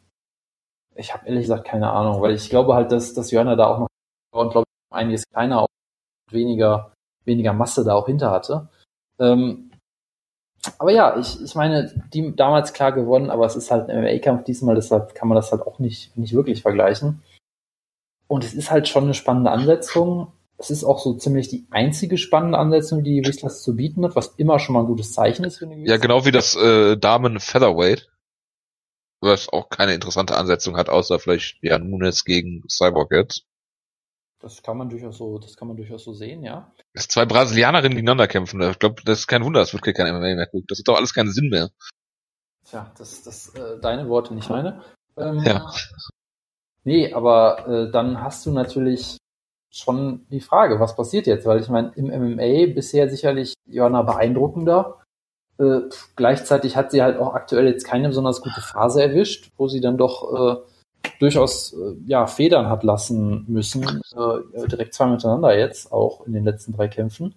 [0.95, 3.79] Ich habe ehrlich gesagt keine Ahnung, weil ich glaube halt, dass, dass Joanna da auch
[3.79, 3.87] noch
[4.33, 5.69] und glaube ich einiges kleiner und
[6.31, 6.91] weniger
[7.25, 8.69] weniger Masse da auch hinter hatte.
[9.19, 9.71] Ähm,
[10.79, 14.45] aber ja, ich, ich meine, die damals klar gewonnen, aber es ist halt ein MMA-Kampf
[14.45, 17.21] diesmal, deshalb kann man das halt auch nicht, nicht wirklich vergleichen.
[18.27, 20.31] Und es ist halt schon eine spannende Ansetzung.
[20.57, 24.27] Es ist auch so ziemlich die einzige spannende Ansetzung, die Gewichtsklasse zu bieten hat, was
[24.37, 27.39] immer schon mal ein gutes Zeichen ist für eine Ja, genau wie das äh, Damen
[27.39, 28.09] Featherweight.
[29.25, 33.43] Was auch keine interessante Ansetzung hat, außer vielleicht ja Nunes gegen Cyborg jetzt.
[34.39, 36.71] Das kann man durchaus so, das kann man durchaus so sehen, ja.
[36.93, 40.35] Dass zwei Brasilianerinnen gegeneinander kämpfen, ich glaube, das ist kein Wunder, es wird kein MMA
[40.35, 40.67] mehr gucken.
[40.67, 41.71] Das hat doch alles keinen Sinn mehr.
[42.65, 44.83] Tja, das, das, äh, deine Worte, nicht meine.
[45.17, 45.71] Ähm, ja.
[46.83, 49.17] Nee, aber äh, dann hast du natürlich
[49.71, 51.45] schon die Frage, was passiert jetzt?
[51.45, 55.01] Weil ich meine, im MMA bisher sicherlich Joanna beeindruckender.
[55.57, 55.81] Äh,
[56.15, 59.97] gleichzeitig hat sie halt auch aktuell jetzt keine besonders gute Phase erwischt, wo sie dann
[59.97, 60.61] doch äh,
[61.19, 66.43] durchaus äh, ja, federn hat lassen müssen, äh, direkt zwei miteinander jetzt, auch in den
[66.43, 67.35] letzten drei Kämpfen.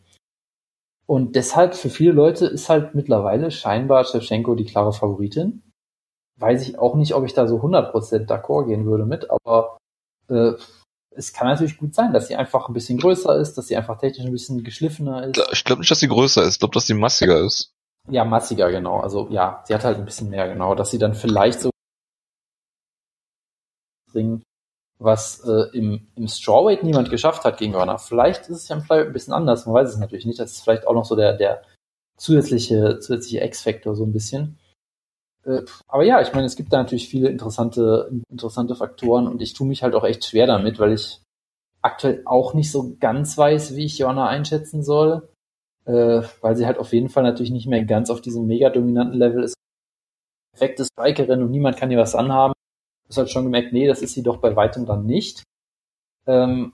[1.07, 5.63] Und deshalb für viele Leute ist halt mittlerweile scheinbar Shevchenko die klare Favoritin.
[6.37, 9.79] Weiß ich auch nicht, ob ich da so 100% d'accord gehen würde mit, aber
[10.29, 10.53] äh,
[11.11, 13.99] es kann natürlich gut sein, dass sie einfach ein bisschen größer ist, dass sie einfach
[13.99, 15.41] technisch ein bisschen geschliffener ist.
[15.53, 17.73] Ich glaube nicht, dass sie größer ist, ich glaube, dass sie massiger ist.
[18.11, 19.01] Ja, massiger, genau.
[19.01, 20.75] Also ja, sie hat halt ein bisschen mehr, genau.
[20.75, 21.71] Dass sie dann vielleicht so
[24.13, 24.43] bringen,
[24.99, 27.99] was äh, im, im Strawweight niemand geschafft hat gegen Runner.
[27.99, 30.41] Vielleicht ist es ja im Flyweight ein bisschen anders, man weiß es natürlich nicht.
[30.41, 31.63] Das ist vielleicht auch noch so der, der
[32.17, 34.59] zusätzliche, zusätzliche X-Factor so ein bisschen.
[35.45, 39.53] Äh, aber ja, ich meine, es gibt da natürlich viele interessante, interessante Faktoren und ich
[39.53, 41.21] tue mich halt auch echt schwer damit, weil ich
[41.81, 45.29] aktuell auch nicht so ganz weiß, wie ich Joanna einschätzen soll,
[45.89, 49.19] äh, weil sie halt auf jeden Fall natürlich nicht mehr ganz auf diesem mega dominanten
[49.19, 49.55] Level ist.
[50.53, 52.53] Perfekte Strikerin und niemand kann ihr was anhaben
[53.09, 55.43] hast halt schon gemerkt, nee, das ist sie doch bei weitem dann nicht.
[56.27, 56.73] Ähm,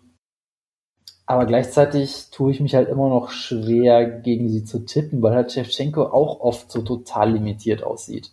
[1.27, 5.53] aber gleichzeitig tue ich mich halt immer noch schwer, gegen sie zu tippen, weil halt
[5.53, 8.31] Shevchenko auch oft so total limitiert aussieht.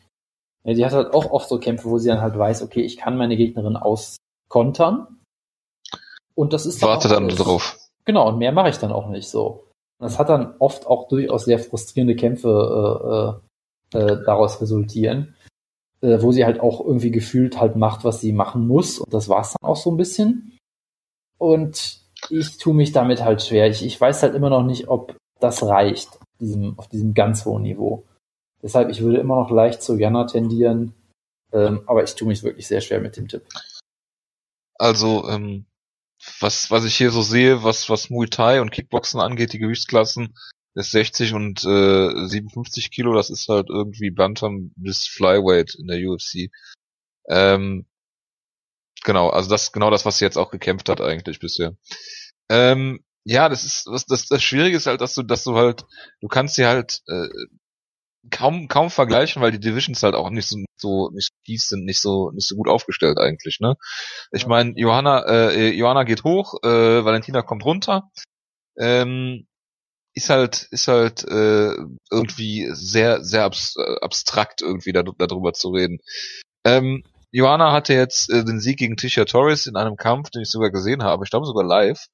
[0.64, 2.98] Ja, die hat halt auch oft so Kämpfe, wo sie dann halt weiß, okay, ich
[2.98, 5.20] kann meine Gegnerin auskontern.
[6.36, 7.78] Und das ist dann Warte dann drauf.
[8.06, 9.68] Genau, und mehr mache ich dann auch nicht so.
[10.02, 13.39] Das hat dann oft auch durchaus sehr frustrierende Kämpfe
[13.93, 15.36] äh, äh, äh daraus resultieren
[16.02, 18.99] äh, wo sie halt auch irgendwie gefühlt halt macht, was sie machen muss.
[18.99, 20.58] Und das war's dann auch so ein bisschen.
[21.38, 23.68] Und ich tue mich damit halt schwer.
[23.68, 27.45] Ich, ich weiß halt immer noch nicht, ob das reicht auf diesem, auf diesem ganz
[27.45, 28.04] hohen Niveau.
[28.62, 30.93] Deshalb, ich würde immer noch leicht zu Jana tendieren,
[31.52, 33.43] ähm, aber ich tue mich wirklich sehr schwer mit dem Tipp.
[34.78, 35.66] Also, ähm,
[36.40, 40.36] was, was ich hier so sehe, was, was Muay Thai und Kickboxen angeht, die Gewichtsklassen,
[40.74, 46.00] ist 60 und äh, 57 Kilo, das ist halt irgendwie Bantam bis Flyweight in der
[46.00, 46.50] UFC.
[47.28, 47.86] Ähm,
[49.04, 51.76] genau, also das genau das, was sie jetzt auch gekämpft hat eigentlich bisher.
[52.50, 55.86] Ähm, ja, das ist das, das Schwierige ist halt, dass du, dass du halt,
[56.22, 57.28] du kannst sie halt äh,
[58.30, 61.86] kaum kaum vergleichen, weil die Divisions halt auch nicht so so nicht so tief sind,
[61.86, 63.60] nicht so nicht so gut aufgestellt eigentlich.
[63.60, 63.76] Ne,
[64.32, 68.12] ich meine, Johanna äh, Johanna geht hoch, äh, Valentina kommt runter.
[68.78, 69.48] Ähm,
[70.14, 71.76] ist halt ist halt äh,
[72.12, 76.00] irgendwie sehr sehr abs äh, abstrakt irgendwie da, darüber zu reden.
[76.66, 80.50] Ähm, Joanna hatte jetzt äh, den Sieg gegen Tisha Torres in einem Kampf, den ich
[80.50, 82.08] sogar gesehen habe, ich glaube sogar live,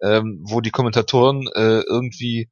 [0.00, 2.48] ähm, wo die Kommentatoren äh, irgendwie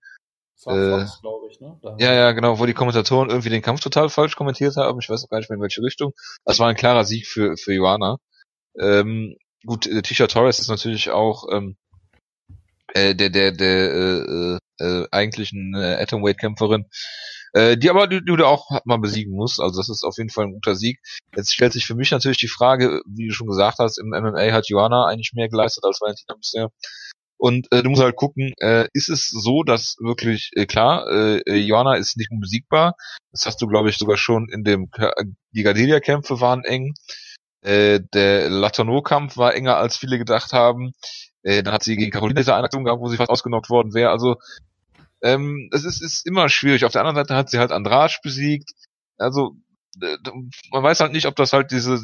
[0.67, 1.79] äh, ich, ne?
[1.99, 4.99] ja, ja, genau, wo die Kommentatoren irgendwie den Kampf total falsch kommentiert haben.
[5.01, 6.13] Ich weiß auch gar nicht mehr in welche Richtung.
[6.45, 8.19] Das war ein klarer Sieg für für Joanna.
[8.79, 11.77] Ähm, gut, äh, Tisha Torres ist natürlich auch ähm,
[12.95, 16.87] äh, der der der äh, äh, äh, eigentlich eine Atomweight-Kämpferin.
[17.53, 19.61] Äh, die aber, die, die du auch mal besiegen musst.
[19.61, 21.01] Also das ist auf jeden Fall ein guter Sieg.
[21.35, 24.53] Jetzt stellt sich für mich natürlich die Frage, wie du schon gesagt hast, im MMA
[24.53, 26.71] hat Joanna eigentlich mehr geleistet als Valentina bisher.
[27.39, 31.57] Und äh, du musst halt gucken, äh, ist es so, dass wirklich, äh, klar, äh,
[31.57, 32.95] Joanna ist nicht unbesiegbar.
[33.31, 34.91] Das hast du, glaube ich, sogar schon in dem,
[35.53, 36.95] die Gadelia-Kämpfe waren eng.
[37.63, 40.93] Äh, der Latourneau-Kampf war enger, als viele gedacht haben.
[41.43, 44.11] Äh, dann hat sie gegen Caroline diese Einaktion gehabt, wo sie fast ausgenockt worden wäre.
[44.11, 44.37] Also
[45.23, 46.85] ähm, es ist, ist immer schwierig.
[46.85, 48.71] Auf der anderen Seite hat sie halt Andrasch besiegt.
[49.17, 49.68] Also äh,
[50.01, 52.01] man weiß halt nicht, ob das halt diese,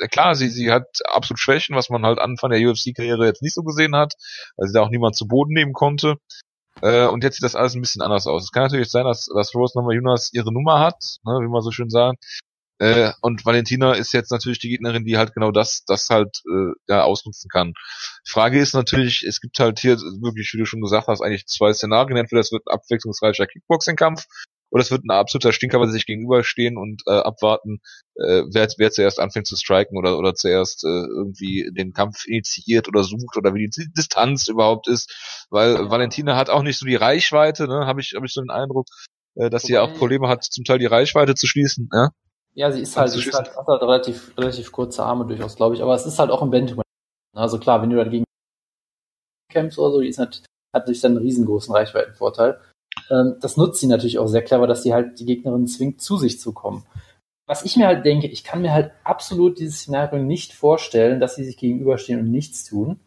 [0.00, 3.54] äh, klar, sie, sie hat absolut Schwächen, was man halt Anfang der UFC-Karriere jetzt nicht
[3.54, 4.14] so gesehen hat,
[4.56, 6.16] weil sie da auch niemand zu Boden nehmen konnte.
[6.82, 8.44] Äh, und jetzt sieht das alles ein bisschen anders aus.
[8.44, 11.62] Es kann natürlich sein, dass, dass Rose nochmal Jonas ihre Nummer hat, ne, wie man
[11.62, 12.22] so schön sagt.
[12.78, 16.72] Äh, und Valentina ist jetzt natürlich die Gegnerin, die halt genau das, das halt äh,
[16.88, 17.72] ja, ausnutzen kann.
[18.26, 21.72] Frage ist natürlich, es gibt halt hier wirklich, wie du schon gesagt hast, eigentlich zwei
[21.72, 22.18] Szenarien.
[22.18, 24.26] Entweder es wird ein abwechslungsreicher Kickboxing-Kampf
[24.70, 27.80] oder es wird ein absoluter Stinker, weil sie sich gegenüberstehen und äh, abwarten,
[28.16, 32.88] äh, wer, wer zuerst anfängt zu striken oder, oder zuerst äh, irgendwie den Kampf initiiert
[32.88, 35.46] oder sucht oder wie die Distanz überhaupt ist.
[35.50, 38.50] Weil Valentina hat auch nicht so die Reichweite, ne, habe ich, hab ich so den
[38.50, 38.86] Eindruck,
[39.36, 41.88] äh, dass sie auch Probleme hat, zum Teil die Reichweite zu schließen.
[41.92, 42.10] Ja?
[42.54, 45.74] Ja, sie ist halt, sie ist halt, hat halt relativ, relativ kurze Arme durchaus, glaube
[45.74, 45.82] ich.
[45.82, 46.86] Aber es ist halt auch im Bantamweight.
[47.34, 48.24] Also klar, wenn du dagegen
[49.52, 50.42] kämpfst oder so, die ist halt,
[50.74, 52.58] hat durch seinen riesengroßen Reichweitenvorteil.
[53.10, 56.16] Ähm, das nutzt sie natürlich auch sehr clever, dass sie halt die Gegnerin zwingt, zu
[56.16, 56.84] sich zu kommen.
[57.46, 61.36] Was ich mir halt denke, ich kann mir halt absolut dieses Szenario nicht vorstellen, dass
[61.36, 62.98] sie sich gegenüberstehen und nichts tun,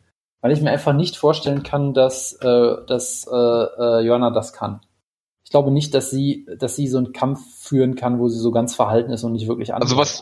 [0.41, 4.79] weil ich mir einfach nicht vorstellen kann, dass, äh, dass äh, äh, Joanna das kann
[5.49, 8.51] ich glaube nicht, dass sie, dass sie so einen Kampf führen kann, wo sie so
[8.51, 9.81] ganz verhalten ist und nicht wirklich an.
[9.81, 10.21] Also was,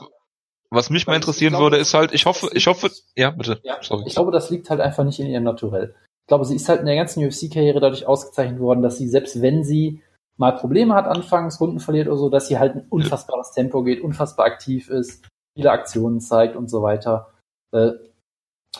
[0.69, 3.59] was mich mal interessieren glaube, würde, ist halt, ich hoffe, ich hoffe, ja, bitte.
[3.63, 4.05] Ja, Sorry.
[4.07, 5.93] Ich glaube, das liegt halt einfach nicht in ihrem Naturell.
[6.27, 9.41] Ich glaube, sie ist halt in der ganzen UFC-Karriere dadurch ausgezeichnet worden, dass sie, selbst
[9.41, 10.03] wenn sie
[10.35, 14.01] mal Probleme hat anfangs, Runden verliert oder so, dass sie halt ein unfassbares Tempo geht,
[14.01, 15.25] unfassbar aktiv ist,
[15.55, 17.31] viele Aktionen zeigt und so weiter.
[17.71, 17.91] Äh,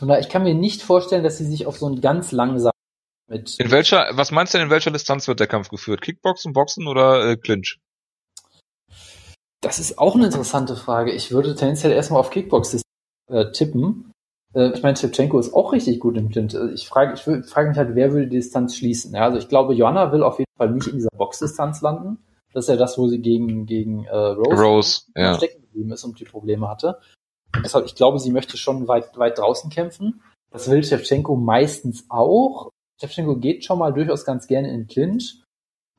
[0.01, 2.73] und ich kann mir nicht vorstellen, dass sie sich auf so einen ganz langsamen
[3.29, 6.01] mit in welcher, was meinst du denn, in welcher Distanz wird der Kampf geführt?
[6.01, 7.79] Kickboxen, Boxen oder äh, Clinch?
[9.61, 11.11] Das ist auch eine interessante Frage.
[11.11, 12.81] Ich würde tendenziell erstmal auf Kickbox
[13.29, 14.11] äh, tippen.
[14.53, 16.55] Äh, ich meine, Shevchenko ist auch richtig gut im Clinch.
[16.55, 19.13] Also ich frage ich frage mich halt, wer würde die Distanz schließen?
[19.13, 22.19] Ja, also ich glaube, Joanna will auf jeden Fall nicht in dieser Boxdistanz landen.
[22.53, 25.35] Das ist ja das, wo sie gegen, gegen äh, Rose, Rose ja.
[25.35, 26.99] stecken geblieben ist und die Probleme hatte.
[27.63, 30.21] deshalb, ich glaube, sie möchte schon weit, weit draußen kämpfen.
[30.49, 32.71] Das will Shevchenko meistens auch.
[32.99, 35.43] Shevchenko geht schon mal durchaus ganz gerne in Clinch.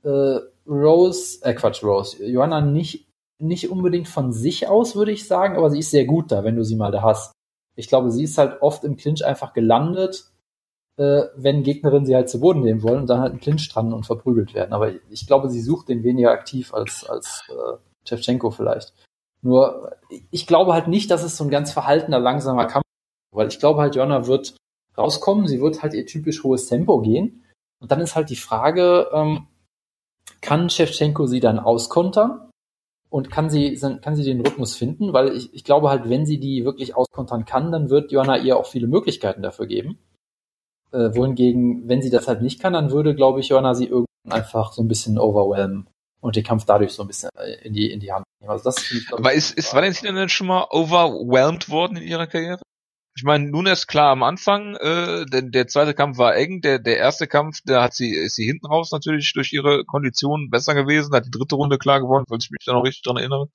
[0.03, 5.57] Äh, Rose, äh Quatsch, Rose, Joanna nicht, nicht unbedingt von sich aus, würde ich sagen,
[5.57, 7.33] aber sie ist sehr gut da, wenn du sie mal da hast.
[7.79, 10.33] Ich glaube, sie ist halt oft im Clinch einfach gelandet,
[10.97, 13.93] äh, wenn Gegnerinnen sie halt zu Boden nehmen wollen und dann halt im Clinch dran
[13.93, 14.73] und verprügelt werden.
[14.73, 17.77] Aber ich glaube, sie sucht den weniger aktiv als, als äh,
[18.09, 18.93] Shevchenko vielleicht.
[19.43, 19.93] Nur,
[20.33, 23.61] ich glaube halt nicht, dass es so ein ganz verhaltener, langsamer Kampf ist, weil ich
[23.61, 24.57] glaube halt, Joanna wird
[24.97, 25.47] rauskommen.
[25.47, 27.45] Sie wird halt ihr typisch hohes Tempo gehen.
[27.81, 29.47] Und dann ist halt die Frage, ähm,
[30.41, 32.48] kann Shevchenko sie dann auskontern?
[33.11, 35.13] Und kann sie, kann sie den Rhythmus finden?
[35.13, 38.59] Weil ich, ich glaube halt, wenn sie die wirklich auskontern kann, dann wird Joanna ihr
[38.59, 39.99] auch viele Möglichkeiten dafür geben.
[40.93, 44.33] Äh, wohingegen, wenn sie das halt nicht kann, dann würde, glaube ich, Joanna sie irgendwann
[44.33, 45.89] einfach so ein bisschen overwhelmen
[46.21, 48.51] und den Kampf dadurch so ein bisschen äh, in die, in die Hand nehmen.
[48.51, 52.61] Also das ich, Aber ist, ist Valentina denn schon mal overwhelmed worden in ihrer Karriere?
[53.19, 56.79] Ich meine, nun ist klar am Anfang, äh, denn der zweite Kampf war eng, der,
[56.79, 60.73] der erste Kampf, da hat sie, ist sie hinten raus natürlich durch ihre Konditionen besser
[60.77, 63.49] gewesen, hat die dritte Runde klar gewonnen, weil ich mich da noch richtig dran erinnere.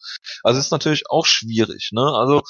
[0.43, 2.01] Also ist natürlich auch schwierig, ne?
[2.01, 2.41] Also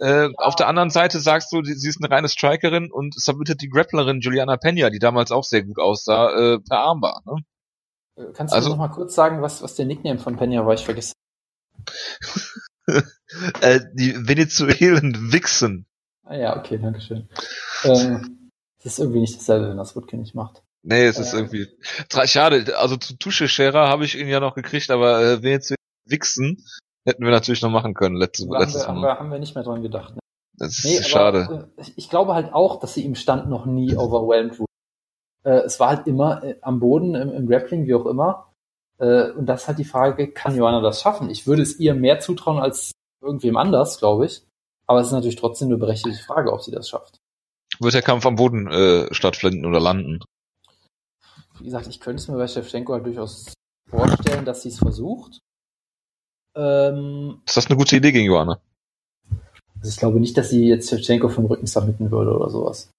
[0.00, 3.68] äh, auf der anderen Seite sagst du, sie ist eine reine Strikerin und submittet die
[3.68, 7.44] Grapplerin Juliana Pena, die damals auch sehr gut aussah, äh, per Armbar, ne?
[8.16, 10.72] Äh, kannst du also, noch mal kurz sagen, was, was der Nickname von Pena war?
[10.72, 11.12] Ich vergesse.
[13.60, 15.86] äh, die Venezuelen Wixen.
[16.26, 17.28] Ah ja, okay, danke schön.
[17.84, 18.50] Ähm,
[18.82, 20.62] das ist irgendwie nicht dasselbe, wenn das Woodkin nicht macht.
[20.82, 21.68] Nee, es ist äh, irgendwie
[22.26, 22.76] schade.
[22.78, 25.74] Also zu Tuschescherer habe ich ihn ja noch gekriegt, aber äh, wenn jetzt
[26.04, 26.64] wichsen,
[27.04, 28.94] hätten wir natürlich noch machen können letztes, haben letztes wir, Mal.
[28.94, 30.14] Haben wir, haben wir nicht mehr dran gedacht.
[30.14, 30.20] Ne?
[30.58, 31.46] Das ist nee, schade.
[31.48, 34.70] Aber, äh, ich glaube halt auch, dass sie im Stand noch nie overwhelmed wurde.
[35.44, 38.52] Äh, es war halt immer äh, am Boden, im, im Grappling, wie auch immer.
[38.98, 41.30] Äh, und das ist halt die Frage, kann Joanna das schaffen?
[41.30, 42.92] Ich würde es ihr mehr zutrauen als
[43.22, 44.45] irgendwem anders, glaube ich.
[44.86, 47.18] Aber es ist natürlich trotzdem eine berechtigte Frage, ob sie das schafft.
[47.80, 50.20] Wird der Kampf am Boden äh, stattfinden oder landen?
[51.58, 53.52] Wie gesagt, ich könnte es mir bei Shevchenko halt durchaus
[53.88, 55.40] vorstellen, dass sie es versucht.
[56.54, 58.60] Ähm, ist das eine gute Idee gegen Joanna?
[59.80, 62.90] Also ich glaube nicht, dass sie jetzt Shevchenko vom Rücken submitten würde oder sowas.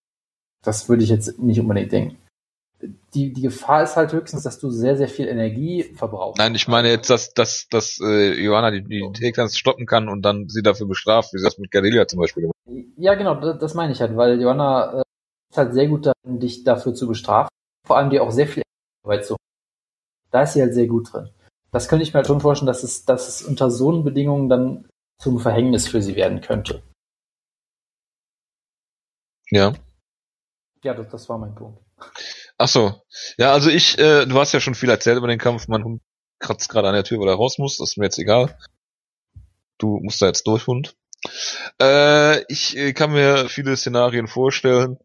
[0.64, 2.18] Das würde ich jetzt nicht unbedingt denken.
[2.82, 6.38] Die, die Gefahr ist halt höchstens, dass du sehr, sehr viel Energie verbrauchst.
[6.38, 10.22] Nein, ich meine jetzt, dass, dass, dass äh, Johanna die, die Takedowns stoppen kann und
[10.22, 12.74] dann sie dafür bestraft, wie sie das mit Gadelia zum Beispiel gemacht hat.
[12.98, 15.04] Ja, genau, das, das meine ich halt, weil Johanna äh,
[15.52, 17.50] ist halt sehr gut darin, dich dafür zu bestrafen,
[17.86, 18.64] vor allem dir auch sehr viel
[19.04, 19.36] Arbeit zu
[20.32, 21.30] Da ist sie halt sehr gut drin.
[21.72, 24.88] Das könnte ich mir halt schon vorstellen, dass es, dass es unter so Bedingungen dann
[25.20, 26.84] zum Verhängnis für sie werden könnte.
[29.50, 29.74] Ja.
[30.84, 31.82] Ja, das, das war mein Punkt.
[32.58, 33.02] Ach so.
[33.38, 35.68] Ja, also ich, äh, du hast ja schon viel erzählt über den Kampf.
[35.68, 36.02] Mein Hund
[36.40, 37.78] kratzt gerade an der Tür, weil er raus muss.
[37.78, 38.58] Das ist mir jetzt egal.
[39.78, 40.96] Du musst da jetzt durch, Hund.
[41.82, 44.98] Äh, ich äh, kann mir viele Szenarien vorstellen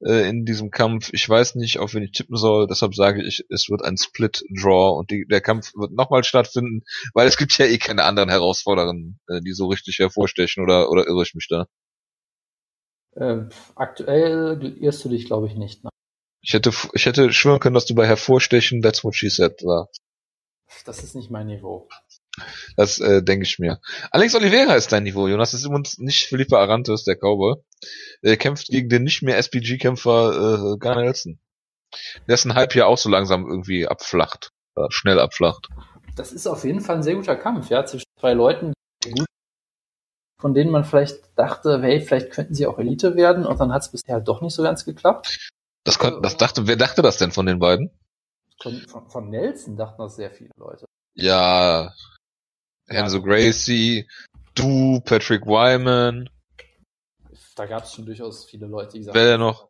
[0.00, 1.10] äh, in diesem Kampf.
[1.12, 2.66] Ich weiß nicht, auf wen ich tippen soll.
[2.66, 6.82] Deshalb sage ich, es wird ein Split-Draw und die, der Kampf wird nochmal stattfinden,
[7.12, 10.62] weil es gibt ja eh keine anderen Herausforderungen, äh, die so richtig hervorstechen.
[10.62, 11.66] Oder, oder irre ich mich da?
[13.16, 15.84] Äh, aktuell irrst du dich, glaube ich, nicht.
[15.84, 15.90] Ne?
[16.46, 19.88] Ich hätte, ich hätte schwören können, dass du bei Hervorstechen That's What She Said war.
[20.84, 21.88] Das ist nicht mein Niveau.
[22.76, 23.80] Das äh, denke ich mir.
[24.12, 25.50] Alex Oliveira ist dein Niveau, Jonas.
[25.50, 27.56] Das ist übrigens nicht Felipe Arantes, der Cowboy.
[28.22, 31.40] Er kämpft gegen den nicht mehr SPG-Kämpfer äh, Garner Nelson.
[32.28, 34.52] Dessen Hype ja auch so langsam irgendwie abflacht.
[34.76, 35.68] Äh, schnell abflacht.
[36.14, 38.72] Das ist auf jeden Fall ein sehr guter Kampf, ja, zwischen zwei Leuten,
[40.40, 43.82] von denen man vielleicht dachte, hey, vielleicht könnten sie auch Elite werden und dann hat
[43.82, 45.50] es bisher doch nicht so ganz geklappt.
[45.86, 47.90] Das, konnte, das dachte, wer dachte das denn von den beiden?
[48.60, 50.86] Von, von, von Nelson dachten das sehr viele Leute.
[51.14, 51.94] Ja,
[52.86, 54.08] Enzo Gracie,
[54.54, 56.28] du, Patrick Wyman.
[57.54, 59.24] Da gab es schon durchaus viele Leute, die gesagt haben.
[59.24, 59.68] Wer noch?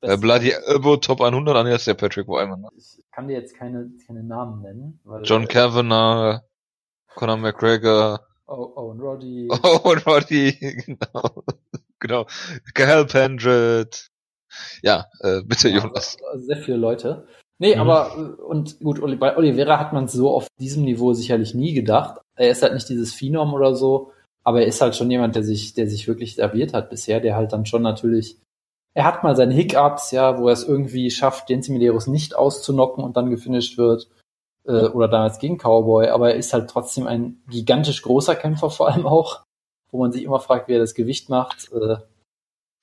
[0.00, 2.62] Äh, Bloody Elbow Top 100, an ist der Patrick Wyman.
[2.62, 2.68] Ne?
[2.76, 5.00] Ich kann dir jetzt keine, keine Namen nennen.
[5.22, 6.42] John Kavanagh,
[7.14, 8.26] Conor McGregor.
[8.46, 9.48] Oh, Owen Roddy.
[9.62, 10.52] Owen Roddy,
[10.84, 11.44] genau.
[12.00, 12.26] genau.
[12.74, 14.10] Gael Pendred.
[14.82, 16.16] Ja, äh, bitte ja, Jonas.
[16.36, 17.26] Sehr viele Leute.
[17.58, 17.80] Nee, mhm.
[17.80, 22.20] aber, äh, und gut, bei Oliveira hat man so auf diesem Niveau sicherlich nie gedacht.
[22.36, 24.12] Er ist halt nicht dieses Phenom oder so,
[24.42, 27.36] aber er ist halt schon jemand, der sich, der sich wirklich etabliert hat bisher, der
[27.36, 28.38] halt dann schon natürlich,
[28.94, 33.04] er hat mal seine Hiccups, ja, wo er es irgendwie schafft, den Medeiros nicht auszunocken
[33.04, 34.08] und dann gefinisht wird
[34.66, 38.88] äh, oder damals gegen Cowboy, aber er ist halt trotzdem ein gigantisch großer Kämpfer vor
[38.88, 39.44] allem auch,
[39.90, 41.70] wo man sich immer fragt, wie er das Gewicht macht.
[41.72, 41.96] Äh,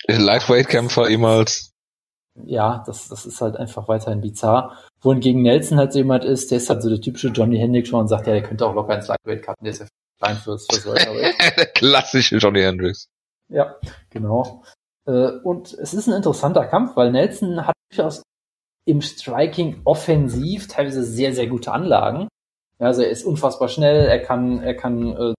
[0.07, 1.71] Lightweight-Kämpfer ehemals.
[2.45, 4.77] Ja, das, das ist halt einfach weiterhin bizarr.
[5.01, 8.01] Wohingegen Nelson halt so jemand ist, der ist halt so der typische Johnny Hendricks schon
[8.01, 9.87] und sagt, ja, der könnte auch locker ins Lightweight cutten, der ist ja
[10.19, 11.35] klein fürs, fürs Welterweight.
[11.57, 13.07] der klassische Johnny Hendricks.
[13.49, 13.75] Ja,
[14.09, 14.63] genau.
[15.05, 18.23] Äh, und es ist ein interessanter Kampf, weil Nelson hat durchaus
[18.85, 22.27] im Striking offensiv teilweise sehr, sehr gute Anlagen.
[22.79, 25.33] Also er ist unfassbar schnell, er kann, er kann äh,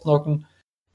[0.00, 0.46] knocken.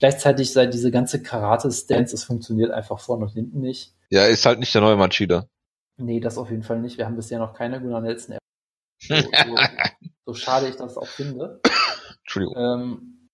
[0.05, 3.95] Gleichzeitig sei diese ganze Karate-Stance, es funktioniert einfach vorne und hinten nicht.
[4.11, 5.47] Ja, ist halt nicht der neue Machida.
[5.97, 6.99] Nee, das auf jeden Fall nicht.
[6.99, 8.37] Wir haben bisher noch keine Gunnar Nelson.
[8.99, 9.57] So, so,
[10.27, 11.59] so schade ich das auch finde.
[12.19, 12.55] Entschuldigung.
[12.55, 13.29] Ähm,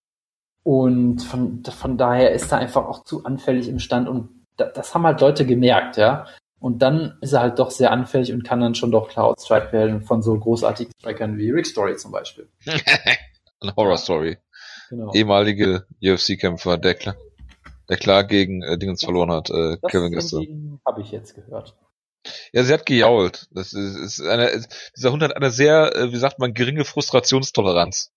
[0.63, 4.95] und von, von daher ist er einfach auch zu anfällig im Stand und da, das
[4.95, 6.25] haben halt Leute gemerkt, ja.
[6.59, 9.73] Und dann ist er halt doch sehr anfällig und kann dann schon doch klar outstrike
[9.73, 12.47] werden von so großartigen Strikern wie Rick Story zum Beispiel.
[12.65, 14.37] Eine Horror Story.
[14.91, 15.13] Genau.
[15.13, 17.15] Ehemalige UFC-Kämpfer, der klar,
[17.87, 20.41] der klar gegen äh, Dingens verloren hat, äh, das Kevin Gester.
[20.85, 21.77] Habe ich jetzt gehört.
[22.51, 23.47] Ja, sie hat gejault.
[23.51, 24.65] Das ist, ist eine,
[24.97, 28.11] dieser Hund hat eine sehr, äh, wie sagt man, geringe Frustrationstoleranz.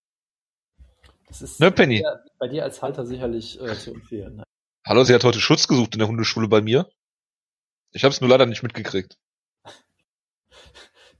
[1.28, 2.02] Das ist ne, Penny?
[2.02, 4.34] Bei dir, bei dir als Halter sicherlich äh, zu empfehlen.
[4.38, 4.42] Ne?
[4.84, 6.90] Hallo, sie hat heute Schutz gesucht in der Hundeschule bei mir.
[7.92, 9.16] Ich habe es nur leider nicht mitgekriegt.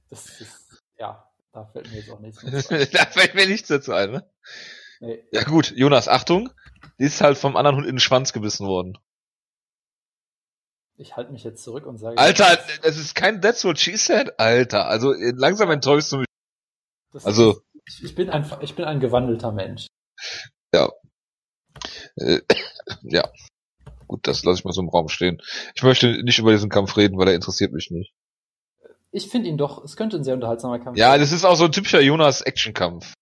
[0.09, 3.93] Das ist, ja, da fällt mir jetzt auch nichts mehr Da fällt mir nichts dazu
[3.93, 4.29] ein, ne?
[4.99, 5.23] Nee.
[5.31, 6.49] Ja gut, Jonas, Achtung.
[6.99, 8.97] Die ist halt vom anderen Hund in den Schwanz gebissen worden.
[10.97, 12.17] Ich halte mich jetzt zurück und sage.
[12.17, 14.87] Alter, das ist kein That's what she said, Alter.
[14.87, 16.27] Also langsam enttäuschst du mich.
[17.11, 17.61] Das also.
[17.85, 19.87] Ist, ich bin ein, ich bin ein gewandelter Mensch.
[20.73, 20.89] Ja.
[22.15, 22.41] Äh,
[23.03, 23.29] ja.
[24.07, 25.41] Gut, das lasse ich mal so im Raum stehen.
[25.73, 28.13] Ich möchte nicht über diesen Kampf reden, weil er interessiert mich nicht.
[29.11, 31.13] Ich finde ihn doch, es könnte ein sehr unterhaltsamer Kampf ja, sein.
[31.13, 33.13] Ja, das ist auch so ein typischer Jonas-Action-Kampf.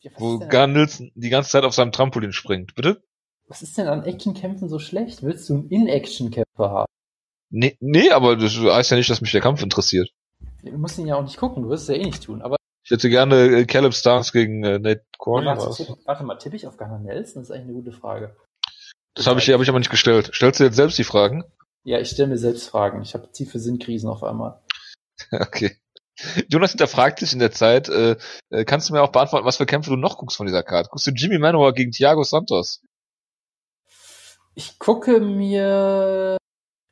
[0.00, 2.74] Ja, wo Nilsson die ganze Zeit auf seinem Trampolin springt.
[2.74, 3.02] Bitte?
[3.48, 5.22] Was ist denn an Actionkämpfen so schlecht?
[5.22, 6.92] Willst du einen In-Action-Kämpfer haben?
[7.50, 10.10] Nee, nee, aber das heißt ja nicht, dass mich der Kampf interessiert.
[10.62, 12.56] Du musst ihn ja auch nicht gucken, du wirst es ja eh nicht tun, aber.
[12.84, 15.54] Ich hätte gerne äh, Caleb Starks gegen äh, Nate Corner.
[15.54, 17.42] Ja, warte, warte, mal, tippe ich auf Gunnar Nelson?
[17.42, 18.36] Das ist eigentlich eine gute Frage.
[19.14, 20.30] Das habe ich, hab ich aber nicht gestellt.
[20.32, 21.44] Stellst du jetzt selbst die Fragen?
[21.84, 23.02] Ja, ich stelle mir selbst Fragen.
[23.02, 24.60] Ich habe tiefe Sinnkrisen auf einmal.
[25.32, 25.76] Okay.
[26.48, 28.16] Jonas hinterfragt sich in der Zeit, äh,
[28.50, 30.88] äh, kannst du mir auch beantworten, was für Kämpfe du noch guckst von dieser Karte?
[30.90, 32.82] Guckst du Jimmy Manowar gegen Thiago Santos?
[34.54, 36.36] Ich gucke mir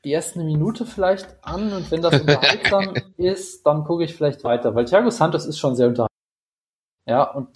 [0.05, 4.75] die erste Minute vielleicht an und wenn das unterhaltsam ist, dann gucke ich vielleicht weiter,
[4.75, 6.07] weil Thiago Santos ist schon sehr unterhaltsam.
[7.09, 7.49] Ja, und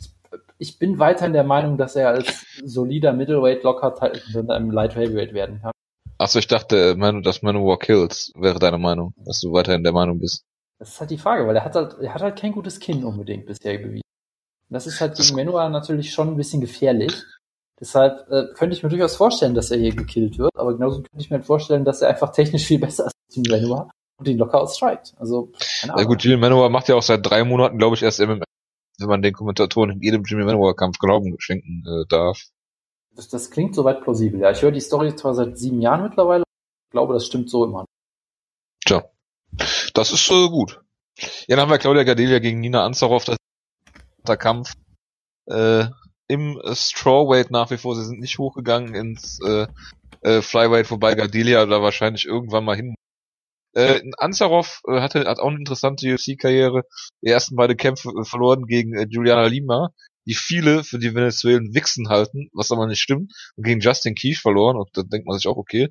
[0.59, 5.32] ich bin weiterhin der Meinung, dass er als solider Middleweight locker in einem Light Heavyweight
[5.32, 5.72] werden kann.
[6.18, 10.44] Achso, ich dachte, dass Manowar kills, wäre deine Meinung, dass du weiterhin der Meinung bist.
[10.81, 13.05] Das ist halt die Frage, weil er hat halt, er hat halt kein gutes Kinn
[13.05, 14.02] unbedingt bisher bewiesen.
[14.70, 17.12] Und das ist halt gegen Manowar natürlich schon ein bisschen gefährlich.
[17.78, 21.19] Deshalb äh, könnte ich mir durchaus vorstellen, dass er hier gekillt wird, aber genauso könnte
[21.19, 24.27] ich mir halt vorstellen, dass er einfach technisch viel besser ist als Jimmy Manowar und
[24.27, 25.12] ihn locker outstrikt.
[25.19, 26.02] Also, keine Ahnung.
[26.02, 28.44] Ja gut, Jimmy Manowar macht ja auch seit drei Monaten, glaube ich, erst MMA,
[28.98, 32.40] wenn man den Kommentatoren in jedem Jimmy Manowar-Kampf Glauben schenken äh, darf.
[33.15, 34.40] Das, das klingt soweit plausibel.
[34.40, 37.66] Ja, ich höre die Story zwar seit sieben Jahren mittlerweile, ich glaube, das stimmt so
[37.66, 37.85] immer.
[39.94, 40.81] Das ist äh, gut.
[41.18, 43.36] Ja, dann haben wir Claudia Gadelia gegen Nina Ansaroff, das
[44.27, 44.72] der Kampf.
[45.47, 45.86] Äh,
[46.28, 47.97] im Strawweight nach wie vor.
[47.97, 49.66] Sie sind nicht hochgegangen ins äh,
[50.22, 52.94] äh, Flyweight, wobei Gardelia da wahrscheinlich irgendwann mal hin.
[53.72, 56.82] Äh, Ansarov äh, hatte hat auch eine interessante UFC-Karriere.
[57.22, 59.90] Die ersten beide Kämpfe äh, verloren gegen äh, Juliana Lima
[60.27, 64.39] die viele für die Venezuelen Wichsen halten, was aber nicht stimmt, und gegen Justin Keith
[64.39, 65.89] verloren, und da denkt man sich auch, okay.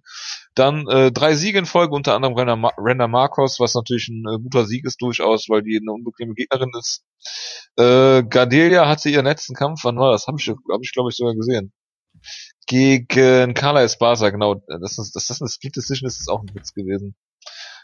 [0.56, 4.26] Dann äh, drei Siege in Folge, unter anderem Renda, Ma Renda Marcos, was natürlich ein
[4.28, 7.04] äh, guter Sieg ist durchaus, weil die eine unbequeme Gegnerin ist.
[7.78, 10.28] Äh, Gardelia hatte ihren letzten Kampf, wann war das?
[10.28, 11.72] Habe ich, hab ich glaube ich sogar gesehen.
[12.68, 14.56] Gegen Carla Esparza, genau.
[14.68, 17.16] Das ist, das eine Split Decision ist, ist auch ein Witz gewesen.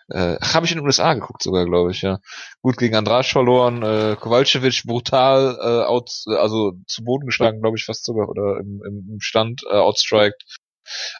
[0.09, 2.19] Äh, Habe ich in den USA geguckt sogar, glaube ich, ja.
[2.61, 7.85] Gut gegen Andrasch verloren, äh, Kowalczyk brutal äh, out, also zu Boden geschlagen, glaube ich,
[7.85, 10.43] fast sogar, oder im, im Stand äh, outstriked.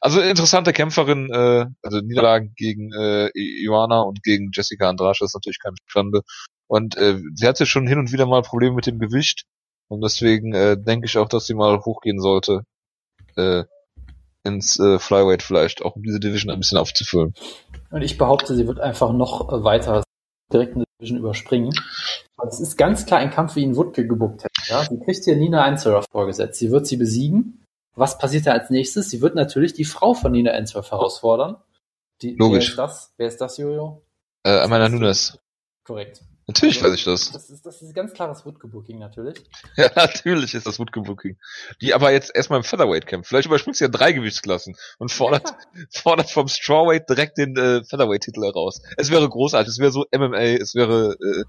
[0.02, 5.36] Also interessante Kämpferin, äh, also Niederlagen gegen äh, Ioana und gegen Jessica Andrasch, das ist
[5.36, 6.22] natürlich keine Schande.
[6.68, 9.44] Und äh, sie hatte schon hin und wieder mal Probleme mit dem Gewicht.
[9.88, 12.64] Und deswegen äh, denke ich auch, dass sie mal hochgehen sollte.
[13.36, 13.66] Äh,
[14.44, 17.34] ins äh, Flyweight vielleicht, auch um diese Division ein bisschen aufzufüllen.
[17.90, 20.04] Und ich behaupte, sie wird einfach noch weiter
[20.54, 21.74] direkt in die Division überspringen.
[22.48, 24.54] Es ist ganz klar ein Kampf, wie ihn Wutke gebuckt hätte.
[24.68, 24.84] Ja?
[24.84, 26.60] Sie kriegt hier Nina Einzelhoff vorgesetzt.
[26.60, 27.65] Sie wird sie besiegen.
[27.96, 29.10] Was passiert da als nächstes?
[29.10, 31.58] Sie wird natürlich die Frau von Nina Einzelhoff herausfordern.
[32.22, 32.78] Die, Logisch.
[32.78, 33.14] Wer ist das?
[33.18, 34.06] Wer ist das, Jojo?
[34.44, 35.40] Äh, Amanda Nunes.
[35.84, 36.22] Korrekt.
[36.48, 37.32] Natürlich also, weiß ich das.
[37.32, 39.42] Das ist, das ist ganz klares Woodgebooking natürlich.
[39.78, 41.38] Ja, natürlich ist das Woodgebooking.
[41.82, 43.30] Die aber jetzt erstmal im Featherweight kämpft.
[43.30, 47.84] Vielleicht überspringt sie ja drei Gewichtsklassen und fordert, ja, fordert vom Strawweight direkt den äh,
[47.84, 48.82] Featherweight-Titel heraus.
[48.98, 51.44] Es wäre großartig, es wäre so MMA, es wäre äh,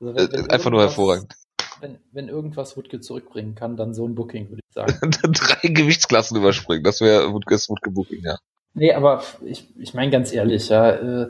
[0.00, 1.34] also wenn, wenn äh, einfach nur hervorragend.
[1.80, 5.10] Wenn, wenn irgendwas Woodke zurückbringen kann, dann so ein Booking, würde ich sagen.
[5.32, 8.38] drei Gewichtsklassen überspringen, das wäre Woodkes Woodgebooking, ja.
[8.74, 11.28] Nee, aber ich, ich meine ganz ehrlich, ja, äh,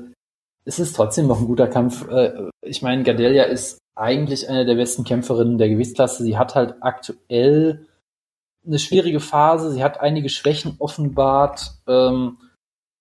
[0.64, 2.06] es ist trotzdem noch ein guter Kampf.
[2.08, 6.22] Äh, ich meine, Gadelia ist eigentlich eine der besten Kämpferinnen der Gewichtsklasse.
[6.22, 7.86] Sie hat halt aktuell
[8.66, 9.72] eine schwierige Phase.
[9.72, 11.74] Sie hat einige Schwächen offenbart.
[11.86, 12.38] Ähm,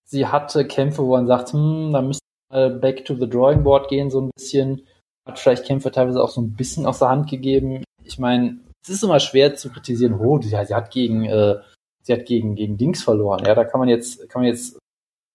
[0.05, 3.89] sie hatte Kämpfe, wo man sagt, hm, da müsste mal back to the drawing board
[3.89, 4.87] gehen, so ein bisschen.
[5.29, 7.83] Hat vielleicht Kämpfe teilweise auch so ein bisschen aus der Hand gegeben.
[8.03, 11.57] Ich meine, es ist immer schwer zu kritisieren, oh, sie, sie hat gegen, äh,
[12.01, 13.45] sie hat gegen, gegen Dings verloren.
[13.45, 14.79] Ja, da kann man jetzt, kann man jetzt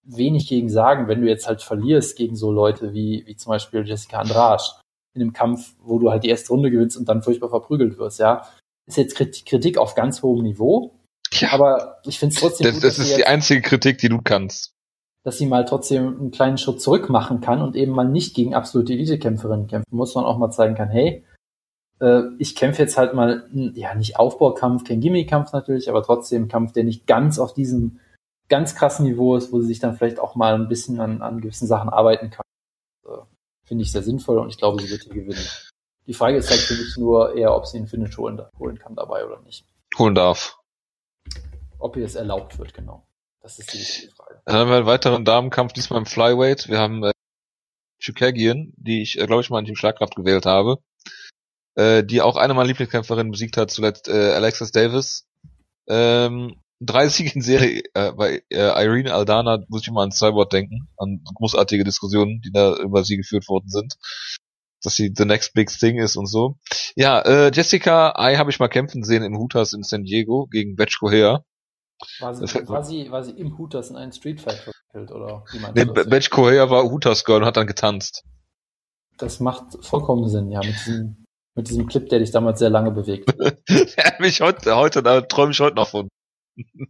[0.04, 3.86] wenig gegen sagen, wenn du jetzt halt verlierst gegen so Leute wie, wie zum Beispiel
[3.86, 4.64] Jessica Andrade
[5.14, 8.18] in einem Kampf, wo du halt die erste Runde gewinnst und dann furchtbar verprügelt wirst,
[8.18, 8.48] ja.
[8.86, 10.98] Ist jetzt Kritik auf ganz hohem Niveau.
[11.32, 11.52] Ja.
[11.52, 14.73] Aber ich finde es trotzdem das, gut, Das ist die einzige Kritik, die du kannst.
[15.24, 18.54] Dass sie mal trotzdem einen kleinen Schritt zurück machen kann und eben mal nicht gegen
[18.54, 21.24] absolute Elite-Kämpferinnen kämpfen muss, man auch mal zeigen kann, hey,
[22.00, 26.72] äh, ich kämpfe jetzt halt mal, ja, nicht Aufbaukampf, kein Gimmie-Kampf natürlich, aber trotzdem Kampf,
[26.72, 28.00] der nicht ganz auf diesem
[28.48, 31.40] ganz krassen Niveau ist, wo sie sich dann vielleicht auch mal ein bisschen an, an
[31.40, 32.44] gewissen Sachen arbeiten kann.
[33.06, 33.22] Äh,
[33.64, 35.46] Finde ich sehr sinnvoll und ich glaube, sie wird hier gewinnen.
[36.06, 38.94] Die Frage ist halt für mich nur eher, ob sie einen Finish holen, holen kann
[38.94, 39.66] dabei oder nicht.
[39.98, 40.58] Holen darf.
[41.78, 43.06] Ob ihr es erlaubt wird, genau.
[43.44, 44.40] Das ist die wichtige Frage.
[44.46, 46.66] Dann haben wir einen weiteren Damenkampf, diesmal im Flyweight.
[46.70, 47.12] Wir haben äh,
[48.00, 50.78] Chukagian, die ich, äh, glaube ich, mal in Team Schlagkraft gewählt habe,
[51.74, 55.26] äh, die auch eine meiner Lieblingskämpferinnen besiegt hat, zuletzt äh, Alexis Davis.
[55.86, 60.48] Ähm, drei Siege in Serie äh, bei äh, Irene Aldana muss ich immer an Cyborg
[60.48, 63.96] denken, an großartige Diskussionen, die da über sie geführt worden sind,
[64.82, 66.56] dass sie the next big thing ist und so.
[66.96, 70.76] Ja, äh, Jessica I habe ich mal kämpfen sehen im Hooters in San Diego gegen
[70.76, 71.44] Batch Coher.
[72.20, 75.58] War sie, war, sie, war sie im Hooters in einen Street Fight verwickelt oder wie
[75.58, 78.24] meinst nee, du Batch Coher war Hooters Girl und hat dann getanzt.
[79.18, 81.24] Das macht vollkommen Sinn, ja, mit diesem,
[81.54, 83.32] mit diesem Clip, der dich damals sehr lange bewegt.
[84.20, 86.08] mich heute, heute, da träume ich heute noch von.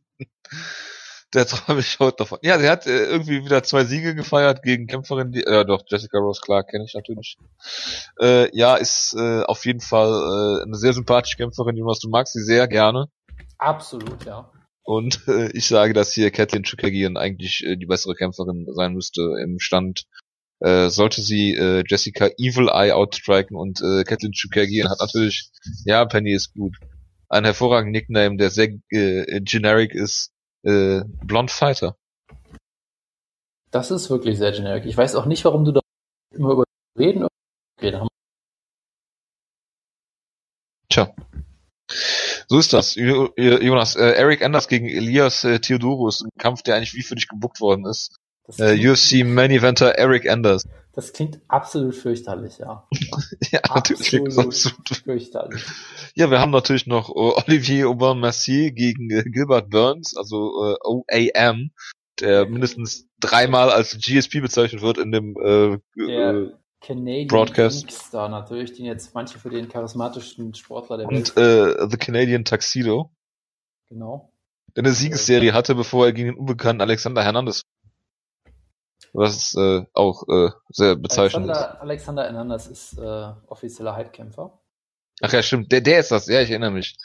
[1.34, 2.38] Der träume ich heute davon.
[2.42, 6.18] Ja, sie hat äh, irgendwie wieder zwei Siege gefeiert gegen Kämpferin, die, äh, doch, Jessica
[6.18, 7.36] Rose Clark kenne ich natürlich.
[8.20, 12.34] Äh, ja, ist äh, auf jeden Fall äh, eine sehr sympathische Kämpferin, Jonas, du magst
[12.34, 13.08] sie sehr gerne.
[13.58, 14.48] Absolut, ja.
[14.84, 19.36] Und äh, ich sage, dass hier Kathleen Chukagian eigentlich äh, die bessere Kämpferin sein müsste
[19.42, 20.04] im Stand.
[20.60, 25.50] Äh, sollte sie äh, Jessica Evil Eye outstriken und äh, Kathleen Chukagian hat natürlich,
[25.84, 26.76] ja, Penny ist gut.
[27.28, 30.30] Ein hervorragender Nickname, der sehr äh, generic ist,
[30.62, 31.96] äh, Blond Fighter.
[33.70, 34.86] Das ist wirklich sehr generic.
[34.86, 35.80] Ich weiß auch nicht, warum du da
[36.30, 36.64] immer über
[36.96, 37.26] reden.
[37.76, 38.08] Okay, dann haben
[40.88, 41.12] Tja.
[42.48, 42.94] So ist das.
[42.94, 47.28] Jonas, äh, Eric Anders gegen Elias äh, Theodorus, ein Kampf, der eigentlich wie für dich
[47.28, 48.16] gebuckt worden ist.
[48.58, 50.64] Äh, UFC Main Eventer Eric Anders.
[50.92, 52.86] Das klingt absolut fürchterlich, ja.
[53.50, 55.64] ja, natürlich klingt absolut fürchterlich.
[56.14, 61.70] Ja, wir haben natürlich noch uh, Olivier Aubin-Mercier gegen äh, Gilbert Burns, also äh, OAM,
[62.20, 66.50] der mindestens dreimal als GSP bezeichnet wird in dem äh, der äh,
[66.84, 67.90] Canadian Broadcast.
[67.90, 71.78] Star natürlich, den jetzt manche für den charismatischen Sportler der Und Welt.
[71.80, 73.10] äh, The Canadian Tuxedo.
[73.88, 74.32] Genau.
[74.76, 77.62] Der eine Siegesserie hatte, bevor er gegen den unbekannten Alexander Hernandez
[79.14, 81.80] was äh, auch äh, sehr bezeichnend Alexander, ist.
[81.80, 84.58] Alexander Hernandez ist äh, offizieller Hypekämpfer.
[85.22, 85.70] Ach ja, stimmt.
[85.70, 86.26] Der, der ist das.
[86.26, 86.96] Ja, ich erinnere mich.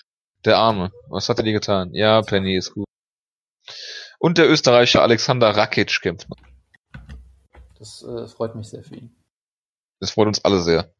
[0.43, 0.91] Der Arme.
[1.07, 1.93] Was hat er dir getan?
[1.93, 2.87] Ja, Penny ist gut.
[4.17, 6.37] Und der Österreicher Alexander Rakic kämpft noch.
[7.77, 9.15] Das äh, freut mich sehr für ihn.
[9.99, 10.93] Das freut uns alle sehr.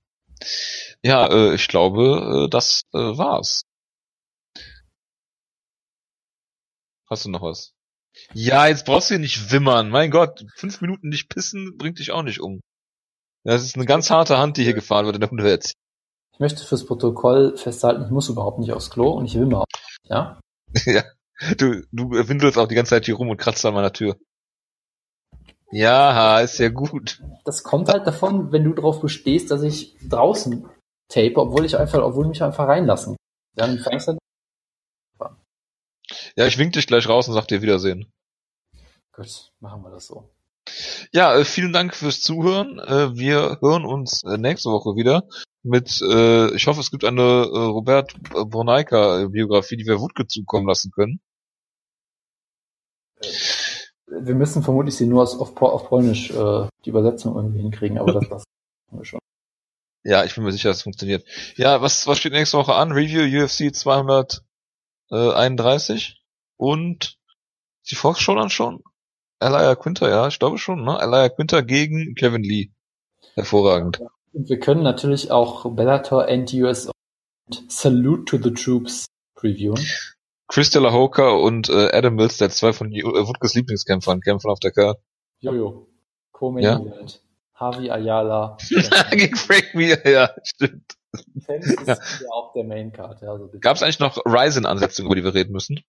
[1.04, 3.64] Ja, äh, ich glaube, äh, das äh, war's.
[7.10, 7.74] Hast du noch was?
[8.34, 9.90] Ja, jetzt brauchst du hier nicht wimmern.
[9.90, 12.62] Mein Gott, fünf Minuten nicht pissen bringt dich auch nicht um.
[13.44, 15.74] Das ist eine ganz harte Hand, die hier gefahren wird in der Hundewelt.
[16.34, 19.66] Ich möchte fürs Protokoll festhalten, ich muss überhaupt nicht aufs Klo und ich wimmer auch.
[20.04, 20.40] Ja?
[20.86, 21.04] ja.
[21.58, 24.18] Du, du windelst auch die ganze Zeit hier rum und kratzt an meiner Tür.
[25.72, 27.22] Ja, ist ja gut.
[27.46, 30.68] Das kommt halt davon, wenn du darauf bestehst, dass ich draußen
[31.10, 33.16] tape, obwohl ich einfach, obwohl ich mich einfach reinlassen.
[33.56, 34.18] Dann fängst du
[36.36, 38.12] ja, ich wink dich gleich raus und sag dir Wiedersehen.
[39.12, 40.30] Gut, machen wir das so.
[41.12, 42.80] Ja, äh, vielen Dank fürs Zuhören.
[42.80, 45.28] Äh, wir hören uns äh, nächste Woche wieder
[45.62, 51.20] mit, ich hoffe, es gibt eine Robert Borneika-Biografie, die wir Wutke zukommen lassen können.
[54.10, 58.28] Wir müssen vermutlich sie nur auf, auf Polnisch äh, die Übersetzung irgendwie hinkriegen, aber das,
[58.30, 58.44] das
[58.92, 59.20] wir schon.
[60.04, 61.26] Ja, ich bin mir sicher, dass es funktioniert.
[61.56, 62.92] Ja, was, was steht nächste Woche an?
[62.92, 66.24] Review UFC 231
[66.58, 67.20] und
[67.90, 68.84] die Fox-Show dann schon?
[69.40, 70.98] Elia Quinter, ja, ich glaube schon, ne?
[71.00, 72.72] Elia Quinter gegen Kevin Lee.
[73.36, 74.02] Hervorragend.
[74.34, 79.06] Und wir können natürlich auch Bellator and US und Salute to the Troops
[79.36, 79.80] previewen.
[80.50, 84.50] Chris De La Hoka und äh, Adam Mills, der zwei von äh, Wutges Lieblingskämpfern, kämpfen
[84.50, 85.00] auf der Karte.
[85.40, 85.88] Jojo.
[86.32, 86.80] Co-Main ja?
[86.80, 87.22] Event.
[87.54, 88.58] Harvey Ayala.
[89.12, 90.96] gegen Frank Mir, ja, stimmt.
[91.46, 91.94] Fans ist ja.
[91.96, 93.22] ja auch der Main Card.
[93.22, 95.82] Ja, also Gab es eigentlich noch Ryzen-Ansätze, über die wir reden müssen?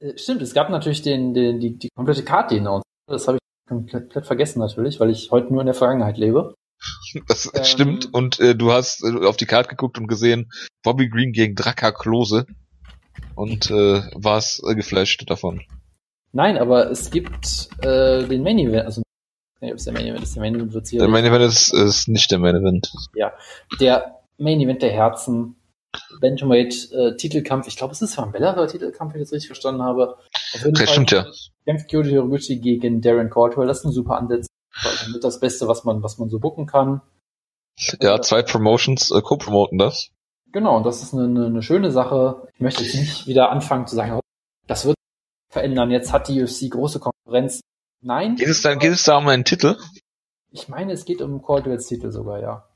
[0.00, 2.82] Äh, stimmt, es gab natürlich den, den, die, die komplette Karte hinaus.
[3.08, 6.54] Das habe ich komplett, komplett vergessen natürlich, weil ich heute nur in der Vergangenheit lebe.
[7.26, 8.14] Das ähm, stimmt.
[8.14, 10.50] Und äh, du hast äh, auf die Karte geguckt und gesehen,
[10.84, 12.46] Bobby Green gegen Draka Klose
[13.34, 15.62] und äh, warst äh, geflasht davon.
[16.32, 19.02] Nein, aber es gibt äh, den Main Event, also
[19.60, 22.08] nee, ist der Main Event ist, der Main Event wird Der Main Event ist, ist
[22.08, 22.92] nicht der Main Event.
[23.14, 23.32] Ja,
[23.80, 25.56] der Main Event der Herzen
[26.20, 27.66] Bantamweight äh, Titelkampf.
[27.66, 30.16] Ich glaube, es ist ein Bellator Titelkampf, wenn ich das richtig verstanden habe.
[30.54, 31.26] Auf jeden das Fall stimmt, ja.
[31.64, 33.66] Kämpft Kyoji Horoguchi gegen Darren Caldwell.
[33.66, 34.46] Das ist ein super Ansatz.
[35.12, 37.00] Mit das Beste, was man, was man so bucken kann.
[38.00, 40.10] Ja, zwei Promotions äh, co-promoten das.
[40.52, 42.48] Genau, und das ist eine, eine, schöne Sache.
[42.54, 44.20] Ich möchte jetzt nicht wieder anfangen zu sagen,
[44.66, 44.96] das wird
[45.50, 45.90] verändern.
[45.90, 47.60] Jetzt hat die UFC große Konkurrenz.
[48.00, 48.36] Nein.
[48.36, 49.76] Geht es da, geht es da um einen Titel?
[50.50, 52.68] Ich meine, es geht um Caldwells Titel sogar, ja.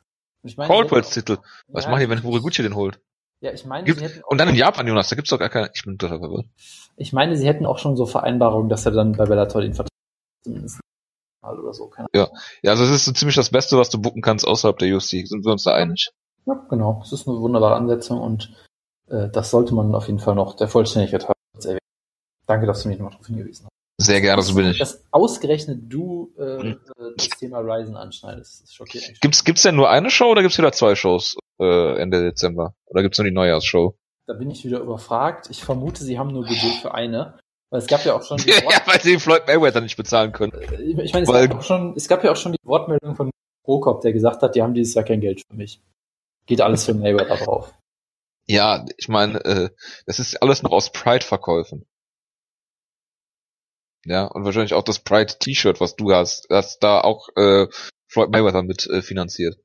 [0.42, 1.38] Ich meine, Caldwells Titel.
[1.68, 3.00] Was ja, machen die, wenn Horiguchi den holt?
[3.40, 5.48] Ja, ich meine, Gibt, sie hätten Und dann in Japan, Jonas, da gibt's doch gar
[5.48, 6.46] keine, ich bin total verwirrt.
[6.96, 9.88] Ich meine, sie hätten auch schon so Vereinbarungen, dass er dann bei Bellator den Vertrag
[10.44, 10.80] zumindest
[11.42, 11.88] oder so.
[11.88, 12.28] Keine ja,
[12.62, 15.26] ja, also es ist so ziemlich das Beste, was du bucken kannst außerhalb der UFC.
[15.26, 16.10] Sind wir uns da einig?
[16.46, 17.00] Ja, genau.
[17.04, 18.52] Es ist eine wunderbare Ansetzung und
[19.08, 21.78] äh, das sollte man auf jeden Fall noch der Vollständigkeit haben.
[22.46, 24.04] Danke, dass du mich nochmal darauf hingewiesen hast.
[24.04, 24.78] Sehr gerne, so bin ich.
[24.78, 26.80] Dass ausgerechnet du äh, hm.
[27.16, 29.20] das Thema Ryzen anschneidest, das schockiert mich.
[29.20, 32.74] Gibt's, gibt's denn nur eine Show oder gibt's wieder zwei Shows äh, Ende Dezember?
[32.86, 33.94] Oder gibt's nur die Neujahrsshow?
[34.26, 35.48] Da bin ich wieder überfragt.
[35.50, 37.38] Ich vermute, sie haben nur Budget für eine.
[37.70, 40.52] Weil es gab ja auch schon die Ja, weil sie Floyd Mayweather nicht bezahlen können.
[40.52, 43.30] Äh, ich meine, es, weil, gab schon, es gab ja auch schon die Wortmeldung von
[43.64, 45.80] Prokop, der gesagt hat, die haben dieses Jahr kein Geld für mich.
[46.46, 47.74] Geht alles für Mayweather drauf.
[48.46, 49.70] Ja, ich meine, äh,
[50.06, 51.86] das ist alles noch aus Pride-Verkäufen.
[54.04, 57.68] Ja, und wahrscheinlich auch das Pride-T-Shirt, was du hast, hast da auch äh,
[58.08, 59.58] Floyd Mayweather mit äh, finanziert.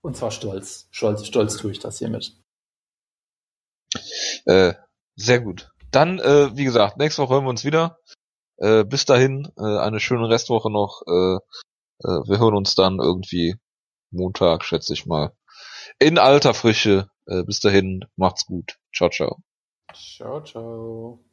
[0.00, 0.88] Und zwar stolz.
[0.92, 2.36] Stolz, stolz tue ich das hiermit.
[4.46, 4.74] Äh,
[5.16, 5.70] sehr gut.
[5.90, 7.98] Dann, äh, wie gesagt, nächste Woche hören wir uns wieder.
[8.58, 11.02] Äh, bis dahin, äh, eine schöne Restwoche noch.
[11.06, 11.36] Äh,
[12.04, 13.56] äh, wir hören uns dann irgendwie
[14.10, 15.32] Montag, schätze ich mal
[15.98, 17.10] in alter Frische.
[17.26, 18.78] Äh, bis dahin, macht's gut.
[18.92, 19.42] Ciao, ciao.
[19.92, 21.24] Ciao, ciao.